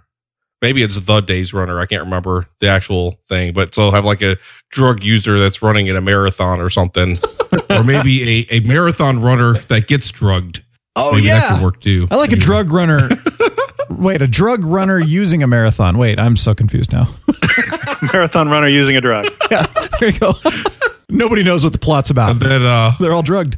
maybe 0.62 0.84
it's 0.84 0.98
the 0.98 1.22
Days 1.22 1.54
Runner. 1.54 1.80
I 1.80 1.86
can't 1.86 2.04
remember 2.04 2.48
the 2.60 2.68
actual 2.68 3.20
thing, 3.28 3.54
but 3.54 3.76
so 3.76 3.92
have 3.92 4.06
like 4.06 4.22
a 4.22 4.38
drug 4.70 5.04
user 5.04 5.40
that's 5.40 5.62
running 5.62 5.88
in 5.88 5.96
a 5.96 6.02
marathon 6.02 6.62
or 6.62 6.70
something, 6.70 7.18
or 7.70 7.84
maybe 7.84 8.42
a, 8.42 8.56
a 8.56 8.60
marathon 8.62 9.22
runner 9.22 9.60
that 9.68 9.88
gets 9.88 10.12
drugged. 10.12 10.64
Oh 10.96 11.14
maybe 11.14 11.28
that 11.28 11.44
yeah. 11.44 11.56
could 11.56 11.64
work 11.64 11.80
too. 11.80 12.08
I 12.10 12.16
like 12.16 12.32
a 12.32 12.38
drug 12.38 12.72
runner. 12.72 13.10
Wait, 13.90 14.22
a 14.22 14.28
drug 14.28 14.64
runner 14.64 15.00
using 15.00 15.44
a 15.44 15.48
marathon. 15.48 15.98
Wait, 15.98 16.20
I'm 16.20 16.36
so 16.36 16.54
confused 16.54 16.92
now. 16.92 17.08
Marathon 18.14 18.50
runner 18.50 18.68
using 18.68 18.98
a 18.98 19.02
drug. 19.02 19.26
yeah, 19.50 19.66
there 20.00 20.10
you 20.10 20.20
go. 20.20 20.34
Nobody 21.10 21.42
knows 21.42 21.64
what 21.64 21.72
the 21.72 21.80
plot's 21.80 22.10
about. 22.10 22.32
And 22.32 22.42
then 22.42 22.64
uh, 22.64 22.92
They're 23.00 23.14
all 23.14 23.24
drugged. 23.24 23.58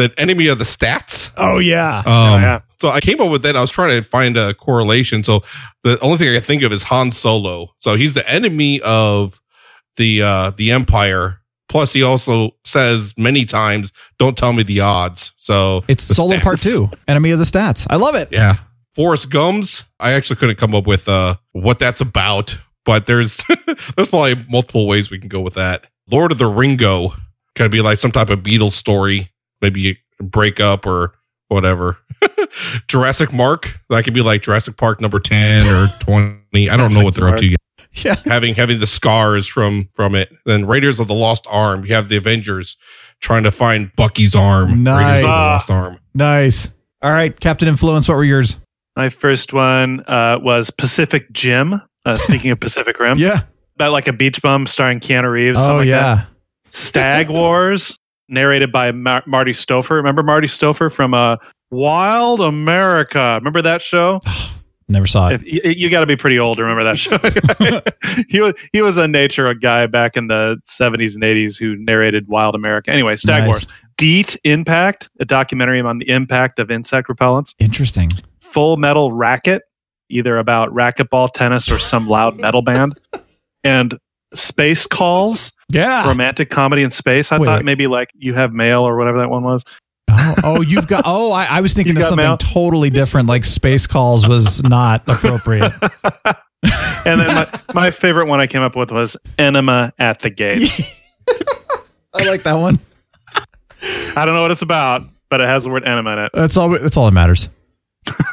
And 0.00 0.10
then 0.10 0.10
enemy 0.18 0.46
of 0.48 0.58
the 0.58 0.64
stats. 0.64 1.30
Oh 1.36 1.58
yeah. 1.58 1.98
Um, 1.98 2.04
Oh, 2.06 2.36
yeah. 2.38 2.60
So 2.78 2.90
I 2.90 3.00
came 3.00 3.20
up 3.20 3.30
with 3.30 3.42
that. 3.42 3.56
I 3.56 3.60
was 3.62 3.70
trying 3.70 3.90
to 3.96 4.02
find 4.02 4.36
a 4.36 4.52
correlation. 4.54 5.24
So 5.24 5.42
the 5.82 5.98
only 6.00 6.18
thing 6.18 6.28
I 6.28 6.34
can 6.34 6.42
think 6.42 6.62
of 6.62 6.72
is 6.72 6.82
Han 6.84 7.10
Solo. 7.12 7.74
So 7.78 7.94
he's 7.96 8.12
the 8.14 8.28
enemy 8.30 8.80
of 8.82 9.40
the 9.96 10.22
uh 10.22 10.50
the 10.50 10.70
Empire. 10.72 11.40
Plus, 11.68 11.92
he 11.92 12.02
also 12.02 12.50
says 12.64 13.12
many 13.16 13.44
times, 13.44 13.90
"Don't 14.18 14.36
tell 14.38 14.52
me 14.52 14.62
the 14.62 14.80
odds." 14.80 15.32
So 15.36 15.82
It's 15.88 16.04
Solo 16.04 16.36
stats. 16.36 16.42
Part 16.42 16.60
Two, 16.60 16.90
Enemy 17.08 17.30
of 17.32 17.38
the 17.40 17.44
Stats. 17.44 17.86
I 17.90 17.96
love 17.96 18.14
it. 18.14 18.28
Yeah, 18.30 18.58
Forrest 18.94 19.30
Gums. 19.30 19.82
I 19.98 20.12
actually 20.12 20.36
couldn't 20.36 20.56
come 20.58 20.74
up 20.76 20.86
with 20.86 21.08
uh 21.08 21.36
what 21.52 21.78
that's 21.80 22.00
about, 22.00 22.56
but 22.84 23.06
there's 23.06 23.38
there's 23.96 24.08
probably 24.08 24.36
multiple 24.48 24.86
ways 24.86 25.10
we 25.10 25.18
can 25.18 25.28
go 25.28 25.40
with 25.40 25.54
that. 25.54 25.86
Lord 26.08 26.30
of 26.30 26.38
the 26.38 26.46
Ringo 26.46 27.14
could 27.56 27.70
be 27.72 27.80
like 27.80 27.98
some 27.98 28.12
type 28.12 28.28
of 28.30 28.40
Beatles 28.40 28.72
story, 28.72 29.30
maybe 29.60 29.98
a 30.20 30.22
breakup 30.22 30.86
or 30.86 31.12
whatever. 31.48 31.98
Jurassic 32.88 33.32
Mark 33.32 33.80
that 33.90 34.04
could 34.04 34.14
be 34.14 34.22
like 34.22 34.42
Jurassic 34.42 34.76
Park 34.76 35.00
number 35.00 35.20
ten 35.20 35.66
or 35.66 35.88
twenty. 35.98 36.70
I 36.70 36.76
don't 36.76 36.94
know 36.94 37.04
what 37.04 37.14
they're 37.14 37.28
up 37.28 37.36
to 37.36 37.46
yet. 37.46 37.58
Yeah. 37.92 38.16
Having 38.26 38.54
having 38.56 38.80
the 38.80 38.86
scars 38.86 39.46
from 39.46 39.88
from 39.94 40.14
it. 40.14 40.30
Then 40.44 40.66
Raiders 40.66 40.98
of 41.00 41.08
the 41.08 41.14
Lost 41.14 41.46
Arm. 41.50 41.84
You 41.84 41.94
have 41.94 42.08
the 42.08 42.16
Avengers 42.16 42.76
trying 43.20 43.42
to 43.44 43.50
find 43.50 43.90
Bucky's 43.96 44.34
arm. 44.34 44.82
Nice. 44.82 44.98
Raiders 45.04 45.16
of 45.16 45.22
the 45.22 45.34
Ah. 45.34 45.52
Lost 45.54 45.70
Arm. 45.70 45.98
Nice. 46.14 46.70
All 47.02 47.12
right, 47.12 47.38
Captain 47.38 47.68
Influence, 47.68 48.08
what 48.08 48.16
were 48.16 48.24
yours? 48.24 48.58
My 48.96 49.10
first 49.10 49.52
one 49.52 50.00
uh, 50.06 50.38
was 50.40 50.70
Pacific 50.70 51.30
Gym. 51.32 51.80
Uh, 52.04 52.16
speaking 52.18 52.50
of 52.50 52.58
Pacific 52.60 52.98
Rim, 52.98 53.16
Yeah. 53.18 53.42
about 53.76 53.92
like 53.92 54.08
a 54.08 54.12
beach 54.12 54.40
bum 54.42 54.66
starring 54.66 55.00
Keanu 55.00 55.30
Reeves. 55.30 55.58
Oh, 55.58 55.62
something 55.62 55.78
like 55.78 55.86
yeah. 55.88 56.14
that. 56.16 56.28
Stag 56.70 57.28
Wars, 57.30 57.98
narrated 58.28 58.72
by 58.72 58.92
Mar- 58.92 59.22
Marty 59.26 59.52
Stouffer. 59.52 59.92
Remember 59.92 60.22
Marty 60.22 60.48
Stouffer 60.48 60.92
from 60.92 61.14
uh, 61.14 61.36
Wild 61.70 62.40
America? 62.40 63.36
Remember 63.38 63.62
that 63.62 63.82
show? 63.82 64.20
Never 64.88 65.06
saw 65.06 65.30
it. 65.30 65.42
If, 65.42 65.52
you 65.52 65.60
you 65.72 65.90
got 65.90 66.00
to 66.00 66.06
be 66.06 66.14
pretty 66.14 66.38
old 66.38 66.58
to 66.58 66.62
remember 66.62 66.84
that 66.84 66.96
show. 66.96 67.18
he 68.28 68.40
was 68.40 68.54
he 68.72 68.82
was 68.82 68.96
a 68.96 69.08
nature 69.08 69.52
guy 69.52 69.86
back 69.88 70.16
in 70.16 70.28
the 70.28 70.58
70s 70.64 71.14
and 71.14 71.24
80s 71.24 71.58
who 71.58 71.74
narrated 71.76 72.28
Wild 72.28 72.54
America. 72.54 72.92
Anyway, 72.92 73.16
Stag 73.16 73.42
Nice. 73.42 73.48
Wars. 73.48 73.66
DEET 73.96 74.36
Impact, 74.44 75.08
a 75.18 75.24
documentary 75.24 75.80
on 75.80 75.98
the 75.98 76.08
impact 76.08 76.60
of 76.60 76.70
insect 76.70 77.08
repellents. 77.08 77.54
Interesting. 77.58 78.10
Full 78.38 78.76
Metal 78.76 79.10
Racket, 79.10 79.62
either 80.08 80.38
about 80.38 80.72
racquetball, 80.72 81.32
tennis, 81.32 81.68
or 81.70 81.80
some 81.80 82.08
loud 82.08 82.38
metal 82.38 82.62
band. 82.62 83.00
And 83.64 83.98
Space 84.34 84.86
Calls, 84.86 85.52
Yeah. 85.70 86.06
romantic 86.06 86.50
comedy 86.50 86.82
in 86.82 86.90
space. 86.90 87.32
I 87.32 87.38
Wait, 87.38 87.46
thought 87.46 87.58
wait. 87.58 87.64
maybe 87.64 87.86
like 87.86 88.08
You 88.14 88.34
Have 88.34 88.52
Mail 88.52 88.82
or 88.82 88.96
whatever 88.96 89.18
that 89.18 89.30
one 89.30 89.44
was. 89.44 89.64
Oh, 90.08 90.34
oh, 90.44 90.60
you've 90.62 90.86
got. 90.86 91.02
Oh, 91.06 91.32
I, 91.32 91.44
I 91.46 91.60
was 91.60 91.72
thinking 91.74 91.96
of 91.96 92.04
something 92.04 92.26
mail? 92.26 92.36
totally 92.38 92.90
different. 92.90 93.28
Like 93.28 93.44
space 93.44 93.86
calls 93.86 94.28
was 94.28 94.62
not 94.64 95.02
appropriate. 95.08 95.72
And 97.04 97.20
then 97.20 97.32
my, 97.34 97.60
my 97.74 97.90
favorite 97.92 98.26
one 98.26 98.40
I 98.40 98.48
came 98.48 98.62
up 98.62 98.74
with 98.74 98.90
was 98.90 99.16
Enema 99.38 99.92
at 100.00 100.20
the 100.22 100.30
Gates. 100.30 100.80
I 102.14 102.24
like 102.24 102.42
that 102.42 102.54
one. 102.54 102.74
I 104.16 104.24
don't 104.24 104.34
know 104.34 104.42
what 104.42 104.50
it's 104.50 104.62
about, 104.62 105.02
but 105.28 105.40
it 105.40 105.46
has 105.46 105.62
the 105.64 105.70
word 105.70 105.84
enema 105.86 106.12
in 106.14 106.18
it. 106.20 106.30
That's 106.34 106.56
all. 106.56 106.70
That's 106.70 106.96
all 106.96 107.04
that 107.04 107.12
matters. 107.12 107.48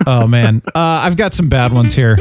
Oh 0.08 0.26
man, 0.26 0.64
uh, 0.74 0.80
I've 1.04 1.18
got 1.18 1.36
some 1.36 1.50
bad 1.50 1.74
ones 1.74 1.94
here. 1.94 2.18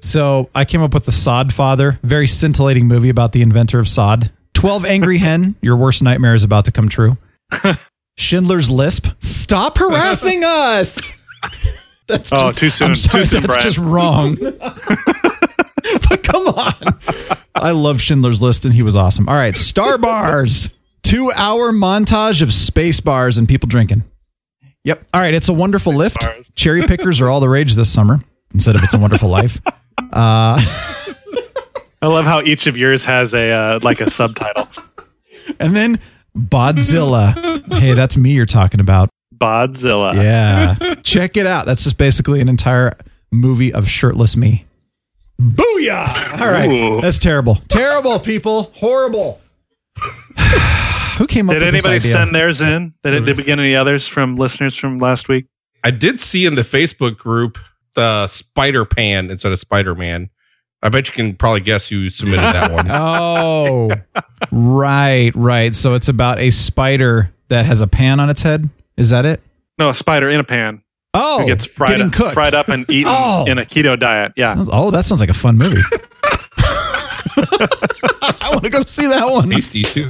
So 0.00 0.48
I 0.54 0.64
came 0.64 0.82
up 0.82 0.94
with 0.94 1.04
the 1.04 1.12
Sod 1.12 1.52
Father, 1.52 1.98
very 2.02 2.26
scintillating 2.26 2.86
movie 2.88 3.10
about 3.10 3.32
the 3.32 3.42
inventor 3.42 3.78
of 3.78 3.88
sod. 3.88 4.30
Twelve 4.54 4.84
Angry 4.84 5.18
Hen, 5.26 5.56
your 5.60 5.76
worst 5.76 6.02
nightmare 6.02 6.34
is 6.34 6.44
about 6.44 6.64
to 6.66 6.72
come 6.72 6.88
true. 6.88 7.16
Schindler's 8.16 8.70
Lisp, 8.70 9.06
stop 9.20 9.78
harassing 9.78 10.42
us. 10.44 10.98
That's 12.06 12.32
Oh, 12.32 12.50
too 12.50 12.70
soon. 12.70 12.88
I'm 12.88 12.94
sorry, 12.96 13.22
Too 13.22 13.28
soon, 13.28 13.42
that's 13.42 13.54
Brian. 13.54 13.62
just 13.62 13.78
wrong. 13.78 14.34
but 14.34 16.22
come 16.24 16.48
on, 16.48 16.98
I 17.54 17.70
love 17.70 18.00
Schindler's 18.00 18.42
List, 18.42 18.64
and 18.64 18.74
he 18.74 18.82
was 18.82 18.96
awesome. 18.96 19.28
All 19.28 19.36
right, 19.36 19.56
Star 19.56 19.96
Bars, 19.96 20.70
two-hour 21.04 21.70
montage 21.72 22.42
of 22.42 22.52
space 22.52 22.98
bars 23.00 23.38
and 23.38 23.48
people 23.48 23.68
drinking. 23.68 24.02
Yep. 24.82 25.04
All 25.14 25.20
right. 25.20 25.34
It's 25.34 25.48
a 25.48 25.52
wonderful 25.52 25.94
lift. 25.94 26.18
bars. 26.20 26.50
Cherry 26.56 26.82
pickers 26.86 27.20
are 27.20 27.28
all 27.28 27.38
the 27.38 27.48
rage 27.50 27.74
this 27.74 27.92
summer 27.92 28.24
instead 28.54 28.74
of 28.76 28.82
It's 28.82 28.94
a 28.94 28.98
Wonderful 28.98 29.28
Life. 29.28 29.60
Uh, 30.12 30.58
I 32.02 32.06
love 32.06 32.24
how 32.24 32.40
each 32.42 32.66
of 32.66 32.76
yours 32.76 33.04
has 33.04 33.34
a 33.34 33.50
uh, 33.50 33.80
like 33.82 34.00
a 34.00 34.10
subtitle. 34.10 34.68
and 35.60 35.76
then 35.76 36.00
Bodzilla. 36.36 37.62
Hey, 37.74 37.94
that's 37.94 38.16
me 38.16 38.32
you're 38.32 38.46
talking 38.46 38.80
about. 38.80 39.10
Bodzilla. 39.34 40.14
Yeah. 40.14 40.94
Check 41.02 41.36
it 41.36 41.46
out. 41.46 41.66
That's 41.66 41.84
just 41.84 41.98
basically 41.98 42.40
an 42.40 42.48
entire 42.48 42.92
movie 43.30 43.72
of 43.72 43.88
shirtless 43.88 44.36
me. 44.36 44.66
Booyah! 45.40 46.40
All 46.40 46.50
right. 46.50 46.70
Ooh. 46.70 47.00
That's 47.00 47.18
terrible. 47.18 47.56
Terrible, 47.68 48.18
people. 48.18 48.70
Horrible. 48.74 49.40
Who 51.16 51.26
came 51.26 51.48
up 51.48 51.54
Did 51.54 51.62
with 51.62 51.74
anybody 51.74 51.78
this 51.78 51.82
idea? 51.82 51.82
Did 51.82 51.84
anybody 51.84 52.00
send 52.00 52.34
theirs 52.34 52.60
in? 52.60 52.94
Did 53.02 53.14
it 53.14 53.20
did 53.26 53.36
we 53.36 53.44
get 53.44 53.58
any 53.58 53.74
others 53.74 54.06
from 54.06 54.36
listeners 54.36 54.74
from 54.74 54.98
last 54.98 55.28
week? 55.28 55.46
I 55.82 55.90
did 55.90 56.20
see 56.20 56.44
in 56.44 56.54
the 56.54 56.62
Facebook 56.62 57.16
group 57.16 57.58
the 57.94 58.26
Spider 58.28 58.84
Pan 58.84 59.30
instead 59.30 59.52
of 59.52 59.58
Spider 59.58 59.94
Man. 59.94 60.30
I 60.82 60.88
bet 60.88 61.08
you 61.08 61.12
can 61.14 61.34
probably 61.36 61.60
guess 61.60 61.88
who 61.88 62.08
submitted 62.08 62.40
that 62.44 62.72
one. 62.72 62.86
Oh, 62.90 63.90
right, 64.50 65.30
right. 65.34 65.74
So 65.74 65.94
it's 65.94 66.08
about 66.08 66.38
a 66.38 66.50
spider 66.50 67.32
that 67.48 67.66
has 67.66 67.80
a 67.80 67.86
pan 67.86 68.20
on 68.20 68.30
its 68.30 68.42
head. 68.42 68.68
Is 68.96 69.10
that 69.10 69.24
it? 69.26 69.40
No, 69.78 69.90
a 69.90 69.94
spider 69.94 70.28
in 70.28 70.40
a 70.40 70.44
pan. 70.44 70.82
Oh, 71.12 71.40
Who 71.40 71.46
gets 71.48 71.64
fried 71.64 71.90
getting 71.90 72.06
up, 72.06 72.12
cooked. 72.12 72.34
fried 72.34 72.54
up 72.54 72.68
and 72.68 72.88
eaten 72.88 73.12
Oh. 73.14 73.44
in 73.46 73.58
a 73.58 73.64
keto 73.64 73.98
diet. 73.98 74.32
Yeah. 74.36 74.54
Sounds- 74.54 74.68
oh, 74.72 74.90
that 74.90 75.04
sounds 75.06 75.20
like 75.20 75.30
a 75.30 75.34
fun 75.34 75.58
movie. 75.58 75.80
I 78.40 78.50
want 78.50 78.64
to 78.64 78.70
go 78.70 78.80
see 78.82 79.06
that 79.06 79.28
one. 79.28 79.50
Tasty 79.50 79.82
too. 79.82 80.08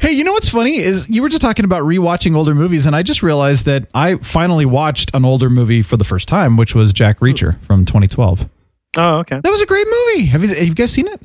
Hey, 0.00 0.12
you 0.12 0.24
know 0.24 0.32
what's 0.32 0.48
funny 0.48 0.76
is 0.76 1.08
you 1.08 1.22
were 1.22 1.28
just 1.28 1.42
talking 1.42 1.64
about 1.64 1.82
rewatching 1.84 2.36
older 2.36 2.54
movies, 2.54 2.86
and 2.86 2.94
I 2.96 3.02
just 3.02 3.22
realized 3.22 3.66
that 3.66 3.86
I 3.94 4.16
finally 4.16 4.66
watched 4.66 5.10
an 5.14 5.24
older 5.24 5.50
movie 5.50 5.82
for 5.82 5.96
the 5.96 6.04
first 6.04 6.28
time, 6.28 6.56
which 6.56 6.74
was 6.74 6.92
Jack 6.92 7.18
Reacher 7.20 7.60
from 7.64 7.84
2012. 7.84 8.48
Oh, 8.96 9.18
okay. 9.18 9.40
That 9.42 9.50
was 9.50 9.60
a 9.62 9.66
great 9.66 9.86
movie. 9.86 10.26
Have 10.26 10.42
you, 10.42 10.48
have 10.48 10.66
you 10.66 10.74
guys 10.74 10.92
seen 10.92 11.08
it? 11.08 11.20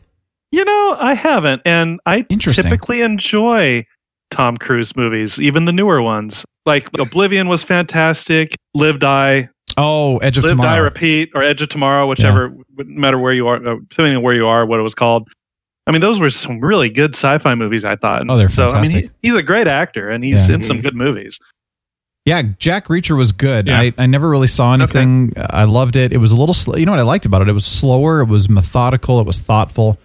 You 0.51 0.63
know, 0.63 0.95
I 0.99 1.13
haven't, 1.13 1.61
and 1.65 1.99
I 2.05 2.21
typically 2.21 3.01
enjoy 3.01 3.85
Tom 4.31 4.57
Cruise 4.57 4.95
movies, 4.95 5.41
even 5.41 5.65
the 5.65 5.73
newer 5.73 6.01
ones. 6.01 6.45
Like 6.65 6.87
Oblivion 6.97 7.47
was 7.47 7.63
fantastic. 7.63 8.53
Live 8.73 8.99
Die, 8.99 9.49
Oh, 9.78 10.17
Edge 10.17 10.38
of 10.39 10.43
Live 10.43 10.57
Die, 10.57 10.78
Repeat, 10.78 11.32
or 11.36 11.43
Edge 11.43 11.61
of 11.61 11.69
Tomorrow, 11.69 12.07
whichever, 12.07 12.49
no 12.49 12.84
matter 12.99 13.19
where 13.19 13.34
you 13.34 13.47
are, 13.47 13.55
uh, 13.57 13.75
depending 13.89 14.15
on 14.15 14.23
where 14.23 14.34
you 14.34 14.47
are, 14.47 14.65
what 14.65 14.80
it 14.80 14.84
was 14.84 14.95
called. 14.95 15.30
I 15.86 15.91
mean, 15.91 16.01
those 16.01 16.19
were 16.19 16.30
some 16.30 16.59
really 16.59 16.89
good 16.89 17.15
sci-fi 17.15 17.55
movies. 17.55 17.86
I 17.86 17.95
thought. 17.95 18.23
Oh, 18.28 18.38
they're 18.38 18.49
so. 18.49 18.63
I 18.63 18.82
mean, 18.82 18.91
fantastic. 18.91 19.11
he, 19.21 19.30
he's 19.30 19.36
a 19.38 19.43
great 19.43 19.67
actor, 19.67 20.09
and 20.09 20.23
he's 20.23 20.49
Yeah. 20.49 20.55
in 20.55 20.63
some 20.63 20.82
good 20.82 20.95
movies. 20.95 21.39
Yeah, 22.25 22.41
Jack 22.59 22.88
Reacher 22.88 23.15
was 23.15 23.32
good. 23.32 23.67
Yeah. 23.67 23.80
I, 23.80 23.93
I 23.97 24.05
never 24.05 24.28
really 24.30 24.47
saw 24.47 24.73
anything. 24.73 25.32
I 25.38 25.63
loved 25.63 25.95
it. 25.95 26.11
It 26.11 26.17
was 26.17 26.34
a 26.34 26.38
little, 26.38 26.53
slow. 26.53 26.75
you 26.75 26.86
know 26.86 26.91
what 26.91 26.99
I 26.99 27.03
liked 27.03 27.25
about 27.25 27.41
it? 27.41 27.47
It 27.47 27.53
was 27.53 27.65
slower. 27.65 28.19
It 28.19 28.28
was 28.28 28.49
methodical. 28.49 29.21
It 29.21 29.25
was 29.25 29.39
thoughtful. 29.39 29.97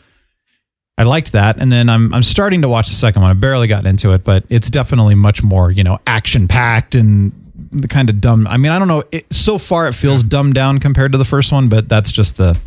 I 0.96 1.02
liked 1.02 1.32
that. 1.32 1.56
And 1.56 1.72
then 1.72 1.88
I'm 1.88 2.14
I'm 2.14 2.22
starting 2.22 2.62
to 2.62 2.68
watch 2.68 2.88
the 2.88 2.94
second 2.94 3.22
one. 3.22 3.30
I 3.32 3.34
barely 3.34 3.66
got 3.66 3.86
into 3.86 4.12
it, 4.12 4.22
but 4.22 4.44
it's 4.50 4.70
definitely 4.70 5.16
much 5.16 5.42
more, 5.42 5.72
you 5.72 5.82
know, 5.82 5.98
action 6.06 6.46
packed 6.46 6.94
and 6.94 7.32
the 7.72 7.88
kind 7.88 8.08
of 8.10 8.20
dumb. 8.20 8.46
I 8.46 8.56
mean, 8.56 8.70
I 8.72 8.78
don't 8.78 8.88
know. 8.88 9.02
It, 9.12 9.32
so 9.32 9.58
far, 9.58 9.88
it 9.88 9.94
feels 9.94 10.22
dumbed 10.22 10.54
down 10.54 10.78
compared 10.78 11.12
to 11.12 11.18
the 11.18 11.24
first 11.24 11.50
one, 11.52 11.68
but 11.68 11.88
that's 11.88 12.12
just 12.12 12.36
the 12.36 12.58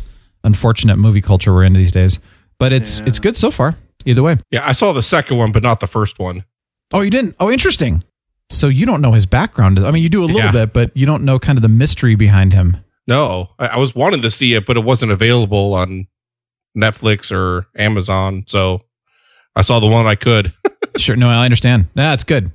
unfortunate 0.44 0.96
movie 0.96 1.20
culture 1.20 1.52
we're 1.52 1.64
in 1.64 1.72
these 1.72 1.92
days. 1.92 2.18
But 2.58 2.72
it's 2.72 2.98
Yeah. 2.98 3.04
it's 3.06 3.18
good 3.18 3.36
so 3.36 3.50
far. 3.50 3.76
Either 4.04 4.22
way. 4.22 4.36
Yeah, 4.50 4.66
I 4.66 4.72
saw 4.72 4.92
the 4.92 5.02
second 5.02 5.36
one, 5.36 5.52
but 5.52 5.62
not 5.62 5.80
the 5.80 5.86
first 5.86 6.18
one. 6.18 6.44
Oh, 6.92 7.00
you 7.00 7.10
didn't? 7.10 7.34
Oh, 7.40 7.50
interesting. 7.50 8.04
So 8.50 8.68
you 8.68 8.86
don't 8.86 9.00
know 9.00 9.12
his 9.12 9.26
background. 9.26 9.78
I 9.80 9.90
mean, 9.90 10.02
you 10.04 10.08
do 10.08 10.22
a 10.22 10.26
little 10.26 10.40
Yeah. 10.40 10.52
bit, 10.52 10.72
but 10.72 10.96
you 10.96 11.04
don't 11.06 11.24
know 11.24 11.38
kind 11.40 11.58
of 11.58 11.62
the 11.62 11.68
mystery 11.68 12.14
behind 12.14 12.52
him. 12.52 12.76
No, 13.08 13.50
I, 13.58 13.66
I 13.68 13.78
was 13.78 13.94
wanting 13.94 14.22
to 14.22 14.30
see 14.30 14.54
it, 14.54 14.66
but 14.66 14.76
it 14.76 14.84
wasn't 14.84 15.10
available 15.12 15.74
on 15.74 16.06
Netflix 16.76 17.32
or 17.32 17.66
Amazon. 17.76 18.44
So 18.46 18.82
I 19.56 19.62
saw 19.62 19.80
the 19.80 19.86
one 19.88 20.06
I 20.06 20.14
could. 20.14 20.52
Sure. 20.96 21.14
No, 21.14 21.28
I 21.28 21.44
understand. 21.44 21.88
Yeah, 21.94 22.14
it's 22.14 22.24
good. 22.24 22.50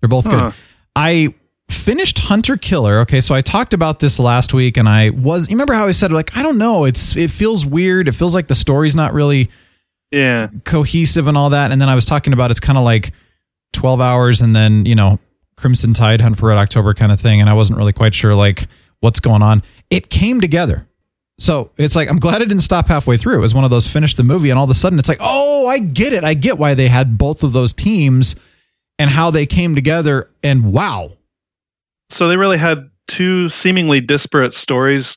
They're 0.00 0.08
both 0.08 0.26
Huh. 0.26 0.50
good. 0.50 0.54
I 0.94 1.34
finished 1.68 2.18
Hunter 2.20 2.56
Killer. 2.56 3.00
Okay, 3.00 3.20
so 3.20 3.34
I 3.34 3.40
talked 3.40 3.74
about 3.74 4.00
this 4.00 4.18
last 4.18 4.54
week, 4.54 4.76
and 4.76 4.88
I 4.88 5.10
was. 5.10 5.48
You 5.50 5.54
remember 5.56 5.74
how 5.74 5.86
I 5.86 5.92
said 5.92 6.12
like 6.12 6.36
I 6.36 6.42
don't 6.42 6.58
know. 6.58 6.84
It's 6.84 7.16
it 7.16 7.30
feels 7.30 7.66
weird. 7.66 8.08
It 8.08 8.12
feels 8.12 8.34
like 8.34 8.46
the 8.48 8.54
story's 8.54 8.94
not 8.94 9.12
really 9.12 9.50
Yeah. 10.10 10.48
cohesive 10.64 11.26
and 11.26 11.36
all 11.36 11.50
that. 11.50 11.72
And 11.72 11.80
then 11.80 11.88
I 11.88 11.94
was 11.94 12.04
talking 12.04 12.32
about 12.32 12.50
it's 12.50 12.60
kind 12.60 12.78
of 12.78 12.84
like 12.84 13.12
twelve 13.72 14.00
hours, 14.00 14.40
and 14.42 14.54
then 14.54 14.86
you 14.86 14.94
know 14.94 15.18
Crimson 15.56 15.92
Tide, 15.94 16.20
Hunt 16.20 16.38
for 16.38 16.46
Red 16.48 16.58
October 16.58 16.94
kind 16.94 17.12
of 17.12 17.20
thing. 17.20 17.40
And 17.40 17.50
I 17.50 17.54
wasn't 17.54 17.78
really 17.78 17.92
quite 17.92 18.14
sure 18.14 18.34
like 18.34 18.66
what's 19.00 19.20
going 19.20 19.42
on. 19.42 19.62
It 19.90 20.10
came 20.10 20.40
together. 20.40 20.86
So 21.38 21.70
it's 21.76 21.94
like 21.94 22.08
I'm 22.08 22.18
glad 22.18 22.40
it 22.40 22.46
didn't 22.48 22.62
stop 22.62 22.88
halfway 22.88 23.18
through. 23.18 23.36
It 23.36 23.40
was 23.42 23.54
one 23.54 23.64
of 23.64 23.70
those 23.70 23.86
finish 23.86 24.14
the 24.14 24.22
movie, 24.22 24.48
and 24.50 24.58
all 24.58 24.64
of 24.64 24.70
a 24.70 24.74
sudden 24.74 24.98
it's 24.98 25.08
like, 25.08 25.18
oh, 25.20 25.66
I 25.66 25.78
get 25.80 26.12
it. 26.14 26.24
I 26.24 26.32
get 26.34 26.56
why 26.58 26.72
they 26.74 26.88
had 26.88 27.18
both 27.18 27.42
of 27.42 27.52
those 27.52 27.72
teams 27.74 28.36
and 28.98 29.10
how 29.10 29.30
they 29.30 29.44
came 29.44 29.74
together. 29.74 30.30
And 30.42 30.72
wow, 30.72 31.12
So 32.10 32.28
they 32.28 32.36
really 32.36 32.58
had 32.58 32.88
two 33.08 33.48
seemingly 33.48 34.00
disparate 34.00 34.52
stories 34.52 35.16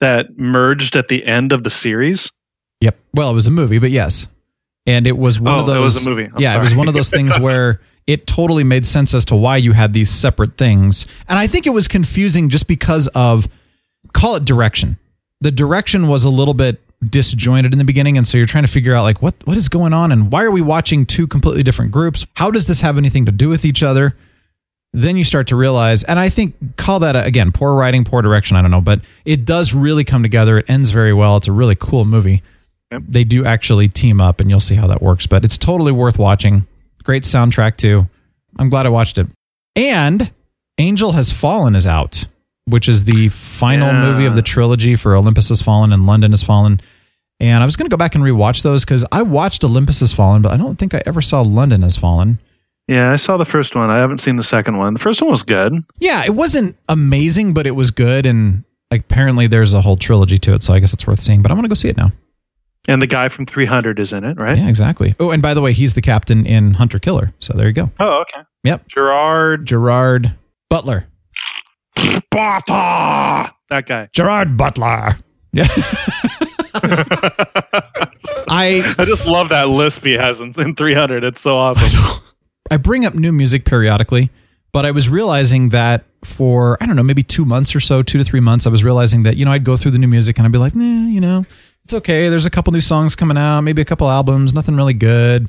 that 0.00 0.36
merged 0.38 0.96
at 0.96 1.08
the 1.08 1.24
end 1.24 1.52
of 1.52 1.64
the 1.64 1.70
series. 1.70 2.30
Yep. 2.80 2.98
Well, 3.14 3.30
it 3.30 3.34
was 3.34 3.46
a 3.46 3.50
movie, 3.50 3.78
but 3.78 3.90
yes. 3.90 4.26
And 4.86 5.06
it 5.06 5.16
was 5.16 5.40
one 5.40 5.54
Oh, 5.54 5.60
of 5.60 5.66
those. 5.66 5.76
it 5.76 5.80
was 5.80 6.06
a 6.06 6.10
movie. 6.10 6.24
I'm 6.24 6.40
yeah, 6.40 6.56
it 6.56 6.60
was 6.60 6.74
one 6.74 6.88
of 6.88 6.94
those 6.94 7.08
things 7.10 7.38
where 7.40 7.80
it 8.06 8.26
totally 8.26 8.64
made 8.64 8.84
sense 8.84 9.14
as 9.14 9.24
to 9.26 9.36
why 9.36 9.56
you 9.56 9.72
had 9.72 9.92
these 9.94 10.10
separate 10.10 10.58
things. 10.58 11.06
And 11.28 11.38
I 11.38 11.46
think 11.46 11.66
it 11.66 11.70
was 11.70 11.88
confusing 11.88 12.50
just 12.50 12.66
because 12.66 13.08
of 13.14 13.48
call 14.12 14.36
it 14.36 14.44
direction. 14.44 14.98
The 15.40 15.50
direction 15.50 16.08
was 16.08 16.24
a 16.24 16.30
little 16.30 16.54
bit 16.54 16.80
disjointed 17.08 17.72
in 17.72 17.78
the 17.78 17.84
beginning 17.84 18.16
and 18.16 18.26
so 18.26 18.38
you're 18.38 18.46
trying 18.46 18.64
to 18.64 18.70
figure 18.70 18.94
out 18.94 19.02
like 19.02 19.20
what 19.20 19.34
what 19.46 19.58
is 19.58 19.68
going 19.68 19.92
on 19.92 20.10
and 20.10 20.32
why 20.32 20.42
are 20.42 20.50
we 20.50 20.62
watching 20.62 21.04
two 21.04 21.26
completely 21.26 21.62
different 21.62 21.90
groups? 21.92 22.26
How 22.34 22.50
does 22.50 22.66
this 22.66 22.80
have 22.80 22.96
anything 22.98 23.26
to 23.26 23.32
do 23.32 23.48
with 23.48 23.64
each 23.64 23.82
other? 23.82 24.16
Then 24.96 25.16
you 25.16 25.24
start 25.24 25.48
to 25.48 25.56
realize 25.56 26.04
and 26.04 26.20
I 26.20 26.28
think 26.28 26.76
call 26.76 27.00
that 27.00 27.16
a, 27.16 27.24
again 27.24 27.50
poor 27.50 27.74
writing, 27.74 28.04
poor 28.04 28.22
direction, 28.22 28.56
I 28.56 28.62
don't 28.62 28.70
know, 28.70 28.80
but 28.80 29.00
it 29.24 29.44
does 29.44 29.74
really 29.74 30.04
come 30.04 30.22
together. 30.22 30.58
It 30.58 30.70
ends 30.70 30.90
very 30.90 31.12
well. 31.12 31.36
It's 31.36 31.48
a 31.48 31.52
really 31.52 31.74
cool 31.74 32.04
movie. 32.04 32.42
Yep. 32.92 33.02
They 33.08 33.24
do 33.24 33.44
actually 33.44 33.88
team 33.88 34.20
up 34.20 34.40
and 34.40 34.48
you'll 34.48 34.60
see 34.60 34.76
how 34.76 34.86
that 34.86 35.02
works, 35.02 35.26
but 35.26 35.44
it's 35.44 35.58
totally 35.58 35.90
worth 35.90 36.16
watching. 36.18 36.64
Great 37.02 37.24
soundtrack 37.24 37.76
too. 37.76 38.08
I'm 38.56 38.68
glad 38.70 38.86
I 38.86 38.90
watched 38.90 39.18
it. 39.18 39.26
And 39.74 40.30
Angel 40.78 41.10
Has 41.10 41.32
Fallen 41.32 41.74
is 41.74 41.88
out, 41.88 42.24
which 42.66 42.88
is 42.88 43.02
the 43.04 43.30
final 43.30 43.88
Yeah. 43.88 44.00
movie 44.00 44.26
of 44.26 44.36
the 44.36 44.42
trilogy 44.42 44.94
for 44.94 45.16
Olympus 45.16 45.48
Has 45.48 45.60
Fallen 45.60 45.92
and 45.92 46.06
London 46.06 46.30
Has 46.30 46.44
Fallen. 46.44 46.80
And 47.40 47.62
I 47.64 47.66
was 47.66 47.74
going 47.74 47.86
to 47.90 47.92
go 47.92 47.96
back 47.98 48.14
and 48.14 48.22
rewatch 48.22 48.62
those 48.62 48.84
because 48.84 49.04
I 49.10 49.22
watched 49.22 49.64
Olympus 49.64 49.98
Has 50.00 50.12
Fallen, 50.12 50.40
but 50.40 50.52
I 50.52 50.56
don't 50.56 50.76
think 50.78 50.94
I 50.94 51.02
ever 51.04 51.20
saw 51.20 51.40
London 51.42 51.82
Has 51.82 51.96
Fallen. 51.96 52.38
Yeah, 52.86 53.12
I 53.12 53.16
saw 53.16 53.36
the 53.36 53.44
first 53.44 53.74
one. 53.74 53.90
I 53.90 53.98
haven't 53.98 54.18
seen 54.18 54.36
the 54.36 54.42
second 54.42 54.76
one. 54.76 54.92
The 54.94 55.00
first 55.00 55.22
one 55.22 55.30
was 55.30 55.42
good. 55.42 55.72
Yeah, 55.98 56.24
it 56.24 56.34
wasn't 56.34 56.76
amazing, 56.88 57.54
but 57.54 57.66
it 57.66 57.72
was 57.72 57.90
good. 57.90 58.26
And 58.26 58.64
apparently 58.90 59.46
there's 59.46 59.72
a 59.72 59.80
whole 59.80 59.96
trilogy 59.96 60.36
to 60.38 60.54
it. 60.54 60.62
So 60.62 60.74
I 60.74 60.80
guess 60.80 60.92
it's 60.92 61.06
worth 61.06 61.20
seeing. 61.20 61.40
But 61.42 61.50
I 61.50 61.54
want 61.54 61.64
to 61.64 61.68
go 61.68 61.74
see 61.74 61.88
it 61.88 61.96
now. 61.96 62.12
And 62.86 63.00
the 63.00 63.06
guy 63.06 63.30
from 63.30 63.46
300 63.46 63.98
is 63.98 64.12
in 64.12 64.24
it, 64.24 64.38
right? 64.38 64.58
Yeah, 64.58 64.68
exactly. 64.68 65.14
Oh, 65.18 65.30
and 65.30 65.40
by 65.40 65.54
the 65.54 65.62
way, 65.62 65.72
he's 65.72 65.94
the 65.94 66.02
captain 66.02 66.44
in 66.44 66.74
Hunter 66.74 66.98
Killer. 66.98 67.32
So 67.38 67.54
there 67.54 67.66
you 67.66 67.72
go. 67.72 67.90
Oh, 67.98 68.22
okay. 68.22 68.42
Yep. 68.64 68.88
Gerard 68.88 69.66
Gerard 69.66 70.34
Butler. 70.68 71.06
Bata! 72.30 73.54
That 73.70 73.86
guy. 73.86 74.10
Gerard 74.12 74.58
Butler. 74.58 75.16
Yeah. 75.52 75.66
I 78.48 78.94
I 78.98 79.04
just 79.06 79.26
love 79.26 79.48
that 79.50 79.68
lisp 79.68 80.04
he 80.04 80.14
has 80.14 80.40
in, 80.40 80.52
in 80.60 80.74
300. 80.74 81.24
It's 81.24 81.40
so 81.40 81.56
awesome. 81.56 82.20
I 82.70 82.76
bring 82.78 83.04
up 83.04 83.14
new 83.14 83.32
music 83.32 83.64
periodically, 83.64 84.30
but 84.72 84.84
I 84.86 84.90
was 84.90 85.08
realizing 85.08 85.68
that 85.70 86.04
for 86.24 86.78
I 86.82 86.86
don't 86.86 86.96
know, 86.96 87.02
maybe 87.02 87.22
two 87.22 87.44
months 87.44 87.74
or 87.76 87.80
so, 87.80 88.02
two 88.02 88.18
to 88.18 88.24
three 88.24 88.40
months, 88.40 88.66
I 88.66 88.70
was 88.70 88.82
realizing 88.82 89.24
that 89.24 89.36
you 89.36 89.44
know 89.44 89.52
I'd 89.52 89.64
go 89.64 89.76
through 89.76 89.90
the 89.92 89.98
new 89.98 90.08
music 90.08 90.38
and 90.38 90.46
I'd 90.46 90.52
be 90.52 90.58
like, 90.58 90.74
nah, 90.74 91.06
you 91.06 91.20
know, 91.20 91.44
it's 91.82 91.94
okay. 91.94 92.28
There's 92.28 92.46
a 92.46 92.50
couple 92.50 92.72
new 92.72 92.80
songs 92.80 93.14
coming 93.14 93.36
out, 93.36 93.60
maybe 93.60 93.82
a 93.82 93.84
couple 93.84 94.08
albums, 94.10 94.54
nothing 94.54 94.76
really 94.76 94.94
good. 94.94 95.48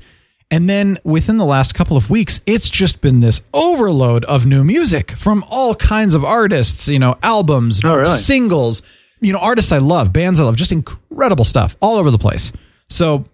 And 0.52 0.70
then 0.70 1.00
within 1.04 1.38
the 1.38 1.46
last 1.46 1.74
couple 1.74 1.98
of 1.98 2.10
weeks, 2.12 2.40
it's 2.46 2.70
just 2.70 3.02
been 3.02 3.20
this 3.20 3.42
overload 3.54 4.26
of 4.26 4.46
new 4.46 4.64
music 4.64 5.12
from 5.12 5.44
all 5.50 5.74
kinds 5.74 6.14
of 6.14 6.24
artists, 6.24 6.88
you 6.88 7.00
know, 7.00 7.18
albums, 7.24 7.84
Oh, 7.84 7.96
really? 7.96 8.06
singles, 8.06 8.84
you 9.22 9.34
know, 9.34 9.40
artists 9.40 9.72
I 9.72 9.80
love, 9.80 10.14
bands 10.14 10.40
I 10.40 10.44
love, 10.44 10.56
just 10.56 10.72
incredible 10.72 11.46
stuff 11.46 11.76
all 11.82 11.96
over 11.96 12.12
the 12.12 12.20
place. 12.20 12.52
So 12.90 13.26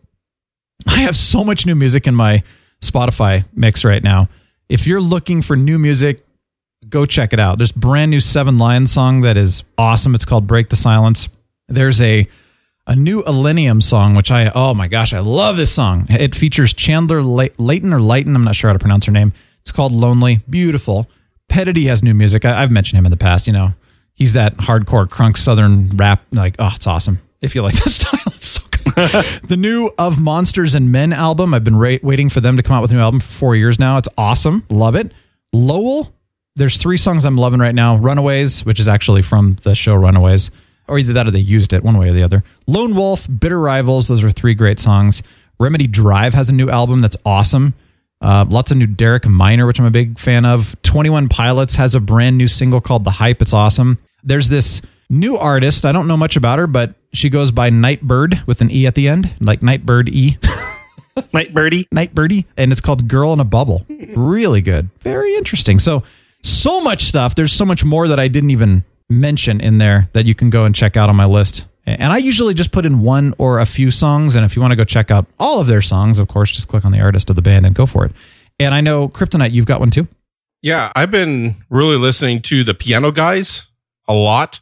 I 0.88 1.00
have 1.02 1.18
so 1.18 1.44
much 1.44 1.66
new 1.66 1.76
music 1.76 2.08
in 2.08 2.16
my 2.16 2.44
Spotify 2.82 3.46
mix 3.54 3.86
right 3.86 4.04
now. 4.04 4.30
If 4.70 4.88
you're 4.88 5.02
looking 5.02 5.42
for 5.42 5.56
new 5.56 5.78
music, 5.78 6.26
go 6.90 7.06
check 7.06 7.34
it 7.34 7.40
out. 7.40 7.58
There's 7.58 7.72
brand 7.72 8.12
new 8.12 8.20
Seven 8.20 8.58
Lions 8.58 8.92
song 8.92 9.22
that 9.22 9.38
is 9.38 9.64
awesome. 9.78 10.16
It's 10.16 10.26
called 10.26 10.48
Break 10.48 10.70
the 10.70 10.76
Silence. 10.76 11.30
There's 11.68 12.02
a 12.02 12.28
a 12.88 12.96
new 12.96 13.22
Illenium 13.24 13.82
song, 13.82 14.16
which 14.16 14.32
I 14.32 14.52
oh 14.54 14.74
my 14.74 14.88
gosh, 14.88 15.14
I 15.14 15.20
love 15.20 15.58
this 15.58 15.72
song. 15.72 16.08
It 16.10 16.36
features 16.36 16.74
Chandler 16.74 17.22
Lay- 17.22 17.52
Layton 17.58 17.94
or 17.94 18.02
Layton. 18.02 18.36
I'm 18.36 18.44
not 18.44 18.56
sure 18.56 18.70
how 18.70 18.74
to 18.74 18.80
pronounce 18.80 19.06
her 19.06 19.12
name. 19.12 19.34
It's 19.62 19.72
called 19.72 19.92
Lonely. 19.92 20.42
Beautiful. 20.50 21.08
Pedity 21.50 21.88
has 21.88 22.02
new 22.02 22.14
music. 22.14 22.46
I, 22.46 22.64
I've 22.64 22.72
mentioned 22.72 22.98
him 22.98 23.06
in 23.06 23.12
the 23.12 23.18
past. 23.18 23.46
You 23.46 23.54
know, 23.54 23.74
he's 24.16 24.34
that 24.34 24.58
hardcore 24.58 25.08
crunk 25.08 25.38
southern 25.38 25.90
rap. 25.98 26.24
Like, 26.32 26.56
oh, 26.60 26.72
it's 26.76 26.88
awesome. 26.88 27.22
If 27.42 27.56
you 27.56 27.62
like 27.62 27.76
that 27.84 27.90
style, 27.90 28.20
it's 28.28 28.48
so. 28.48 28.64
the 29.48 29.58
new 29.58 29.92
Of 29.98 30.20
Monsters 30.20 30.76
and 30.76 30.92
Men 30.92 31.14
album. 31.14 31.54
I've 31.54 31.64
been 31.64 31.76
ra- 31.76 31.98
waiting 32.02 32.30
for 32.30 32.42
them 32.42 32.58
to 32.58 32.64
come 32.64 32.76
out 32.76 32.82
with 32.82 32.92
a 32.92 32.96
new 32.96 33.02
album 33.02 33.20
for 33.20 33.28
four 33.28 33.56
years 33.56 33.80
now. 33.80 33.98
It's 33.98 34.10
awesome. 34.18 34.66
Love 34.70 34.96
it. 34.96 35.12
Lowell. 35.54 36.14
There's 36.56 36.78
three 36.78 36.98
songs 36.98 37.26
I'm 37.26 37.38
loving 37.38 37.60
right 37.60 37.74
now. 37.76 37.96
Runaways, 37.98 38.66
which 38.66 38.80
is 38.80 38.88
actually 38.88 39.22
from 39.22 39.56
the 39.64 39.74
show 39.74 39.96
Runaways, 39.96 40.52
or 40.88 41.00
either 41.00 41.14
that 41.14 41.26
or 41.28 41.32
they 41.32 41.40
used 41.40 41.72
it 41.72 41.84
one 41.84 41.98
way 41.98 42.10
or 42.10 42.14
the 42.14 42.24
other. 42.24 42.44
Lone 42.68 42.94
Wolf, 42.94 43.28
Bitter 43.40 43.60
Rivals. 43.60 44.10
Those 44.10 44.24
are 44.24 44.32
three 44.32 44.54
great 44.54 44.80
songs. 44.80 45.24
Remedy 45.60 45.88
Drive 45.88 46.34
has 46.34 46.50
a 46.50 46.56
new 46.56 46.70
album 46.70 47.00
that's 47.00 47.18
awesome. 47.26 47.74
Uh, 48.20 48.46
lots 48.50 48.72
of 48.72 48.78
new 48.78 48.88
Derek 48.88 49.26
Minor, 49.28 49.66
which 49.66 49.80
I'm 49.80 49.86
a 49.86 49.92
big 49.92 50.20
fan 50.20 50.46
of. 50.46 50.76
21 50.84 51.30
Pilots 51.30 51.76
has 51.76 51.96
a 51.96 52.00
brand 52.00 52.38
new 52.38 52.48
single 52.48 52.82
called 52.82 53.04
The 53.04 53.12
Hype. 53.12 53.42
It's 53.42 53.54
awesome. 53.54 53.98
There's 54.24 54.50
this 54.50 54.82
new 55.12 55.38
artist. 55.38 55.86
I 55.86 55.92
don't 55.92 56.08
know 56.08 56.18
much 56.18 56.36
about 56.36 56.58
her, 56.58 56.66
but 56.66 56.96
she 57.14 57.30
goes 57.30 57.52
by 57.52 57.70
Nightbird 57.70 58.42
with 58.48 58.62
an 58.62 58.72
E 58.72 58.88
at 58.88 58.96
the 58.96 59.08
end, 59.08 59.36
like 59.40 59.62
Nightbird 59.62 60.10
E. 60.10 60.38
Night 61.34 61.54
Birdie. 61.54 61.88
Nightbirdie, 61.94 62.46
and 62.56 62.72
it's 62.72 62.80
called 62.80 63.08
Girl 63.08 63.34
in 63.34 63.42
a 63.42 63.44
Bubble. 63.44 63.86
Really 64.16 64.62
good. 64.62 64.90
Very 65.02 65.36
interesting. 65.36 65.78
So, 65.78 66.04
so 66.42 66.82
much 66.82 67.04
stuff. 67.04 67.36
There's 67.36 67.52
so 67.52 67.66
much 67.66 67.84
more 67.84 68.08
that 68.08 68.20
I 68.20 68.30
didn't 68.30 68.52
even 68.52 68.84
mention 69.10 69.60
in 69.60 69.78
there 69.78 70.10
that 70.14 70.26
you 70.26 70.34
can 70.34 70.50
go 70.50 70.64
and 70.64 70.74
check 70.74 70.96
out 70.96 71.10
on 71.10 71.18
my 71.18 71.26
list. 71.26 71.68
And 71.86 72.14
I 72.14 72.18
usually 72.18 72.54
just 72.54 72.72
put 72.72 72.86
in 72.86 73.02
one 73.02 73.34
or 73.38 73.60
a 73.60 73.66
few 73.66 73.92
songs. 73.92 74.36
And 74.36 74.46
if 74.46 74.56
you 74.56 74.62
want 74.62 74.72
to 74.72 74.76
go 74.78 74.86
check 74.86 75.12
out 75.12 75.26
all 75.38 75.60
of 75.60 75.68
their 75.68 75.82
songs, 75.82 76.18
of 76.18 76.30
course, 76.30 76.52
just 76.54 76.70
click 76.70 76.86
on 76.86 76.92
the 76.92 77.02
artist 77.02 77.30
of 77.30 77.36
the 77.36 77.42
band 77.42 77.66
and 77.66 77.76
go 77.76 77.86
for 77.86 78.06
it. 78.06 78.14
And 78.60 78.74
I 78.74 78.80
know 78.80 79.10
Kryptonite, 79.10 79.52
you've 79.52 79.66
got 79.66 79.80
one 79.80 79.90
too. 79.90 80.08
Yeah, 80.62 80.92
I've 80.96 81.12
been 81.12 81.56
really 81.70 81.98
listening 81.98 82.42
to 82.44 82.64
the 82.64 82.74
Piano 82.74 83.12
Guys 83.12 83.68
a 84.08 84.14
lot. 84.14 84.62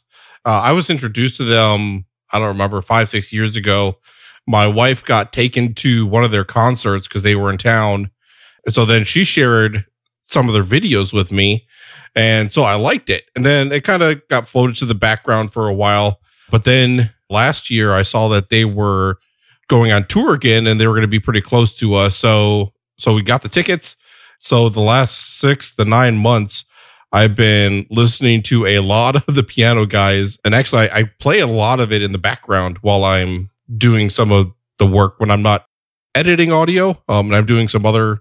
Uh, 0.49 0.61
I 0.61 0.71
was 0.71 0.89
introduced 0.89 1.37
to 1.37 1.43
them, 1.43 2.05
I 2.31 2.39
don't 2.39 2.47
remember, 2.47 2.81
five, 2.81 3.07
six 3.07 3.31
years 3.31 3.55
ago. 3.55 3.99
My 4.47 4.65
wife 4.65 5.05
got 5.05 5.31
taken 5.31 5.75
to 5.75 6.07
one 6.07 6.23
of 6.23 6.31
their 6.31 6.43
concerts 6.43 7.07
because 7.07 7.21
they 7.21 7.35
were 7.35 7.51
in 7.51 7.59
town. 7.59 8.09
And 8.65 8.73
so 8.73 8.83
then 8.83 9.03
she 9.03 9.25
shared 9.25 9.85
some 10.23 10.47
of 10.47 10.55
their 10.55 10.63
videos 10.63 11.13
with 11.13 11.31
me. 11.31 11.67
And 12.15 12.51
so 12.51 12.63
I 12.63 12.73
liked 12.73 13.11
it. 13.11 13.25
And 13.35 13.45
then 13.45 13.71
it 13.71 13.83
kind 13.83 14.01
of 14.01 14.27
got 14.27 14.47
floated 14.47 14.75
to 14.77 14.87
the 14.87 14.95
background 14.95 15.53
for 15.53 15.67
a 15.67 15.73
while. 15.73 16.19
But 16.49 16.63
then 16.63 17.11
last 17.29 17.69
year 17.69 17.91
I 17.91 18.01
saw 18.01 18.27
that 18.29 18.49
they 18.49 18.65
were 18.65 19.19
going 19.67 19.91
on 19.91 20.05
tour 20.05 20.33
again 20.33 20.65
and 20.65 20.81
they 20.81 20.87
were 20.87 20.95
going 20.95 21.03
to 21.03 21.07
be 21.07 21.19
pretty 21.19 21.41
close 21.41 21.73
to 21.73 21.93
us. 21.93 22.15
So, 22.15 22.73
so 22.97 23.13
we 23.13 23.21
got 23.21 23.43
the 23.43 23.49
tickets. 23.49 23.97
So 24.39 24.67
the 24.67 24.79
last 24.79 25.37
six 25.37 25.71
the 25.71 25.85
nine 25.85 26.17
months, 26.17 26.65
I've 27.11 27.35
been 27.35 27.87
listening 27.89 28.43
to 28.43 28.65
a 28.65 28.79
lot 28.79 29.15
of 29.27 29.35
the 29.35 29.43
piano 29.43 29.85
guys. 29.85 30.37
And 30.45 30.53
actually, 30.53 30.89
I, 30.89 30.99
I 30.99 31.03
play 31.19 31.39
a 31.39 31.47
lot 31.47 31.79
of 31.79 31.91
it 31.91 32.01
in 32.01 32.11
the 32.11 32.17
background 32.17 32.77
while 32.81 33.03
I'm 33.03 33.49
doing 33.77 34.09
some 34.09 34.31
of 34.31 34.51
the 34.77 34.87
work 34.87 35.19
when 35.19 35.31
I'm 35.31 35.41
not 35.41 35.65
editing 36.15 36.51
audio. 36.51 37.01
Um, 37.07 37.27
and 37.27 37.35
I'm 37.35 37.45
doing 37.45 37.67
some 37.67 37.85
other 37.85 38.19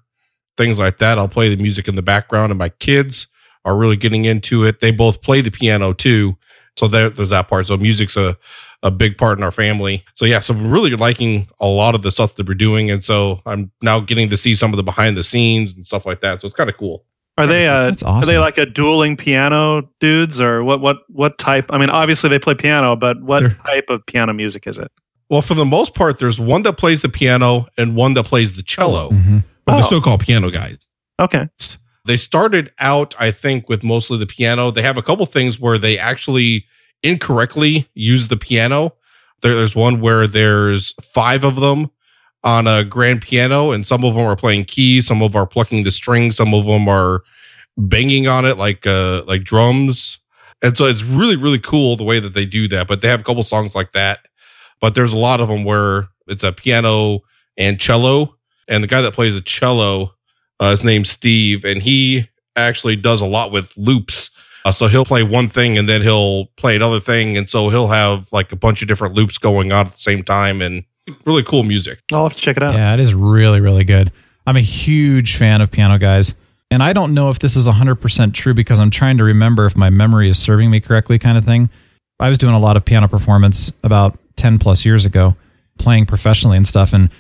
things 0.57 0.78
like 0.78 0.99
that. 0.99 1.18
I'll 1.18 1.28
play 1.28 1.55
the 1.55 1.62
music 1.62 1.89
in 1.89 1.95
the 1.95 2.03
background, 2.03 2.51
and 2.51 2.59
my 2.59 2.68
kids 2.68 3.28
are 3.64 3.76
really 3.76 3.97
getting 3.97 4.24
into 4.24 4.64
it. 4.64 4.80
They 4.80 4.91
both 4.91 5.22
play 5.22 5.41
the 5.41 5.51
piano 5.51 5.93
too. 5.93 6.36
So 6.76 6.89
there, 6.89 7.11
there's 7.11 7.30
that 7.30 7.49
part. 7.49 7.66
So 7.66 7.76
music's 7.76 8.16
a, 8.16 8.36
a 8.82 8.91
big 8.91 9.18
part 9.18 9.36
in 9.39 9.45
our 9.45 9.51
family. 9.51 10.05
So 10.14 10.24
yeah, 10.24 10.41
so 10.41 10.55
I'm 10.55 10.70
really 10.70 10.91
liking 10.91 11.49
a 11.61 11.66
lot 11.66 11.95
of 11.95 12.03
the 12.03 12.11
stuff 12.12 12.36
that 12.36 12.47
we're 12.47 12.55
doing. 12.55 12.91
And 12.91 13.05
so 13.05 13.43
I'm 13.45 13.72
now 13.82 14.01
getting 14.01 14.30
to 14.30 14.36
see 14.36 14.55
some 14.55 14.72
of 14.72 14.76
the 14.76 14.84
behind 14.84 15.16
the 15.16 15.24
scenes 15.24 15.74
and 15.74 15.84
stuff 15.84 16.07
like 16.07 16.20
that. 16.20 16.41
So 16.41 16.47
it's 16.47 16.55
kind 16.55 16.70
of 16.70 16.76
cool. 16.76 17.05
Are 17.39 17.47
they 17.47 17.66
uh 17.68 17.86
That's 17.86 18.03
are 18.03 18.24
they 18.24 18.39
like 18.39 18.59
a 18.59 18.66
dueling 18.66 19.16
piano 19.16 19.89
dudes 20.01 20.41
or 20.41 20.62
what 20.64 20.80
what 20.80 20.97
what 21.09 21.39
type? 21.39 21.66
I 21.70 21.78
mean, 21.78 21.89
obviously 21.91 22.28
they 22.28 22.39
play 22.39 22.55
piano, 22.55 22.97
but 22.97 23.22
what 23.22 23.41
They're- 23.41 23.59
type 23.64 23.86
of 23.89 24.05
piano 24.07 24.32
music 24.34 24.66
is 24.66 24.76
it? 24.76 24.91
Well, 25.30 25.43
for 25.43 25.55
the 25.55 25.64
most 25.64 25.95
part, 25.95 26.18
there's 26.18 26.41
one 26.41 26.62
that 26.62 26.74
plays 26.78 27.03
the 27.03 27.09
piano 27.09 27.66
and 27.76 27.95
one 27.95 28.14
that 28.14 28.24
plays 28.24 28.55
the 28.57 28.62
cello, 28.62 29.11
Mhm. 29.11 29.45
but 29.64 29.72
they're 29.74 29.82
Oh. 29.84 29.86
still 29.86 30.01
called 30.01 30.20
piano 30.20 30.51
guys. 30.51 30.78
Okay. 31.20 31.47
They 32.07 32.16
started 32.16 32.72
out, 32.80 33.14
I 33.18 33.30
think, 33.30 33.68
with 33.68 33.84
mostly 33.84 34.16
the 34.18 34.26
piano. 34.26 34.70
They 34.70 34.80
have 34.82 34.97
a 34.97 35.03
couple 35.03 35.26
things 35.26 35.61
where 35.61 35.76
they 35.78 35.99
actually 35.99 36.64
incorrectly 37.03 37.86
use 37.95 38.28
the 38.28 38.36
piano. 38.36 38.95
There, 39.43 39.55
there's 39.55 39.74
one 39.74 40.01
where 40.01 40.26
there's 40.26 40.95
five 41.03 41.45
of 41.45 41.57
them 41.57 41.91
on 42.49 42.66
a 42.66 42.82
grand 42.82 43.20
piano, 43.20 43.72
and 43.72 43.86
some 43.86 44.05
of 44.05 44.14
them 44.14 44.26
are 44.26 44.34
playing 44.34 44.64
keys, 44.64 45.07
some 45.07 45.20
of 45.20 45.32
them 45.32 45.42
are 45.42 45.46
plucking 45.46 45.84
the 45.84 45.90
strings, 45.90 46.36
some 46.36 46.55
of 46.55 46.64
them 46.64 46.88
are 46.88 47.22
banging 47.76 48.26
on 48.26 48.44
it 48.46 48.57
like 48.57 48.86
uh 48.86 49.22
like 49.26 49.44
drums. 49.44 50.18
And 50.62 50.76
so 50.76 50.86
it's 50.86 51.03
really 51.03 51.36
really 51.36 51.59
cool 51.59 51.96
the 51.96 52.05
way 52.05 52.20
that 52.20 52.32
they 52.32 52.46
do 52.46 52.66
that. 52.68 52.88
But 52.88 53.03
they 53.03 53.09
have 53.09 53.20
a 53.20 53.22
couple 53.22 53.42
songs 53.42 53.74
like 53.74 53.92
that. 53.92 54.20
But 54.80 54.94
there's 54.94 55.12
a 55.12 55.16
lot 55.16 55.40
of 55.40 55.49
them 55.49 55.64
where 55.64 56.09
it's 56.26 56.42
a 56.42 56.53
piano 56.53 57.20
and 57.59 57.78
cello, 57.78 58.36
and 58.66 58.82
the 58.82 58.88
guy 58.88 59.03
that 59.03 59.12
plays 59.12 59.34
the 59.34 59.42
cello, 59.42 60.14
uh, 60.59 60.70
his 60.70 60.82
name's 60.82 61.11
Steve, 61.11 61.66
and 61.66 61.82
he 61.82 62.30
actually 62.57 62.96
does 62.96 63.20
a 63.20 63.26
lot 63.26 63.53
with 63.53 63.76
loops. 63.76 64.30
Uh, 64.64 64.72
so 64.72 64.86
he'll 64.88 65.05
play 65.05 65.22
one 65.22 65.49
thing 65.49 65.78
and 65.78 65.88
then 65.88 66.03
he'll 66.03 66.46
play 66.57 66.76
another 66.76 67.01
thing, 67.01 67.36
and 67.36 67.46
so 67.49 67.68
he'll 67.68 67.88
have 67.88 68.32
like 68.32 68.53
a 68.53 68.57
bunch 68.57 68.80
of 68.80 68.88
different 68.88 69.14
loops 69.14 69.36
going 69.36 69.70
on 69.70 69.86
at 69.86 69.92
the 69.92 70.01
same 70.01 70.22
time, 70.24 70.62
and 70.62 70.84
really 71.25 71.43
cool 71.43 71.63
music. 71.63 72.01
I'll 72.13 72.25
have 72.25 72.35
to 72.35 72.41
check 72.41 72.57
it 72.57 72.63
out. 72.63 72.75
Yeah, 72.75 72.95
it 72.95 73.01
is 73.01 73.15
really, 73.15 73.61
really 73.61 73.85
good. 73.85 74.13
I'm 74.47 74.57
a 74.57 74.61
huge 74.61 75.37
fan 75.37 75.61
of 75.61 75.71
Piano 75.71 75.99
Guys. 75.99 76.35
And 76.71 76.83
I 76.83 76.93
don't 76.93 77.15
know 77.15 77.31
if 77.31 77.39
this 77.39 77.57
is 77.57 77.67
100% 77.67 78.35
true 78.35 78.55
because 78.55 78.79
I'm 78.79 78.91
trying 78.91 79.19
to 79.19 79.25
remember 79.25 79.65
if 79.67 79.77
my 79.77 79.91
memory 79.91 80.29
is 80.29 80.39
serving 80.39 80.71
me 80.71 80.81
correctly, 80.81 81.19
kind 81.19 81.39
of 81.39 81.45
thing. 81.45 81.71
I 82.21 82.29
was 82.29 82.39
doing 82.39 82.55
a 82.55 82.59
lot 82.59 82.77
of 82.77 82.85
piano 82.85 83.09
performance 83.09 83.73
about 83.83 84.19
10 84.37 84.59
plus 84.59 84.85
years 84.85 85.07
ago, 85.07 85.35
playing 85.79 86.07
professionally 86.07 86.57
and 86.57 86.67
stuff. 86.67 86.93
And 86.93 87.11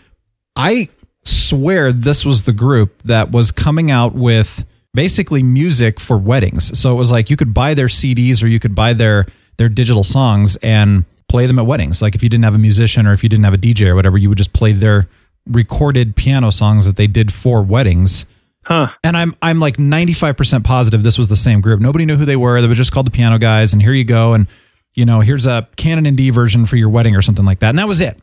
I 0.56 0.88
swear 1.24 1.92
this 1.92 2.24
was 2.24 2.42
the 2.42 2.52
group 2.52 3.02
that 3.04 3.30
was 3.30 3.50
coming 3.50 3.90
out 3.90 4.14
with 4.14 4.64
basically 4.94 5.42
music 5.42 6.00
for 6.00 6.18
weddings. 6.18 6.78
So 6.78 6.92
it 6.92 6.96
was 6.96 7.12
like 7.12 7.30
you 7.30 7.36
could 7.36 7.54
buy 7.54 7.74
their 7.74 7.86
CDs 7.86 8.42
or 8.42 8.48
you 8.48 8.58
could 8.58 8.74
buy 8.74 8.92
their 8.92 9.26
their 9.56 9.68
digital 9.68 10.04
songs 10.04 10.56
and 10.56 11.04
play 11.28 11.46
them 11.46 11.58
at 11.58 11.66
weddings. 11.66 12.02
Like 12.02 12.14
if 12.14 12.22
you 12.22 12.28
didn't 12.28 12.44
have 12.44 12.54
a 12.54 12.58
musician 12.58 13.06
or 13.06 13.12
if 13.12 13.22
you 13.22 13.28
didn't 13.28 13.44
have 13.44 13.54
a 13.54 13.58
DJ 13.58 13.86
or 13.86 13.94
whatever, 13.94 14.18
you 14.18 14.28
would 14.28 14.38
just 14.38 14.52
play 14.52 14.72
their 14.72 15.08
recorded 15.46 16.16
piano 16.16 16.50
songs 16.50 16.86
that 16.86 16.96
they 16.96 17.06
did 17.06 17.32
for 17.32 17.62
weddings. 17.62 18.26
Huh. 18.64 18.88
And 19.02 19.16
I'm 19.16 19.34
I'm 19.40 19.60
like 19.60 19.76
95% 19.76 20.64
positive 20.64 21.02
this 21.02 21.16
was 21.16 21.28
the 21.28 21.36
same 21.36 21.60
group. 21.60 21.80
Nobody 21.80 22.04
knew 22.04 22.16
who 22.16 22.24
they 22.24 22.36
were. 22.36 22.60
They 22.60 22.68
were 22.68 22.74
just 22.74 22.92
called 22.92 23.06
the 23.06 23.10
Piano 23.10 23.38
Guys 23.38 23.72
and 23.72 23.80
here 23.80 23.92
you 23.92 24.04
go 24.04 24.34
and 24.34 24.46
you 24.94 25.04
know, 25.04 25.20
here's 25.20 25.46
a 25.46 25.68
Canon 25.76 26.06
in 26.06 26.16
D 26.16 26.30
version 26.30 26.66
for 26.66 26.76
your 26.76 26.88
wedding 26.88 27.14
or 27.14 27.22
something 27.22 27.44
like 27.44 27.60
that. 27.60 27.68
And 27.68 27.78
that 27.78 27.86
was 27.88 28.00
it. 28.00 28.18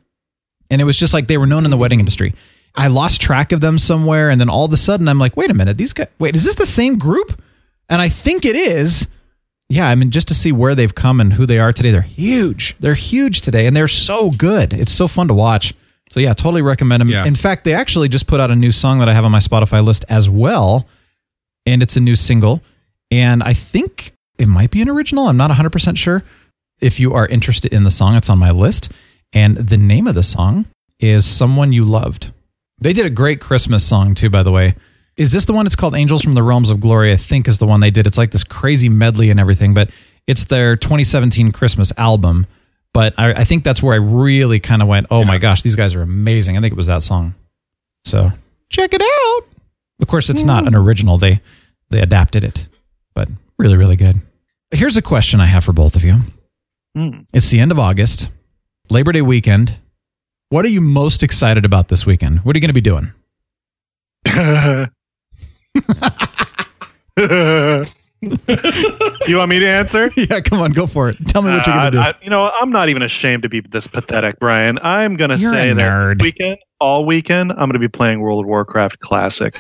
And 0.69 0.81
it 0.81 0.83
was 0.83 0.97
just 0.97 1.13
like 1.13 1.27
they 1.27 1.37
were 1.37 1.47
known 1.47 1.63
in 1.63 1.71
the 1.71 1.77
wedding 1.77 1.99
industry. 1.99 2.33
I 2.75 2.87
lost 2.87 3.21
track 3.21 3.51
of 3.51 3.61
them 3.61 3.77
somewhere 3.77 4.29
and 4.29 4.41
then 4.41 4.49
all 4.49 4.65
of 4.65 4.73
a 4.73 4.77
sudden 4.77 5.07
I'm 5.07 5.19
like, 5.19 5.37
"Wait 5.37 5.49
a 5.49 5.53
minute. 5.53 5.77
These 5.77 5.93
guys 5.93 6.07
Wait, 6.19 6.35
is 6.35 6.43
this 6.43 6.55
the 6.55 6.65
same 6.65 6.97
group?" 6.97 7.41
And 7.87 8.01
I 8.01 8.09
think 8.09 8.45
it 8.45 8.55
is. 8.55 9.07
Yeah, 9.70 9.89
I 9.89 9.95
mean 9.95 10.11
just 10.11 10.28
to 10.28 10.36
see 10.36 10.51
where 10.51 10.76
they've 10.76 10.93
come 10.93 11.20
and 11.20 11.34
who 11.34 11.45
they 11.45 11.59
are 11.59 11.74
today. 11.74 11.91
They're 11.91 12.01
huge. 12.01 12.76
They're 12.80 12.93
huge 12.93 13.41
today 13.41 13.66
and 13.66 13.76
they're 13.76 13.88
so 13.88 14.30
good. 14.32 14.74
It's 14.74 14.91
so 14.91 15.07
fun 15.07 15.28
to 15.30 15.34
watch. 15.34 15.74
So 16.09 16.20
yeah, 16.20 16.34
totally 16.34 16.61
recommend 16.61 17.01
them. 17.01 17.09
Yeah. 17.09 17.26
In 17.26 17.36
fact, 17.36 17.63
they 17.63 17.74
actually 17.74 18.09
just 18.09 18.28
put 18.28 18.39
out 18.39 18.51
a 18.51 18.55
new 18.55 18.72
song 18.72 18.99
that 18.99 19.09
I 19.09 19.13
have 19.13 19.26
on 19.26 19.32
my 19.32 19.39
Spotify 19.39 19.84
list 19.84 20.05
as 20.07 20.30
well, 20.30 20.88
and 21.66 21.82
it's 21.82 21.97
a 21.97 21.99
new 21.99 22.16
single. 22.16 22.61
And 23.11 23.41
I 23.41 23.53
think 23.53 24.13
it 24.38 24.47
might 24.47 24.72
be 24.72 24.82
an 24.82 24.89
original. 24.89 25.28
I'm 25.28 25.38
not 25.38 25.51
100% 25.51 25.97
sure. 25.97 26.24
If 26.80 26.99
you 26.99 27.13
are 27.13 27.26
interested 27.26 27.74
in 27.74 27.84
the 27.84 27.89
song, 27.89 28.16
it's 28.16 28.30
on 28.30 28.38
my 28.38 28.51
list. 28.51 28.91
And 29.34 29.57
the 29.57 29.78
name 29.78 30.07
of 30.07 30.16
the 30.16 30.24
song 30.24 30.68
is 30.99 31.26
Someone 31.26 31.74
You 31.74 31.86
Loved. 31.86 32.32
They 32.80 32.93
did 32.93 33.05
a 33.05 33.09
great 33.09 33.41
Christmas 33.41 33.84
song 33.84 34.16
too, 34.16 34.30
by 34.30 34.43
the 34.43 34.51
way. 34.51 34.76
Is 35.18 35.32
this 35.32 35.45
the 35.45 35.53
one? 35.53 35.66
It's 35.66 35.76
called 35.76 35.95
Angels 35.95 36.22
from 36.22 36.34
the 36.34 36.43
Realms 36.43 36.70
of 36.70 36.82
Glory, 36.82 37.11
I 37.11 37.18
think 37.18 37.47
is 37.47 37.57
the 37.57 37.68
one 37.68 37.80
they 37.80 37.91
did. 37.91 38.05
It's 38.05 38.18
like 38.18 38.32
this 38.32 38.43
crazy 38.43 38.89
medley 38.89 39.30
and 39.30 39.39
everything, 39.39 39.74
but 39.74 39.89
it's 40.28 40.45
their 40.45 40.76
2017 40.76 41.51
Christmas 41.51 41.93
album. 41.97 42.47
But 42.93 43.13
I, 43.18 43.34
I 43.34 43.43
think 43.43 43.63
that's 43.63 43.82
where 43.82 43.93
I 43.93 43.97
really 43.97 44.59
kind 44.59 44.82
of 44.82 44.88
went, 44.88 45.07
oh 45.11 45.24
my 45.24 45.38
gosh, 45.38 45.61
these 45.61 45.76
guys 45.76 45.95
are 45.95 46.01
amazing. 46.01 46.57
I 46.57 46.61
think 46.61 46.74
it 46.74 46.78
was 46.78 46.88
that 46.88 47.01
song. 47.01 47.36
So 48.03 48.30
check 48.70 48.93
it 48.93 49.01
out. 49.01 49.47
Of 50.01 50.07
course, 50.07 50.30
it's 50.30 50.43
not 50.43 50.68
an 50.68 50.76
original. 50.76 51.18
They 51.18 51.41
they 51.89 51.99
adapted 52.01 52.43
it, 52.43 52.68
but 53.13 53.30
really, 53.57 53.78
really 53.78 53.95
good. 53.95 54.22
Here's 54.72 54.97
a 54.97 55.01
question 55.01 55.39
I 55.39 55.45
have 55.45 55.63
for 55.63 55.74
both 55.74 55.95
of 55.95 56.03
you. 56.03 56.20
Hmm. 56.95 57.22
It's 57.34 57.49
the 57.49 57.59
end 57.59 57.72
of 57.72 57.80
August, 57.80 58.30
Labor 58.89 59.11
Day 59.11 59.22
weekend. 59.22 59.78
What 60.49 60.66
are 60.66 60.70
you 60.70 60.82
most 60.82 61.24
excited 61.24 61.66
about 61.66 61.88
this 61.88 62.05
weekend? 62.05 62.39
What 62.39 62.55
are 62.55 62.57
you 62.57 62.61
going 62.61 62.70
to 62.70 62.74
be 62.74 62.82
doing? 62.82 63.11
you 68.21 69.38
want 69.38 69.49
me 69.49 69.59
to 69.59 69.67
answer? 69.67 70.09
yeah, 70.17 70.39
come 70.39 70.59
on, 70.61 70.71
go 70.71 70.88
for 70.88 71.09
it. 71.09 71.15
Tell 71.28 71.41
me 71.41 71.51
what 71.51 71.65
you're 71.67 71.76
going 71.76 71.86
to 71.86 71.91
do. 71.91 71.99
Uh, 71.99 72.03
I- 72.03 72.13
you 72.21 72.30
know, 72.30 72.51
I'm 72.59 72.71
not 72.71 72.89
even 72.89 73.01
ashamed 73.01 73.43
to 73.43 73.49
be 73.49 73.61
this 73.61 73.88
pathetic, 73.88 74.39
Brian. 74.39 74.80
I'm 74.82 75.15
going 75.15 75.30
to 75.30 75.38
You're 75.38 75.51
say 75.51 75.69
a 75.69 75.76
that 75.76 75.91
nerd. 75.91 76.17
this 76.19 76.23
weekend, 76.26 76.57
all 76.80 77.05
weekend, 77.05 77.51
I'm 77.51 77.57
going 77.69 77.73
to 77.73 77.80
be 77.80 77.88
playing 77.88 78.21
World 78.21 78.43
of 78.43 78.47
Warcraft 78.47 78.99
Classic. 78.99 79.55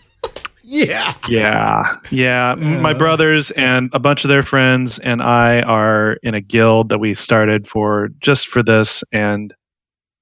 yeah. 0.62 1.14
yeah, 1.28 1.96
yeah. 2.10 2.52
M- 2.52 2.80
My 2.82 2.94
brothers 2.94 3.50
and 3.52 3.90
a 3.92 3.98
bunch 3.98 4.24
of 4.24 4.28
their 4.28 4.42
friends 4.42 4.98
and 5.00 5.22
I 5.22 5.62
are 5.62 6.14
in 6.22 6.34
a 6.34 6.40
guild 6.40 6.88
that 6.90 6.98
we 6.98 7.14
started 7.14 7.66
for 7.66 8.08
just 8.20 8.48
for 8.48 8.62
this, 8.62 9.02
and 9.12 9.52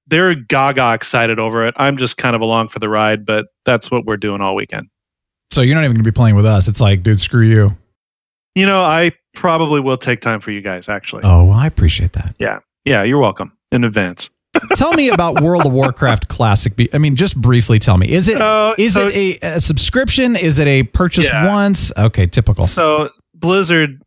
they're 0.07 0.35
gaga 0.35 0.93
excited 0.93 1.39
over 1.39 1.65
it. 1.65 1.73
I'm 1.77 1.97
just 1.97 2.17
kind 2.17 2.35
of 2.35 2.41
along 2.41 2.69
for 2.69 2.79
the 2.79 2.89
ride, 2.89 3.25
but 3.25 3.47
that's 3.63 3.91
what 3.91 4.05
we're 4.05 4.17
doing 4.17 4.41
all 4.41 4.55
weekend. 4.55 4.87
So 5.51 5.61
you're 5.61 5.75
not 5.75 5.83
even 5.83 5.95
going 5.95 6.03
to 6.03 6.11
be 6.11 6.15
playing 6.15 6.35
with 6.35 6.45
us. 6.45 6.67
It's 6.67 6.81
like, 6.81 7.03
dude, 7.03 7.19
screw 7.19 7.45
you. 7.45 7.75
You 8.55 8.65
know, 8.65 8.81
I 8.81 9.11
probably 9.35 9.79
will 9.81 9.97
take 9.97 10.21
time 10.21 10.39
for 10.41 10.51
you 10.51 10.61
guys. 10.61 10.89
Actually, 10.89 11.23
Oh, 11.25 11.45
well, 11.45 11.57
I 11.57 11.67
appreciate 11.67 12.13
that. 12.13 12.35
yeah, 12.39 12.59
yeah. 12.85 13.03
You're 13.03 13.19
welcome 13.19 13.51
in 13.71 13.83
advance. 13.83 14.29
tell 14.75 14.93
me 14.93 15.09
about 15.09 15.41
World 15.41 15.65
of 15.65 15.73
Warcraft 15.73 16.29
Classic. 16.29 16.73
Be- 16.75 16.93
I 16.93 16.97
mean, 16.97 17.15
just 17.17 17.39
briefly 17.41 17.77
tell 17.79 17.97
me. 17.97 18.09
Is 18.09 18.29
it 18.29 18.41
Uh, 18.41 18.73
is 18.77 18.93
so- 18.93 19.07
it 19.09 19.39
a, 19.43 19.55
a 19.55 19.59
subscription? 19.59 20.35
Is 20.37 20.59
it 20.59 20.67
a 20.67 20.83
purchase 20.83 21.25
Yeah. 21.27 21.53
once? 21.53 21.91
Okay, 21.97 22.25
typical. 22.27 22.63
So 22.63 23.09
Blizzard 23.33 24.01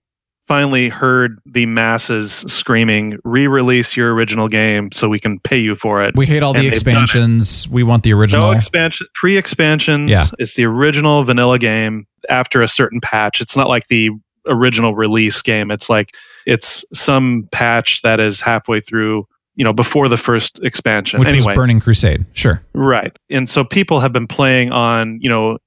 finally 0.49 0.89
heard 0.89 1.39
the 1.47 1.67
masses 1.67 2.33
screaming, 2.33 3.19
"Re-release 3.25 3.97
your 3.97 4.13
original 4.15 4.49
game 4.49 4.91
so 4.93 5.09
we 5.09 5.19
can 5.21 5.39
pay 5.39 5.59
you 5.59 5.75
for 5.77 6.03
it." 6.03 6.17
We 6.17 6.27
hate 6.27 6.43
all 6.43 6.53
the 6.53 6.59
And 6.61 6.69
it. 6.69 6.73
expansions. 6.73 7.69
We 7.69 7.83
want 7.83 8.03
the 8.03 8.13
original. 8.15 8.49
No 8.49 8.53
expansion, 8.53 9.07
pre-expansions. 9.15 10.11
Yeah. 10.11 10.25
It's 10.39 10.55
the 10.55 10.65
original 10.65 11.23
vanilla 11.25 11.59
game 11.59 12.07
after 12.29 12.63
a 12.63 12.69
certain 12.69 13.01
patch. 13.01 13.41
It's 13.41 13.57
not 13.57 13.69
like 13.69 13.87
the 13.89 14.11
original 14.47 14.95
release 14.95 15.41
game. 15.43 15.71
It's 15.71 15.89
like 15.91 16.15
it's 16.47 16.85
some 16.93 17.45
patch 17.53 18.01
that 18.03 18.19
is 18.19 18.41
halfway 18.41 18.81
through, 18.81 19.27
you 19.55 19.65
know, 19.65 19.73
before 19.75 20.09
the 20.09 20.17
first 20.17 20.59
expansion. 20.63 21.21
which 21.21 21.29
anyway, 21.29 21.47
was 21.49 21.55
Burning 21.57 21.81
Crusade. 21.81 22.25
Sure. 22.33 22.63
Right. 22.73 23.15
And 23.31 23.49
so 23.49 23.63
people 23.65 24.01
have 24.01 24.13
been 24.13 24.27
playing 24.27 24.73
on, 24.73 25.19
you 25.21 25.29
know, 25.29 25.59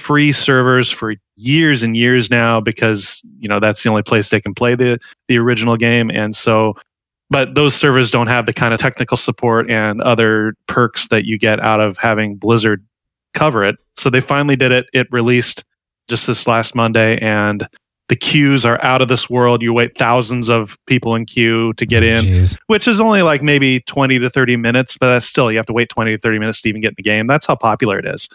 free 0.00 0.32
servers 0.32 0.90
for 0.90 1.14
years 1.36 1.82
and 1.82 1.96
years 1.96 2.30
now 2.30 2.60
because, 2.60 3.22
you 3.38 3.48
know, 3.48 3.60
that's 3.60 3.82
the 3.82 3.88
only 3.88 4.02
place 4.02 4.30
they 4.30 4.40
can 4.40 4.54
play 4.54 4.74
the 4.74 4.98
the 5.28 5.38
original 5.38 5.76
game 5.76 6.10
and 6.10 6.34
so 6.34 6.74
but 7.30 7.54
those 7.54 7.74
servers 7.74 8.10
don't 8.10 8.26
have 8.26 8.46
the 8.46 8.52
kind 8.52 8.74
of 8.74 8.80
technical 8.80 9.16
support 9.16 9.70
and 9.70 10.02
other 10.02 10.54
perks 10.66 11.08
that 11.08 11.24
you 11.24 11.38
get 11.38 11.60
out 11.60 11.80
of 11.80 11.96
having 11.96 12.34
Blizzard 12.34 12.84
cover 13.34 13.64
it. 13.64 13.76
So 13.96 14.10
they 14.10 14.20
finally 14.20 14.56
did 14.56 14.72
it. 14.72 14.86
It 14.92 15.06
released 15.12 15.64
just 16.08 16.26
this 16.26 16.48
last 16.48 16.74
Monday 16.74 17.18
and 17.18 17.68
the 18.08 18.16
queues 18.16 18.64
are 18.64 18.82
out 18.82 19.00
of 19.00 19.06
this 19.06 19.30
world. 19.30 19.62
You 19.62 19.72
wait 19.72 19.96
thousands 19.96 20.50
of 20.50 20.76
people 20.86 21.14
in 21.14 21.24
queue 21.24 21.72
to 21.74 21.86
get 21.86 22.02
in 22.02 22.24
Jeez. 22.24 22.58
which 22.66 22.88
is 22.88 23.00
only 23.00 23.22
like 23.22 23.40
maybe 23.40 23.78
20 23.82 24.18
to 24.18 24.28
30 24.28 24.56
minutes, 24.56 24.96
but 24.98 25.06
that's 25.10 25.26
still, 25.26 25.52
you 25.52 25.58
have 25.58 25.66
to 25.66 25.72
wait 25.72 25.88
20 25.88 26.10
to 26.10 26.18
30 26.18 26.40
minutes 26.40 26.60
to 26.62 26.68
even 26.68 26.80
get 26.80 26.88
in 26.88 26.94
the 26.96 27.04
game. 27.04 27.28
That's 27.28 27.46
how 27.46 27.54
popular 27.54 28.00
it 28.00 28.06
is. 28.06 28.28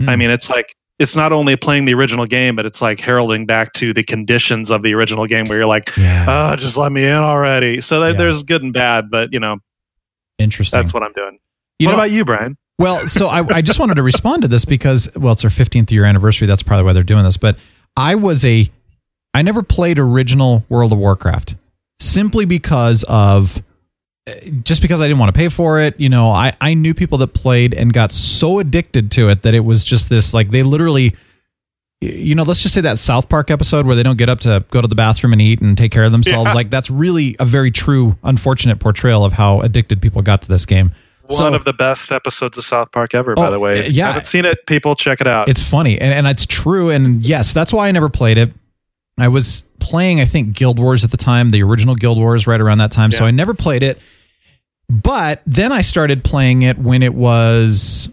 Hmm. 0.00 0.10
I 0.10 0.16
mean, 0.16 0.30
it's 0.30 0.50
like, 0.50 0.76
it's 0.98 1.16
not 1.16 1.32
only 1.32 1.56
playing 1.56 1.84
the 1.86 1.94
original 1.94 2.24
game, 2.26 2.54
but 2.56 2.66
it's 2.66 2.80
like 2.80 3.00
heralding 3.00 3.46
back 3.46 3.72
to 3.74 3.92
the 3.92 4.02
conditions 4.04 4.70
of 4.70 4.82
the 4.82 4.94
original 4.94 5.26
game 5.26 5.46
where 5.46 5.58
you're 5.58 5.66
like, 5.66 5.94
Yeah. 5.96 6.52
oh, 6.52 6.56
just 6.56 6.76
let 6.76 6.92
me 6.92 7.04
in 7.04 7.10
already. 7.14 7.80
So 7.80 8.00
that 8.00 8.12
Yeah. 8.12 8.18
there's 8.18 8.42
good 8.44 8.62
and 8.62 8.72
bad, 8.72 9.10
but 9.10 9.32
you 9.32 9.40
know, 9.40 9.56
Interesting. 10.38 10.78
that's 10.78 10.92
what 10.94 11.02
I'm 11.02 11.12
doing. 11.12 11.38
You 11.78 11.88
what 11.88 11.92
know- 11.92 11.98
about 11.98 12.10
you, 12.12 12.24
Brian? 12.24 12.56
Well, 12.78 13.06
so 13.08 13.28
I, 13.28 13.44
I 13.56 13.62
just 13.62 13.78
wanted 13.78 13.94
to 13.96 14.02
respond 14.12 14.42
to 14.42 14.48
this 14.48 14.64
because, 14.64 15.08
well, 15.16 15.32
it's 15.32 15.44
our 15.44 15.50
15th 15.50 15.90
year 15.92 16.04
anniversary. 16.04 16.46
That's 16.46 16.62
probably 16.62 16.84
why 16.84 16.92
they're 16.92 17.02
doing 17.04 17.24
this. 17.24 17.36
But 17.36 17.56
I 17.96 18.14
was 18.16 18.44
a, 18.44 18.68
I 19.32 19.42
never 19.42 19.62
played 19.62 19.98
original 19.98 20.64
World 20.68 20.92
of 20.92 20.98
Warcraft 20.98 21.54
simply 22.00 22.44
because 22.46 23.04
of, 23.08 23.62
just 24.62 24.80
because 24.80 25.00
I 25.00 25.04
didn't 25.06 25.18
want 25.18 25.34
to 25.34 25.38
pay 25.38 25.48
for 25.48 25.80
it. 25.80 25.98
You 26.00 26.08
know, 26.08 26.30
I, 26.30 26.54
I 26.60 26.74
knew 26.74 26.94
people 26.94 27.18
that 27.18 27.28
played 27.28 27.74
and 27.74 27.92
got 27.92 28.10
so 28.12 28.58
addicted 28.58 29.10
to 29.12 29.28
it 29.28 29.42
that 29.42 29.54
it 29.54 29.60
was 29.60 29.84
just 29.84 30.08
this, 30.08 30.32
like, 30.32 30.50
they 30.50 30.62
literally, 30.62 31.14
you 32.00 32.34
know, 32.34 32.42
let's 32.42 32.62
just 32.62 32.74
say 32.74 32.80
that 32.82 32.98
South 32.98 33.28
Park 33.28 33.50
episode 33.50 33.86
where 33.86 33.94
they 33.94 34.02
don't 34.02 34.16
get 34.16 34.28
up 34.30 34.40
to 34.40 34.64
go 34.70 34.80
to 34.80 34.88
the 34.88 34.94
bathroom 34.94 35.32
and 35.32 35.42
eat 35.42 35.60
and 35.60 35.76
take 35.76 35.92
care 35.92 36.04
of 36.04 36.12
themselves. 36.12 36.48
Yeah. 36.50 36.54
Like, 36.54 36.70
that's 36.70 36.90
really 36.90 37.36
a 37.38 37.44
very 37.44 37.70
true, 37.70 38.16
unfortunate 38.22 38.78
portrayal 38.80 39.24
of 39.24 39.34
how 39.34 39.60
addicted 39.60 40.00
people 40.00 40.22
got 40.22 40.40
to 40.42 40.48
this 40.48 40.64
game. 40.64 40.92
One 41.26 41.38
So- 41.38 41.54
of 41.54 41.64
the 41.64 41.72
best 41.74 42.10
episodes 42.12 42.56
of 42.58 42.64
South 42.64 42.92
Park 42.92 43.14
ever, 43.14 43.34
by 43.34 43.48
Oh, 43.48 43.50
the 43.50 43.58
way. 43.58 43.88
Yeah. 43.88 44.08
haven't 44.08 44.26
seen 44.26 44.44
it, 44.44 44.66
people 44.66 44.94
check 44.94 45.20
it 45.20 45.26
out. 45.26 45.48
It's 45.48 45.62
funny 45.62 45.98
and, 45.98 46.12
and 46.12 46.26
it's 46.26 46.44
true. 46.46 46.90
And 46.90 47.22
yes, 47.22 47.52
that's 47.54 47.72
why 47.72 47.88
I 47.88 47.92
never 47.92 48.08
played 48.10 48.36
it. 48.38 48.52
I 49.18 49.28
was 49.28 49.62
playing, 49.78 50.20
I 50.20 50.24
think, 50.24 50.54
Guild 50.56 50.78
Wars 50.78 51.04
at 51.04 51.10
the 51.10 51.16
time, 51.16 51.50
the 51.50 51.62
original 51.62 51.94
Guild 51.94 52.18
Wars 52.18 52.46
right 52.46 52.60
around 52.60 52.78
that 52.78 52.90
time. 52.90 53.12
So 53.12 53.24
I 53.24 53.30
never 53.30 53.54
played 53.54 53.82
it. 53.82 53.98
But 54.88 55.42
then 55.46 55.72
I 55.72 55.80
started 55.82 56.24
playing 56.24 56.62
it 56.62 56.78
when 56.78 57.02
it 57.02 57.14
was, 57.14 58.08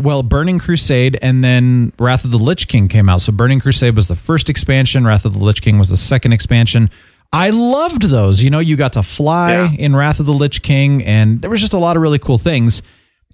well, 0.00 0.22
Burning 0.22 0.58
Crusade 0.58 1.18
and 1.20 1.42
then 1.44 1.92
Wrath 1.98 2.24
of 2.24 2.30
the 2.30 2.38
Lich 2.38 2.68
King 2.68 2.88
came 2.88 3.08
out. 3.08 3.20
So 3.20 3.32
Burning 3.32 3.60
Crusade 3.60 3.96
was 3.96 4.08
the 4.08 4.14
first 4.16 4.48
expansion, 4.48 5.04
Wrath 5.06 5.24
of 5.24 5.34
the 5.34 5.44
Lich 5.44 5.60
King 5.60 5.78
was 5.78 5.88
the 5.90 5.96
second 5.96 6.32
expansion. 6.32 6.88
I 7.32 7.50
loved 7.50 8.02
those. 8.02 8.42
You 8.42 8.50
know, 8.50 8.60
you 8.60 8.76
got 8.76 8.92
to 8.94 9.02
fly 9.02 9.52
Yeah. 9.52 9.70
in 9.72 9.96
Wrath 9.96 10.20
of 10.20 10.26
the 10.26 10.32
Lich 10.32 10.62
King, 10.62 11.02
and 11.04 11.42
there 11.42 11.50
was 11.50 11.60
just 11.60 11.72
a 11.74 11.78
lot 11.78 11.96
of 11.96 12.02
really 12.02 12.18
cool 12.20 12.38
things. 12.38 12.80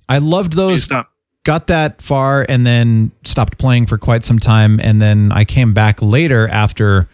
I 0.08 0.18
loved 0.18 0.52
Please 0.52 0.56
those 0.56 0.82
stop. 0.84 1.10
Got 1.44 1.66
that 1.68 2.02
far 2.02 2.44
and 2.48 2.66
then 2.66 3.10
stopped 3.24 3.56
playing 3.58 3.86
for 3.86 3.96
quite 3.98 4.24
some 4.24 4.38
time 4.38 4.78
and 4.82 5.00
then 5.00 5.32
i 5.32 5.44
came 5.44 5.72
back 5.72 6.00
later 6.02 6.46
after 6.48 7.08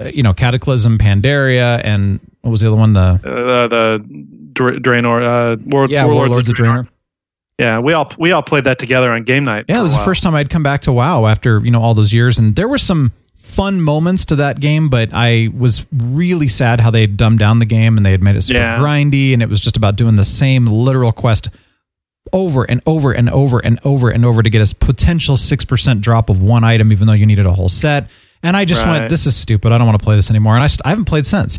uh, 0.00 0.04
you 0.14 0.22
know 0.22 0.32
cataclysm 0.32 0.96
pandaria 0.98 1.80
and 1.84 2.18
what 2.40 2.50
was 2.50 2.60
the 2.62 2.66
other 2.66 2.76
one 2.76 2.92
the 2.94 3.00
Uh, 3.24 3.68
the 3.68 4.04
Dra- 4.54 4.78
Draenor, 4.80 5.22
uh, 5.22 5.56
War, 5.66 5.86
yeah 5.88 6.04
Warlords, 6.04 6.28
warlords 6.28 6.48
of 6.48 6.54
draenor 6.54 6.88
Yeah, 7.58 7.78
we 7.78 7.92
all 7.92 8.10
we 8.18 8.32
all 8.32 8.42
played 8.42 8.64
that 8.64 8.78
together 8.78 9.12
on 9.12 9.22
game 9.24 9.44
night. 9.44 9.66
yeah 9.68 9.78
it 9.78 9.82
was 9.82 9.92
the 9.96 10.02
first 10.04 10.22
time 10.22 10.34
i'd 10.34 10.50
come 10.50 10.62
back 10.62 10.80
to 10.82 10.92
wow 10.92 11.26
after 11.26 11.60
you 11.64 11.70
know 11.70 11.82
all 11.82 11.94
those 11.94 12.12
years 12.12 12.38
and 12.38 12.56
there 12.56 12.68
were 12.68 12.78
some 12.78 13.12
fun 13.36 13.82
moments 13.82 14.24
to 14.24 14.36
that 14.36 14.60
game, 14.60 14.88
but 14.88 15.10
I 15.12 15.50
was 15.54 15.84
really 15.92 16.48
sad 16.48 16.80
how 16.80 16.90
they 16.90 17.02
had 17.02 17.18
dumbed 17.18 17.38
down 17.38 17.58
the 17.58 17.66
game 17.66 17.98
and 17.98 18.06
they 18.06 18.10
had 18.12 18.22
made 18.22 18.34
it 18.34 18.40
super 18.40 18.58
Yeah. 18.60 18.78
grindy 18.78 19.34
and 19.34 19.42
it 19.42 19.48
was 19.50 19.60
just 19.60 19.76
about 19.76 19.96
doing 19.96 20.14
the 20.16 20.24
same 20.24 20.64
literal 20.64 21.12
quest 21.12 21.50
over 22.32 22.64
and 22.64 22.80
over 22.86 23.12
and 23.12 23.28
over 23.30 23.58
and 23.58 23.80
over 23.84 24.10
and 24.10 24.24
over 24.24 24.42
to 24.42 24.50
get 24.50 24.70
a 24.70 24.74
potential 24.76 25.36
6% 25.36 26.00
drop 26.00 26.30
of 26.30 26.42
one 26.42 26.64
item, 26.64 26.92
even 26.92 27.06
though 27.06 27.12
you 27.14 27.26
needed 27.26 27.46
a 27.46 27.52
whole 27.52 27.68
set. 27.68 28.08
And 28.42 28.56
I 28.56 28.64
just 28.64 28.84
Right. 28.84 28.98
went, 29.00 29.10
this 29.10 29.26
is 29.26 29.36
stupid. 29.36 29.72
I 29.72 29.78
don't 29.78 29.86
want 29.86 29.98
to 29.98 30.04
play 30.04 30.16
this 30.16 30.30
anymore. 30.30 30.54
And 30.54 30.62
I, 30.62 30.66
st- 30.66 30.82
I 30.84 30.90
haven't 30.90 31.04
played 31.06 31.26
since. 31.26 31.58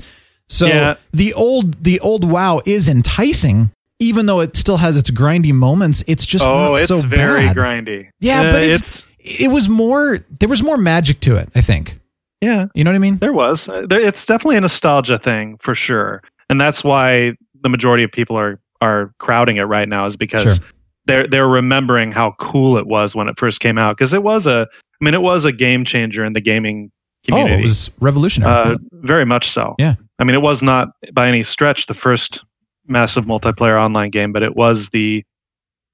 So 0.49 0.66
Yeah. 0.68 0.95
the 1.14 1.34
old 1.34 1.84
the 1.84 1.99
old 2.01 2.24
WoW 2.30 2.61
is 2.66 2.89
enticing, 2.89 3.72
even 3.99 4.26
though 4.26 4.41
it 4.41 4.57
still 4.57 4.78
has 4.78 4.97
its 4.97 5.09
grindy 5.09 5.53
moments. 5.53 6.03
It's 6.07 6.26
just 6.26 6.45
oh, 6.47 6.74
it's 6.76 6.88
so 6.89 7.01
very 7.01 7.41
bad. 7.47 7.55
grindy. 7.57 8.09
Yeah, 8.20 8.51
but 8.51 8.64
it's, 8.64 9.03
it 9.20 9.49
was 9.49 9.70
more 9.70 10.20
there 10.39 10.49
was 10.49 10.61
more 10.61 10.78
magic 10.78 11.22
to 11.22 11.38
it, 11.38 11.49
I 11.55 11.61
think. 11.61 11.99
yeah. 12.41 12.66
You 12.76 12.84
know 12.84 12.91
what 12.91 12.95
I 12.95 12.99
mean? 12.99 13.18
There 13.20 13.32
was. 13.34 13.70
Uh, 13.70 13.88
it's 13.89 14.26
definitely 14.26 14.57
a 14.57 14.61
nostalgia 14.61 15.18
thing 15.18 15.57
for 15.61 15.74
sure, 15.76 16.22
and 16.49 16.59
that's 16.59 16.84
why 16.84 17.34
the 17.61 17.70
majority 17.70 18.03
of 18.03 18.11
people 18.11 18.38
are 18.38 18.59
are 18.84 19.14
crowding 19.20 19.58
it 19.58 19.64
right 19.64 19.88
now 19.88 20.06
is 20.06 20.18
because 20.18 20.58
Sure. 20.58 20.66
they're 21.06 21.28
they're 21.28 21.48
remembering 21.48 22.12
how 22.12 22.34
cool 22.40 22.78
it 22.78 22.88
was 22.88 23.16
when 23.16 23.28
it 23.28 23.38
first 23.38 23.60
came 23.60 23.78
out 23.78 23.98
because 23.98 24.14
it 24.14 24.24
was 24.24 24.46
a 24.46 24.68
I 24.72 25.06
mean 25.06 25.14
it 25.14 25.22
was 25.22 25.46
a 25.46 25.52
game 25.52 25.86
changer 25.86 26.24
in 26.26 26.34
the 26.34 26.42
gaming 26.42 26.92
community. 27.26 27.56
Oh, 27.56 27.58
it 27.60 27.62
was 27.62 27.92
revolutionary. 28.00 28.52
uh, 28.52 28.78
very 28.92 29.26
much 29.26 29.50
so. 29.50 29.76
Yeah. 29.80 29.96
I 30.20 30.24
mean 30.24 30.36
it 30.36 30.42
was 30.42 30.62
not 30.62 30.90
by 31.14 31.28
any 31.28 31.44
stretch 31.44 31.86
the 31.88 31.94
first 31.94 32.44
massive 32.86 33.26
multiplayer 33.26 33.82
online 33.82 34.10
game, 34.10 34.32
but 34.34 34.44
it 34.44 34.56
was 34.56 34.90
the 34.90 35.24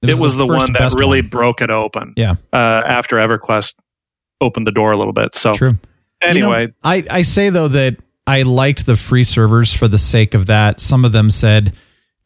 it 0.01 0.17
was, 0.17 0.37
the, 0.37 0.47
first 0.47 0.67
one 0.67 0.73
that 0.73 0.93
really 0.97 1.21
one. 1.21 1.29
broke 1.29 1.61
it 1.61 1.69
open. 1.69 2.13
Yeah. 2.15 2.35
Uh, 2.53 2.83
after 2.85 3.17
EverQuest 3.17 3.75
opened 4.39 4.65
the 4.65 4.71
door 4.71 4.93
a 4.93 4.97
little 4.97 5.11
bit. 5.11 5.35
So 5.35 5.53
True. 5.53 5.77
You 6.21 6.39
know, 6.39 6.51
anyway, 6.51 6.73
I, 6.83 7.03
I 7.09 7.21
say 7.23 7.49
though 7.49 7.67
that 7.67 7.97
I 8.25 8.43
liked 8.43 8.85
the 8.85 8.95
free 8.95 9.23
servers 9.23 9.73
for 9.73 9.87
the 9.87 9.97
sake 9.97 10.33
of 10.35 10.45
that. 10.45 10.79
Some 10.79 11.03
of 11.03 11.11
them 11.11 11.29
said 11.29 11.73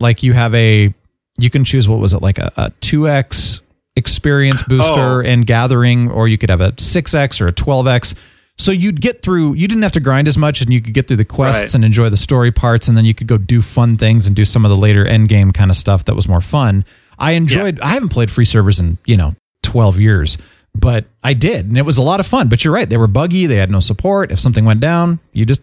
like 0.03 0.21
you 0.21 0.33
have 0.33 0.53
a 0.53 0.93
you 1.39 1.49
can 1.49 1.63
choose 1.63 1.87
what 1.89 1.99
was 1.99 2.13
it 2.13 2.21
like 2.21 2.37
a, 2.37 2.51
a 2.57 2.69
2x 2.81 3.61
experience 3.95 4.61
oh. 4.63 4.69
booster 4.69 5.23
Oh. 5.23 5.25
and 5.25 5.45
gathering 5.47 6.11
or 6.11 6.27
you 6.27 6.37
could 6.37 6.49
have 6.51 6.61
a 6.61 6.73
6x 6.73 7.41
or 7.41 7.47
a 7.47 7.53
12x. 7.53 8.13
So 8.57 8.71
you'd 8.71 9.01
get 9.01 9.23
through 9.23 9.53
you 9.53 9.67
didn't 9.67 9.81
have 9.81 9.93
to 9.93 9.99
grind 9.99 10.27
as 10.27 10.37
much 10.37 10.61
and 10.61 10.71
you 10.71 10.79
could 10.81 10.93
get 10.93 11.07
through 11.07 11.17
the 11.17 11.25
quests 11.25 11.63
Right. 11.63 11.75
and 11.75 11.83
enjoy 11.85 12.09
the 12.09 12.17
story 12.17 12.51
parts 12.51 12.87
and 12.87 12.95
then 12.95 13.03
you 13.05 13.15
could 13.15 13.25
go 13.27 13.37
do 13.37 13.63
fun 13.63 13.97
things 13.97 14.27
and 14.27 14.35
do 14.35 14.45
some 14.45 14.63
of 14.63 14.69
the 14.69 14.77
later 14.77 15.05
end 15.07 15.27
game 15.29 15.49
kind 15.51 15.71
of 15.71 15.77
stuff 15.77 16.05
that 16.05 16.15
was 16.15 16.27
more 16.27 16.41
fun. 16.41 16.85
I 17.17 17.31
enjoyed 17.31 17.79
I 17.81 17.89
haven't 17.89 18.09
played 18.09 18.29
free 18.29 18.45
servers 18.45 18.79
in, 18.79 18.99
you 19.05 19.17
know, 19.17 19.35
12 19.63 19.99
years, 19.99 20.37
but 20.75 21.05
I 21.23 21.33
did 21.33 21.65
and 21.67 21.77
it 21.79 21.85
was 21.85 21.97
a 21.97 22.03
lot 22.03 22.19
of 22.19 22.27
fun. 22.27 22.47
But 22.47 22.63
you're 22.63 22.73
right, 22.73 22.87
they 22.89 22.97
were 22.97 23.07
buggy, 23.07 23.47
they 23.47 23.55
had 23.57 23.71
no 23.71 23.79
support. 23.79 24.31
If 24.31 24.39
something 24.39 24.65
went 24.65 24.81
down, 24.81 25.19
you 25.31 25.45
just 25.45 25.61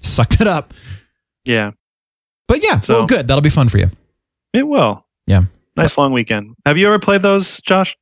sucked 0.00 0.40
it 0.40 0.46
up. 0.46 0.74
yeah, 1.44 1.72
But 2.48 2.62
yeah, 2.62 2.80
So- 2.80 2.94
well 2.98 3.06
good. 3.06 3.28
That'll 3.28 3.42
be 3.42 3.50
fun 3.50 3.68
for 3.68 3.78
you. 3.78 3.90
it 4.52 4.66
will. 4.66 5.04
Yeah. 5.26 5.42
Nice 5.76 5.96
long 5.96 6.12
weekend. 6.12 6.56
Have 6.66 6.76
you 6.76 6.86
ever 6.88 6.98
played 6.98 7.22
those, 7.22 7.60
Josh? 7.60 7.96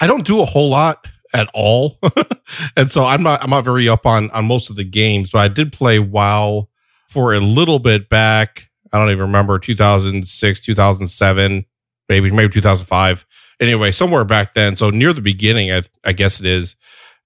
I 0.00 0.06
don't 0.06 0.24
do 0.24 0.40
a 0.40 0.44
whole 0.44 0.68
lot 0.70 1.08
at 1.34 1.48
all. 1.54 1.98
and 2.76 2.90
so 2.90 3.04
I'm 3.04 3.22
not 3.22 3.42
I'm 3.42 3.50
not 3.50 3.64
very 3.64 3.88
up 3.88 4.06
on 4.06 4.30
on 4.30 4.44
most 4.44 4.70
of 4.70 4.76
the 4.76 4.84
games, 4.84 5.30
but 5.32 5.38
I 5.40 5.48
did 5.48 5.72
play 5.72 5.98
WoW 5.98 6.68
for 7.08 7.34
a 7.34 7.40
little 7.40 7.78
bit 7.80 8.08
back. 8.08 8.68
I 8.92 8.98
don't 8.98 9.08
even 9.10 9.22
remember 9.22 9.58
2006, 9.58 10.60
2007, 10.60 11.64
maybe 12.08 12.30
maybe 12.30 12.52
2005. 12.52 13.26
Anyway, 13.60 13.90
somewhere 13.92 14.24
back 14.24 14.54
then, 14.54 14.76
so 14.76 14.90
near 14.90 15.12
the 15.12 15.20
beginning 15.22 15.72
I 15.72 15.82
I 16.04 16.12
guess 16.12 16.38
it 16.40 16.46
is. 16.46 16.76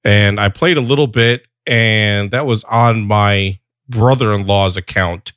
And 0.05 0.39
I 0.41 0.49
played 0.49 0.77
a 0.77 0.83
little 0.83 1.07
bit 1.09 1.47
and 1.67 2.31
that 2.31 2.47
was 2.47 2.63
on 2.65 3.05
my 3.05 3.59
brother-in-law's 3.89 4.77
account. 4.77 5.33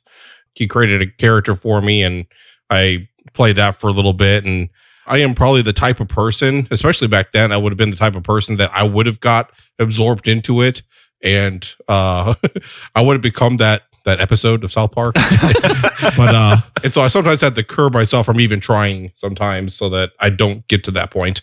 He 0.58 0.66
created 0.66 1.00
a 1.02 1.06
character 1.06 1.54
for 1.54 1.80
me 1.80 2.02
and 2.02 2.26
I 2.68 3.08
played 3.32 3.56
that 3.56 3.76
for 3.76 3.88
a 3.88 3.92
little 3.92 4.12
bit 4.12 4.44
and 4.44 4.68
I 5.06 5.18
am 5.18 5.34
probably 5.34 5.62
the 5.62 5.72
type 5.72 6.00
of 6.00 6.08
person, 6.08 6.68
especially 6.70 7.08
back 7.08 7.32
then, 7.32 7.50
I 7.50 7.56
would 7.56 7.72
have 7.72 7.78
been 7.78 7.90
the 7.90 7.96
type 7.96 8.14
of 8.14 8.22
person 8.24 8.56
that 8.56 8.70
I 8.74 8.82
would 8.82 9.06
have 9.06 9.20
got 9.20 9.50
absorbed 9.78 10.28
into 10.28 10.60
it. 10.60 10.82
And 11.22 11.66
uh 11.88 12.34
I 12.94 13.00
would 13.00 13.14
have 13.14 13.22
become 13.22 13.56
that 13.56 13.82
that 14.04 14.20
episode 14.20 14.64
of 14.64 14.72
South 14.72 14.92
Park. 14.92 15.14
but 16.16 16.34
uh 16.34 16.58
and 16.84 16.92
so 16.92 17.00
I 17.00 17.08
sometimes 17.08 17.40
had 17.40 17.54
to 17.54 17.64
curb 17.64 17.94
myself 17.94 18.26
from 18.26 18.40
even 18.40 18.60
trying 18.60 19.12
sometimes 19.14 19.74
so 19.74 19.88
that 19.90 20.10
I 20.20 20.30
don't 20.30 20.66
get 20.68 20.84
to 20.84 20.90
that 20.92 21.10
point. 21.10 21.42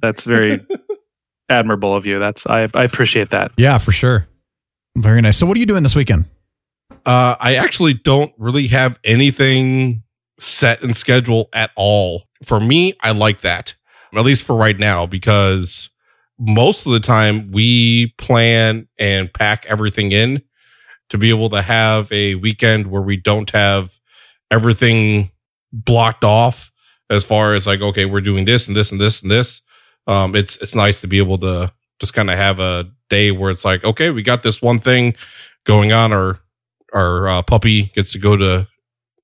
That's 0.00 0.24
very 0.24 0.64
admirable 1.48 1.94
of 1.94 2.06
you. 2.06 2.18
That's 2.18 2.46
I, 2.46 2.68
I 2.74 2.84
appreciate 2.84 3.30
that. 3.30 3.52
Yeah, 3.56 3.78
for 3.78 3.92
sure. 3.92 4.26
Very 4.96 5.20
nice. 5.20 5.36
So 5.36 5.46
what 5.46 5.56
are 5.56 5.60
you 5.60 5.66
doing 5.66 5.82
this 5.82 5.96
weekend? 5.96 6.26
Uh 7.06 7.36
I 7.40 7.56
actually 7.56 7.94
don't 7.94 8.32
really 8.38 8.68
have 8.68 8.98
anything 9.04 10.02
set 10.38 10.82
and 10.82 10.96
schedule 10.96 11.48
at 11.52 11.70
all. 11.76 12.24
For 12.44 12.60
me, 12.60 12.94
I 13.00 13.12
like 13.12 13.40
that. 13.42 13.74
At 14.14 14.24
least 14.24 14.44
for 14.44 14.56
right 14.56 14.78
now, 14.78 15.06
because 15.06 15.88
most 16.38 16.86
of 16.86 16.92
the 16.92 17.00
time 17.00 17.50
we 17.50 18.08
plan 18.18 18.88
and 18.98 19.32
pack 19.32 19.64
everything 19.66 20.12
in 20.12 20.42
to 21.08 21.18
be 21.18 21.30
able 21.30 21.48
to 21.50 21.62
have 21.62 22.10
a 22.12 22.34
weekend 22.36 22.88
where 22.88 23.02
we 23.02 23.16
don't 23.16 23.50
have 23.50 23.98
everything 24.50 25.30
blocked 25.72 26.24
off 26.24 26.72
as 27.10 27.24
far 27.24 27.54
as 27.54 27.66
like, 27.66 27.80
okay, 27.80 28.04
we're 28.04 28.20
doing 28.20 28.44
this 28.44 28.66
and 28.66 28.76
this 28.76 28.90
and 28.92 29.00
this 29.00 29.22
and 29.22 29.30
this. 29.30 29.62
Um, 30.06 30.34
it's 30.34 30.56
it's 30.56 30.74
nice 30.74 31.00
to 31.02 31.06
be 31.06 31.18
able 31.18 31.38
to 31.38 31.72
just 32.00 32.14
kind 32.14 32.30
of 32.30 32.36
have 32.36 32.58
a 32.58 32.90
day 33.08 33.30
where 33.30 33.50
it's 33.50 33.64
like, 33.64 33.84
okay, 33.84 34.10
we 34.10 34.22
got 34.22 34.42
this 34.42 34.60
one 34.60 34.78
thing 34.78 35.14
going 35.64 35.92
on. 35.92 36.12
Our 36.12 36.38
our 36.92 37.28
uh, 37.28 37.42
puppy 37.42 37.84
gets 37.94 38.12
to 38.12 38.18
go 38.18 38.36
to 38.36 38.68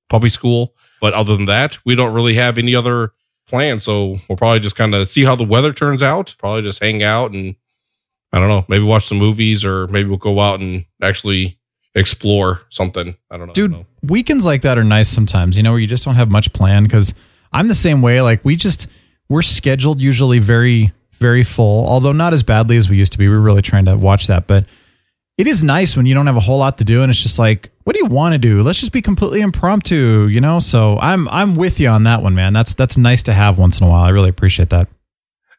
puppy 0.09 0.29
school, 0.29 0.75
but 1.01 1.15
other 1.15 1.37
than 1.37 1.47
that, 1.47 1.79
we 1.85 1.95
don't 1.95 2.15
really 2.15 2.35
have 2.35 2.59
any 2.59 2.75
other 2.75 3.13
plans. 3.47 3.85
So 3.85 4.17
we'll 4.29 4.37
probably 4.37 4.61
just 4.61 4.77
kind 4.77 4.95
of 4.95 5.09
see 5.09 5.25
how 5.25 5.37
the 5.37 5.45
weather 5.45 5.73
turns 5.73 6.03
out. 6.03 6.35
Probably 6.39 6.63
just 6.63 6.83
hang 6.83 7.03
out 7.03 7.33
and 7.33 7.57
I 8.33 8.39
don't 8.39 8.49
know, 8.49 8.65
maybe 8.69 8.85
watch 8.85 9.07
some 9.07 9.19
movies 9.19 9.65
or 9.65 9.87
maybe 9.89 10.09
we'll 10.09 10.19
go 10.19 10.39
out 10.39 10.61
and 10.61 10.85
actually 11.03 11.59
explore 11.95 12.63
something. 12.69 13.17
I 13.31 13.37
don't 13.37 13.47
know. 13.47 13.53
Dude, 13.55 13.71
don't 13.71 13.81
know. 13.81 13.87
weekends 14.03 14.45
like 14.45 14.63
that 14.63 14.79
are 14.79 14.85
nice 14.85 15.09
sometimes, 15.09 15.57
you 15.57 15.63
know, 15.63 15.73
where 15.73 15.81
you 15.81 15.87
just 15.87 16.05
don't 16.05 16.15
have 16.15 16.31
much 16.31 16.53
planned 16.53 16.87
because 16.89 17.15
I'm 17.53 17.69
the 17.69 17.75
same 17.75 18.03
way. 18.03 18.21
Like 18.21 18.45
we 18.45 18.57
just 18.57 18.87
we're 19.29 19.43
scheduled 19.43 20.01
usually 20.01 20.39
very, 20.39 20.93
very 21.13 21.43
full, 21.43 21.87
although 21.89 22.13
not 22.13 22.33
as 22.33 22.43
badly 22.43 22.77
as 22.77 22.89
we 22.89 22.97
used 22.97 23.13
to 23.13 23.19
be. 23.19 23.29
We're 23.29 23.41
really 23.41 23.63
trying 23.63 23.87
to 23.87 23.97
watch 23.97 24.27
that. 24.27 24.47
But 24.47 24.67
it 25.39 25.47
is 25.47 25.63
nice 25.63 25.97
when 25.97 26.05
you 26.05 26.15
don't 26.15 26.27
have 26.27 26.37
a 26.37 26.41
whole 26.41 26.59
lot 26.59 26.79
to 26.79 26.85
do 26.85 27.03
and 27.03 27.11
it's 27.11 27.23
just 27.23 27.39
like, 27.39 27.71
what 27.85 27.95
do 27.95 28.01
you 28.03 28.11
want 28.11 28.35
to 28.35 28.39
do? 28.39 28.61
Let's 28.61 28.81
just 28.81 28.93
be 28.93 29.01
completely 29.01 29.41
impromptu, 29.41 30.27
you 30.27 30.41
know? 30.41 30.59
So 30.59 30.99
I'm 30.99 31.29
I'm 31.29 31.55
with 31.55 31.79
you 31.79 31.89
on 31.89 32.03
that 32.03 32.23
one, 32.23 32.35
man. 32.35 32.53
That's 32.53 32.75
that's 32.75 32.99
nice 32.99 33.23
to 33.23 33.33
have 33.33 33.57
once 33.57 33.81
in 33.81 33.87
a 33.87 33.91
while. 33.91 34.03
I 34.03 34.11
really 34.11 34.29
appreciate 34.29 34.71
that. 34.71 34.89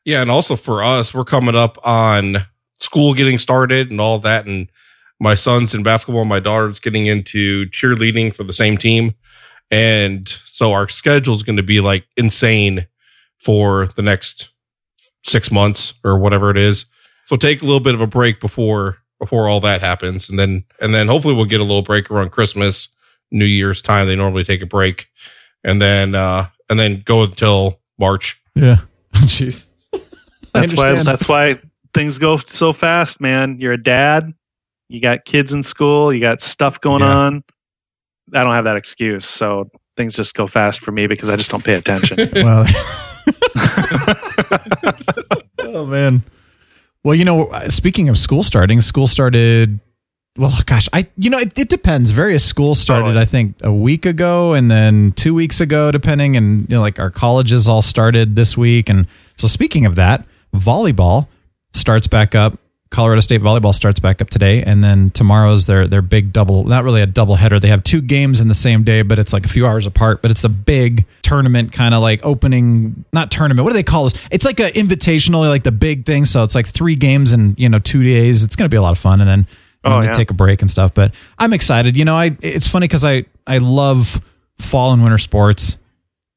Yeah, 0.04 0.22
and 0.22 0.30
also 0.30 0.56
for 0.56 0.84
us, 0.84 1.14
we're 1.14 1.26
coming 1.26 1.56
up 1.56 1.78
on 1.86 2.38
school 2.80 3.14
getting 3.14 3.40
started 3.40 3.90
and 3.90 4.02
all 4.02 4.20
that. 4.20 4.46
And 4.46 4.70
my 5.20 5.36
son's 5.36 5.74
in 5.74 5.82
basketball, 5.82 6.26
my 6.26 6.40
daughter's 6.40 6.80
getting 6.80 7.06
into 7.06 7.66
cheerleading 7.68 8.36
for 8.36 8.44
the 8.44 8.54
same 8.54 8.78
team. 8.78 9.16
And 9.72 10.28
so 10.28 10.74
our 10.74 10.90
schedule 10.90 11.36
is 11.36 11.44
going 11.44 11.58
to 11.58 11.64
be 11.64 11.80
like 11.80 12.06
insane 12.18 12.88
for 13.38 13.88
the 13.96 14.02
next 14.02 14.50
six 15.24 15.52
months 15.52 15.94
or 16.04 16.18
whatever 16.18 16.50
it 16.50 16.58
is. 16.58 16.86
So 17.26 17.38
take 17.38 17.62
a 17.62 17.66
little 17.66 17.80
bit 17.80 17.94
of 17.94 18.02
a 18.02 18.08
break 18.08 18.40
before 18.40 18.98
before 19.20 19.48
all 19.48 19.60
that 19.62 19.82
happens. 19.82 20.30
And 20.30 20.40
then 20.40 20.64
and 20.82 20.94
then 20.94 21.08
hopefully 21.08 21.36
we'll 21.36 21.46
get 21.46 21.60
a 21.60 21.64
little 21.64 21.82
break 21.82 22.10
around 22.10 22.32
Christmas, 22.32 22.90
New 23.32 23.46
Year's 23.46 23.82
time. 23.82 24.08
They 24.08 24.16
normally 24.16 24.44
take 24.44 24.62
a 24.62 24.66
break. 24.66 25.08
And 25.64 25.82
then 25.82 26.16
uh 26.16 26.48
and 26.70 26.80
then 26.80 27.02
go 27.06 27.24
until 27.24 27.80
March. 28.00 28.42
Yeah. 28.56 28.78
Jeez. 29.16 29.66
That's 30.54 30.74
why 30.74 30.88
understand. 30.90 31.08
that's 31.08 31.28
why 31.28 31.60
things 31.94 32.18
go 32.18 32.38
so 32.48 32.74
fast, 32.74 33.22
man. 33.22 33.58
You're 33.60 33.74
a 33.74 33.84
dad, 33.84 34.34
you 34.88 35.02
got 35.02 35.26
kids 35.26 35.54
in 35.54 35.64
school, 35.64 36.14
you 36.14 36.20
got 36.20 36.42
stuff 36.42 36.80
going 36.82 37.02
Yeah. 37.02 37.16
on. 37.16 37.44
I 38.34 38.44
don't 38.44 38.54
have 38.54 38.66
that 38.66 38.78
excuse, 38.78 39.26
so 39.26 39.70
things 39.98 40.16
just 40.16 40.36
go 40.36 40.48
fast 40.48 40.82
for 40.82 40.92
me 40.92 41.08
because 41.08 41.30
I 41.30 41.36
just 41.36 41.50
don't 41.50 41.64
pay 41.64 41.74
attention. 41.74 42.30
Well, 42.36 42.66
oh 45.60 45.86
man. 45.86 46.24
Well, 47.04 47.16
you 47.16 47.26
know, 47.26 47.46
uh, 47.48 47.70
speaking 47.70 48.10
of 48.10 48.18
school 48.18 48.44
starting, 48.44 48.82
school 48.82 49.08
started. 49.08 49.80
Well, 50.38 50.54
gosh, 50.66 50.88
I 50.94 51.08
you 51.18 51.30
know 51.30 51.40
it, 51.40 51.58
it 51.58 51.70
depends. 51.70 52.12
Various 52.12 52.44
schools 52.44 52.80
oh, 52.80 52.82
started, 52.82 53.06
Totally. 53.08 53.22
I 53.22 53.26
think, 53.26 53.56
a 53.62 53.72
week 53.72 54.06
ago, 54.06 54.54
and 54.54 54.70
then 54.70 55.14
two 55.14 55.34
weeks 55.34 55.62
ago, 55.62 55.92
depending. 55.92 56.36
And 56.36 56.70
you 56.70 56.76
know, 56.76 56.82
like 56.82 57.00
our 57.00 57.10
colleges 57.10 57.68
all 57.68 57.82
started 57.82 58.36
this 58.36 58.58
week. 58.58 58.90
And 58.90 59.08
so, 59.38 59.48
speaking 59.48 59.86
of 59.86 59.96
that, 59.96 60.26
volleyball 60.54 61.28
starts 61.74 62.08
back 62.08 62.36
up 62.36 62.60
Colorado 62.92 63.22
State 63.22 63.42
volleyball 63.42 63.74
starts 63.76 64.00
back 64.00 64.20
up 64.20 64.32
today, 64.32 64.64
and 64.64 64.84
then 64.84 65.12
tomorrow's 65.12 65.68
their 65.68 65.88
their 65.88 66.02
big 66.02 66.34
double. 66.34 66.64
Not 66.64 66.84
really 66.84 67.02
a 67.02 67.06
double 67.06 67.36
header. 67.36 67.60
They 67.60 67.68
have 67.68 67.84
two 67.84 68.02
games 68.02 68.42
in 68.42 68.48
the 68.48 68.54
same 68.56 68.84
day, 68.84 69.04
but 69.04 69.20
it's 69.20 69.32
like 69.32 69.46
a 69.46 69.48
few 69.48 69.68
hours 69.68 69.86
apart. 69.86 70.22
But 70.24 70.32
it's 70.32 70.44
a 70.44 70.50
big 70.50 71.06
tournament, 71.22 71.72
kind 71.72 71.94
of 71.94 72.02
like 72.02 72.26
opening, 72.26 73.06
not 73.14 73.30
tournament. 73.30 73.64
What 73.64 73.70
do 73.72 73.76
they 73.76 73.84
call 73.84 74.06
this? 74.06 74.14
It's 74.32 74.44
like 74.44 74.60
an 74.60 74.72
invitational, 74.72 75.48
like 75.48 75.62
the 75.64 75.72
big 75.72 76.06
thing. 76.08 76.26
So 76.26 76.42
it's 76.42 76.56
like 76.56 76.66
three 76.66 76.96
games 76.96 77.32
in 77.32 77.54
you 77.60 77.70
know 77.70 77.78
two 77.80 78.02
days. 78.04 78.44
It's 78.44 78.56
going 78.56 78.66
to 78.70 78.74
be 78.74 78.78
a 78.78 78.82
lot 78.82 78.92
of 78.92 78.98
fun, 78.98 79.22
and 79.22 79.30
then 79.30 79.40
and 79.40 79.48
Oh, 79.86 79.90
then 79.92 80.02
they 80.02 80.08
yeah. 80.08 80.14
take 80.14 80.32
a 80.32 80.34
break 80.34 80.62
and 80.62 80.70
stuff. 80.72 80.94
But 80.94 81.14
I'm 81.38 81.54
excited. 81.54 81.96
You 81.96 82.06
know, 82.06 82.16
I 82.18 82.36
it's 82.42 82.68
funny 82.68 82.88
because 82.88 83.06
I 83.06 83.26
I 83.46 83.60
love 83.60 84.20
fall 84.58 84.94
and 84.94 85.04
winter 85.04 85.20
sports. 85.20 85.78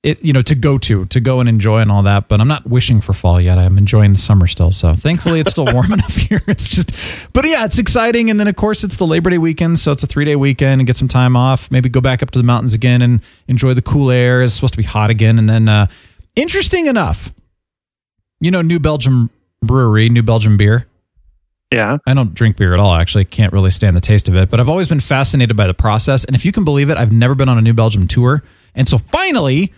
It 0.03 0.25
you 0.25 0.33
know 0.33 0.43
to 0.43 0.57
go 0.57 0.79
to 0.79 1.05
to 1.05 1.21
go 1.21 1.39
and 1.39 1.49
enjoy 1.49 1.79
and 1.79 1.93
all 1.93 2.03
that. 2.03 2.27
But 2.27 2.41
I'm 2.41 2.49
not 2.49 2.67
wishing 2.67 3.01
for 3.01 3.13
fall 3.13 3.41
yet. 3.41 3.57
I'm 3.57 3.79
enjoying 3.79 4.13
the 4.13 4.19
summer 4.19 4.49
still. 4.49 4.73
So 4.73 4.95
thankfully 4.95 5.39
it's 5.39 5.53
still 5.53 5.67
warm 5.73 5.93
enough 5.93 6.17
here. 6.17 6.43
It's 6.49 6.67
just, 6.67 6.93
but 7.33 7.47
yeah, 7.47 7.65
it's 7.65 7.79
exciting. 7.79 8.29
And 8.29 8.41
then 8.41 8.49
of 8.49 8.57
course 8.57 8.83
it's 8.83 8.97
the 8.97 9.07
Labor 9.07 9.31
Day 9.31 9.39
weekend, 9.39 9.79
so 9.79 9.93
it's 9.93 10.03
a 10.03 10.09
three 10.09 10.25
day 10.25 10.35
weekend 10.35 10.81
and 10.81 10.87
get 10.87 10.97
some 10.97 11.07
time 11.07 11.37
off. 11.37 11.71
Maybe 11.71 11.89
go 11.89 12.01
back 12.01 12.23
up 12.23 12.33
to 12.33 12.39
the 12.39 12.45
mountains 12.45 12.75
again 12.75 13.01
and 13.01 13.21
enjoy 13.47 13.75
the 13.75 13.83
cool 13.83 14.11
air. 14.11 14.43
It's 14.43 14.55
supposed 14.55 14.75
to 14.75 14.79
be 14.79 14.83
hot 14.83 15.11
again. 15.11 15.39
And 15.39 15.49
then 15.49 15.69
uh, 15.69 15.87
interesting 16.35 16.87
enough, 16.87 17.31
you 18.41 18.51
know, 18.51 18.63
New 18.63 18.81
Belgium 18.81 19.31
Brewery, 19.63 20.09
New 20.09 20.25
Belgium 20.25 20.57
beer. 20.57 20.89
Yeah. 21.73 21.97
I 22.07 22.13
don't 22.13 22.35
drink 22.35 22.57
beer 22.57 22.75
at 22.75 22.81
all. 22.81 22.93
Actually, 22.93 23.25
can't 23.25 23.53
really 23.53 23.71
stand 23.71 23.97
the 23.97 24.01
taste 24.01 24.29
of 24.29 24.37
it. 24.37 24.51
But 24.51 24.61
I've 24.61 24.69
always 24.69 24.89
been 24.89 25.01
fascinated 25.01 25.57
by 25.57 25.67
the 25.67 25.75
process. 25.75 26.25
And 26.25 26.37
if 26.37 26.45
you 26.45 26.53
can 26.53 26.65
believe 26.65 26.91
it, 26.91 26.99
I've 26.99 27.13
never 27.13 27.35
been 27.35 27.49
on 27.49 27.57
a 27.57 27.63
New 27.63 27.73
Belgium 27.73 28.07
tour. 28.07 28.43
And 28.75 28.87
so 28.87 28.99
finally, 28.99 29.73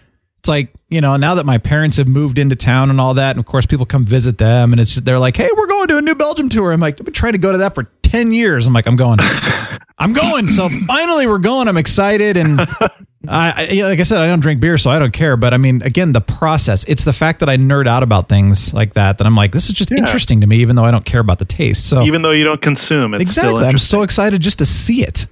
it's 0.44 0.48
like 0.50 0.74
you 0.90 1.00
know 1.00 1.16
now 1.16 1.36
that 1.36 1.46
my 1.46 1.56
parents 1.56 1.96
have 1.96 2.06
moved 2.06 2.38
into 2.38 2.54
town 2.54 2.90
and 2.90 3.00
all 3.00 3.14
that, 3.14 3.30
and 3.30 3.38
of 3.38 3.46
course 3.46 3.64
people 3.64 3.86
come 3.86 4.04
visit 4.04 4.36
them, 4.36 4.74
and 4.74 4.80
it's 4.80 4.96
they're 4.96 5.18
like, 5.18 5.38
hey, 5.38 5.48
we're 5.56 5.66
going 5.66 5.88
to 5.88 5.96
a 5.96 6.02
New 6.02 6.14
Belgium 6.14 6.50
tour. 6.50 6.70
I'm 6.70 6.80
like, 6.80 7.00
I've 7.00 7.04
been 7.06 7.14
trying 7.14 7.32
to 7.32 7.38
go 7.38 7.50
to 7.50 7.58
that 7.58 7.74
for 7.74 7.84
ten 8.02 8.30
years. 8.30 8.66
I'm 8.66 8.74
like, 8.74 8.86
I'm 8.86 8.96
going, 8.96 9.20
I'm 9.98 10.12
going. 10.12 10.46
So 10.48 10.68
finally, 10.86 11.26
we're 11.26 11.38
going. 11.38 11.66
I'm 11.66 11.78
excited 11.78 12.36
and. 12.36 12.60
I, 13.26 13.68
I, 13.80 13.82
like 13.88 14.00
I 14.00 14.02
said, 14.02 14.18
I 14.18 14.26
don't 14.26 14.40
drink 14.40 14.60
beer, 14.60 14.76
so 14.76 14.90
I 14.90 14.98
don't 14.98 15.14
care. 15.14 15.38
But 15.38 15.54
I 15.54 15.56
mean, 15.56 15.80
again, 15.80 16.12
the 16.12 16.20
process. 16.20 16.84
It's 16.84 17.04
the 17.04 17.12
fact 17.14 17.40
that 17.40 17.48
I 17.48 17.56
nerd 17.56 17.86
out 17.88 18.02
about 18.02 18.28
things 18.28 18.74
like 18.74 18.92
that 18.94 19.16
that 19.16 19.26
I'm 19.26 19.34
like, 19.34 19.52
this 19.52 19.68
is 19.70 19.72
just 19.72 19.90
Yeah. 19.90 19.96
interesting 19.96 20.42
to 20.42 20.46
me, 20.46 20.58
even 20.58 20.76
though 20.76 20.84
I 20.84 20.90
don't 20.90 21.06
care 21.06 21.22
about 21.22 21.38
the 21.38 21.46
taste. 21.46 21.88
So 21.88 22.02
Even 22.02 22.20
though 22.20 22.32
you 22.32 22.44
don't 22.44 22.60
consume, 22.60 23.14
it's 23.14 23.30
still 23.30 23.48
exactly, 23.52 23.66
I'm 23.66 23.78
so 23.78 24.02
excited 24.02 24.42
just 24.42 24.58
to 24.58 24.66
see 24.66 25.02
it. 25.02 25.24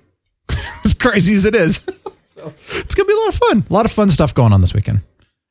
as 0.86 0.94
crazy 0.94 1.34
as 1.34 1.44
it 1.44 1.54
is, 1.54 1.84
so 2.42 2.54
it's 2.78 2.94
gonna 2.94 3.06
be 3.06 3.12
a 3.12 3.16
lot 3.16 3.28
of 3.28 3.34
fun. 3.34 3.64
A 3.68 3.72
lot 3.72 3.84
of 3.84 3.92
fun 3.92 4.10
stuff 4.10 4.34
going 4.34 4.52
on 4.52 4.60
this 4.60 4.74
weekend, 4.74 5.02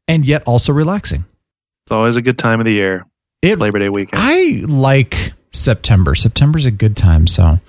and 0.08 0.26
yet 0.26 0.44
also 0.46 0.74
relaxing. 0.74 1.26
It's 1.86 1.92
always 1.92 2.16
a 2.16 2.22
good 2.22 2.38
time 2.38 2.60
of 2.60 2.66
the 2.66 2.74
year. 2.74 3.06
It, 3.42 3.60
Labor 3.60 3.80
Day 3.80 3.90
weekend. 3.90 4.22
I 4.24 4.64
like 4.68 5.34
September. 5.52 6.16
September's 6.16 6.66
a 6.66 6.72
good 6.72 6.96
time. 6.96 7.28
So, 7.28 7.60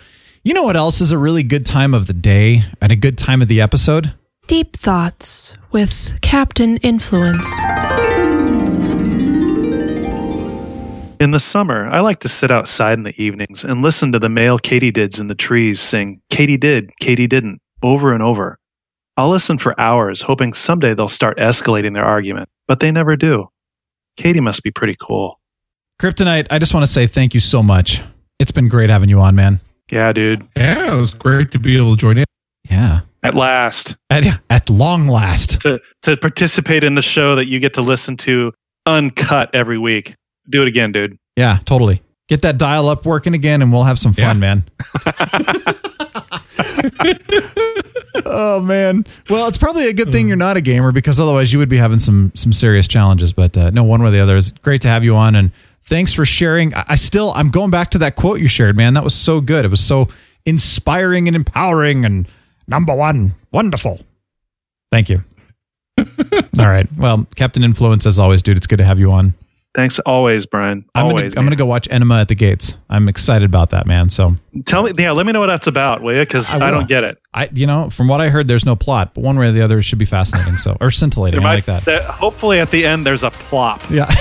you 0.43 0.55
know 0.55 0.65
what 0.65 0.77
else 0.77 1.01
is 1.01 1.13
a 1.13 1.19
really 1.19 1.43
good 1.43 1.65
time 1.65 1.95
of 1.95 2.07
the 2.07 2.13
day 2.13 2.63
and 2.81 2.93
a 2.93 2.97
good 2.97 3.17
time 3.17 3.43
of 3.43 3.49
the 3.49 3.61
episode? 3.61 4.13
Deep 4.49 4.77
Thoughts 4.77 5.55
with 5.71 6.21
Captain 6.21 6.77
Influence. 6.79 7.49
In 11.21 11.31
the 11.31 11.39
summer, 11.41 11.89
I 11.89 12.01
like 12.01 12.19
to 12.21 12.29
sit 12.29 12.51
outside 12.51 12.95
in 12.95 13.05
the 13.05 13.23
evenings 13.23 13.65
and 13.65 13.81
listen 13.81 14.11
to 14.13 14.19
the 14.19 14.29
male 14.29 14.59
katydids 14.59 15.21
in 15.21 15.29
the 15.29 15.37
trees 15.37 15.81
sing 15.81 16.21
Katy 16.31 16.57
did, 16.57 16.91
Katy 17.01 17.29
didn't 17.29 17.61
over 17.83 18.13
and 18.13 18.23
over. 18.23 18.59
I'll 19.17 19.29
listen 19.29 19.59
for 19.59 19.79
hours, 19.79 20.23
hoping 20.23 20.53
someday 20.55 20.95
they'll 20.95 21.09
start 21.09 21.39
escalating 21.39 21.95
their 21.95 22.05
argument, 22.05 22.49
but 22.67 22.81
they 22.81 22.91
never 22.91 23.17
do. 23.17 23.49
Katie 24.17 24.41
must 24.41 24.63
be 24.63 24.71
pretty 24.71 24.97
cool. 25.01 25.39
Kryptonite, 26.01 26.47
I 26.51 26.59
just 26.59 26.75
want 26.75 26.87
to 26.87 26.93
say 26.93 27.07
thank 27.07 27.35
you 27.35 27.41
so 27.41 27.63
much. 27.63 28.03
It's 28.39 28.51
been 28.51 28.69
great 28.69 28.91
having 28.91 29.09
you 29.09 29.21
on, 29.21 29.35
man. 29.35 29.61
Yeah, 29.91 30.13
dude. 30.13 30.47
Yeah, 30.57 30.95
it 30.95 30.99
was 30.99 31.13
great 31.13 31.51
to 31.53 31.59
be 31.59 31.77
able 31.77 31.97
to 31.97 32.01
join 32.01 32.19
in. 32.19 32.25
Yeah. 32.71 33.01
At 33.23 33.35
last, 33.35 33.95
At, 34.11 34.41
at 34.51 34.69
long 34.71 35.07
last. 35.07 35.61
to, 35.61 35.81
to 36.03 36.17
participate 36.17 36.83
in 36.83 36.97
the 36.97 37.03
show 37.03 37.37
that 37.37 37.47
you 37.47 37.61
get 37.61 37.75
to 37.75 37.83
listen 37.83 38.17
to 38.19 38.53
uncut 38.87 39.55
every 39.55 39.79
week. 39.79 40.17
Do 40.49 40.63
it 40.63 40.69
again, 40.69 40.91
dude. 40.91 41.17
Yeah, 41.37 41.59
totally. 41.65 42.03
Get 42.29 42.43
that 42.43 42.59
dial 42.59 42.89
up 42.89 43.07
working 43.07 43.35
again 43.35 43.63
and 43.63 43.73
we'll 43.73 43.85
have 43.85 43.99
some 43.99 44.13
fun, 44.15 44.41
man. 44.41 44.65
oh 48.27 48.61
man. 48.61 49.07
Well, 49.31 49.49
it's 49.49 49.59
probably 49.59 49.89
a 49.89 49.93
good 49.93 50.13
thing 50.13 50.29
you're 50.29 50.37
not 50.37 50.57
a 50.57 50.61
gamer 50.61 50.93
because 50.93 51.19
otherwise 51.21 51.53
you 51.53 51.59
would 51.59 51.69
be 51.69 51.77
having 51.77 51.99
some 51.99 52.33
some 52.35 52.53
serious 52.53 52.89
challenges, 52.89 53.33
but 53.33 53.57
uh, 53.57 53.71
no 53.71 53.85
one 53.85 54.03
way 54.03 54.09
or 54.09 54.13
the 54.13 54.21
other. 54.21 54.37
It's 54.37 54.53
great 54.53 54.83
to 54.83 54.89
have 54.89 55.05
you 55.05 55.17
on 55.17 55.35
and 55.35 55.51
thanks 55.85 56.13
for 56.13 56.25
sharing. 56.25 56.75
I, 56.75 56.85
I 56.89 56.95
still 56.97 57.33
I'm 57.35 57.51
going 57.51 57.71
back 57.71 57.91
to 57.93 57.99
that 57.99 58.17
quote 58.17 58.41
you 58.41 58.49
shared, 58.49 58.77
man. 58.77 58.95
That 58.95 59.05
was 59.05 59.15
so 59.15 59.41
good. 59.41 59.65
It 59.65 59.69
was 59.69 59.81
so 59.81 60.09
inspiring 60.45 61.29
and 61.29 61.37
empowering 61.37 62.05
and 62.05 62.29
number 62.67 62.95
1. 62.95 63.35
Wonderful. 63.53 64.01
Thank 64.91 65.09
you. 65.09 65.23
All 65.99 66.67
right. 66.67 66.87
Well, 66.97 67.27
Captain 67.37 67.63
Influence 67.63 68.07
as 68.07 68.19
always, 68.19 68.43
dude. 68.43 68.57
It's 68.57 68.67
good 68.67 68.79
to 68.79 68.85
have 68.85 68.99
you 68.99 69.13
on. 69.13 69.35
Thanks 69.75 69.99
always, 70.01 70.45
Brian. 70.45 70.85
I'm 70.95 71.07
Always. 71.07 71.33
gonna, 71.33 71.41
I'm 71.41 71.47
gonna 71.47 71.57
go 71.57 71.65
watch 71.65 71.89
Enema 71.91 72.21
at 72.21 72.29
the 72.29 72.35
Gates. 72.35 72.77
I'm 72.91 73.09
excited 73.09 73.47
about 73.47 73.71
that, 73.71 73.87
man. 73.87 74.11
So 74.11 74.37
Tell 74.67 74.83
me, 74.83 74.93
yeah, 74.99 75.13
let 75.13 75.25
me 75.25 75.33
know 75.33 75.41
what 75.41 75.47
that's 75.47 75.67
about, 75.67 76.03
will 76.03 76.13
you? 76.15 76.21
Because 76.21 76.53
I 76.53 76.69
I, 76.69 76.71
don't 76.71 76.87
get 76.87 77.05
it. 77.05 77.17
I, 77.33 77.49
you 77.55 77.67
know, 77.67 77.89
from 77.89 78.07
what 78.07 78.21
I 78.21 78.29
heard, 78.29 78.49
there's 78.49 78.67
no 78.67 78.77
plot, 78.77 79.15
but 79.15 79.25
one 79.25 79.39
way 79.39 79.49
or 79.49 79.53
the 79.53 79.63
other, 79.63 79.79
it 79.79 79.85
should 79.85 79.99
be 79.99 80.05
fascinating. 80.05 80.59
So 80.59 80.77
or 80.81 80.91
scintillating. 80.91 81.41
There 81.41 81.49
I 81.49 81.55
like 81.55 81.65
that. 81.65 81.87
there- 81.87 82.03
hopefully, 82.03 82.61
at 82.61 82.71
the 82.71 82.85
end, 82.85 83.07
there's 83.07 83.23
a 83.23 83.31
plop. 83.31 83.81
Yeah. 83.91 84.11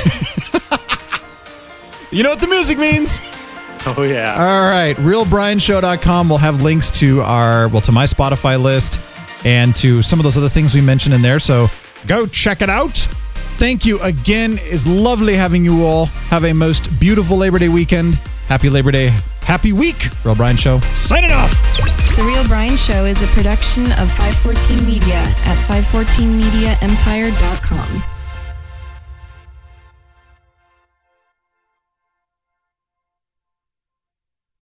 you 2.11 2.23
know 2.23 2.29
what 2.29 2.39
the 2.39 2.47
music 2.47 2.77
means. 2.77 3.19
Oh 3.85 4.03
yeah. 4.03 4.33
All 4.35 4.69
right, 4.69 4.95
realbrianshow.com 4.97 6.29
will 6.29 6.37
have 6.37 6.61
links 6.61 6.89
to 6.91 7.21
our 7.23 7.67
well 7.67 7.81
to 7.81 7.91
my 7.91 8.05
Spotify 8.05 8.61
list 8.61 9.01
and 9.43 9.75
to 9.77 10.01
some 10.01 10.17
of 10.19 10.23
those 10.23 10.37
other 10.37 10.49
things 10.49 10.73
we 10.73 10.79
mentioned 10.81 11.13
in 11.15 11.21
there. 11.21 11.39
So 11.39 11.67
go 12.07 12.25
check 12.25 12.61
it 12.61 12.69
out. 12.69 13.05
Thank 13.61 13.85
you 13.85 14.01
again. 14.01 14.57
It's 14.63 14.87
lovely 14.87 15.35
having 15.35 15.63
you 15.63 15.85
all. 15.85 16.07
Have 16.31 16.45
a 16.45 16.51
most 16.51 16.99
beautiful 16.99 17.37
Labor 17.37 17.59
Day 17.59 17.69
weekend. 17.69 18.15
Happy 18.47 18.71
Labor 18.71 18.89
Day. 18.89 19.09
Happy 19.41 19.71
week. 19.71 20.07
Real 20.25 20.33
Brian 20.33 20.57
Show. 20.57 20.79
Signing 20.95 21.31
off. 21.31 21.51
The 22.15 22.23
Real 22.23 22.43
Brian 22.47 22.75
Show 22.75 23.05
is 23.05 23.21
a 23.21 23.27
production 23.27 23.91
of 23.91 24.11
514 24.13 24.83
Media 24.83 25.19
at 25.45 25.57
514mediaempire.com. 25.67 28.10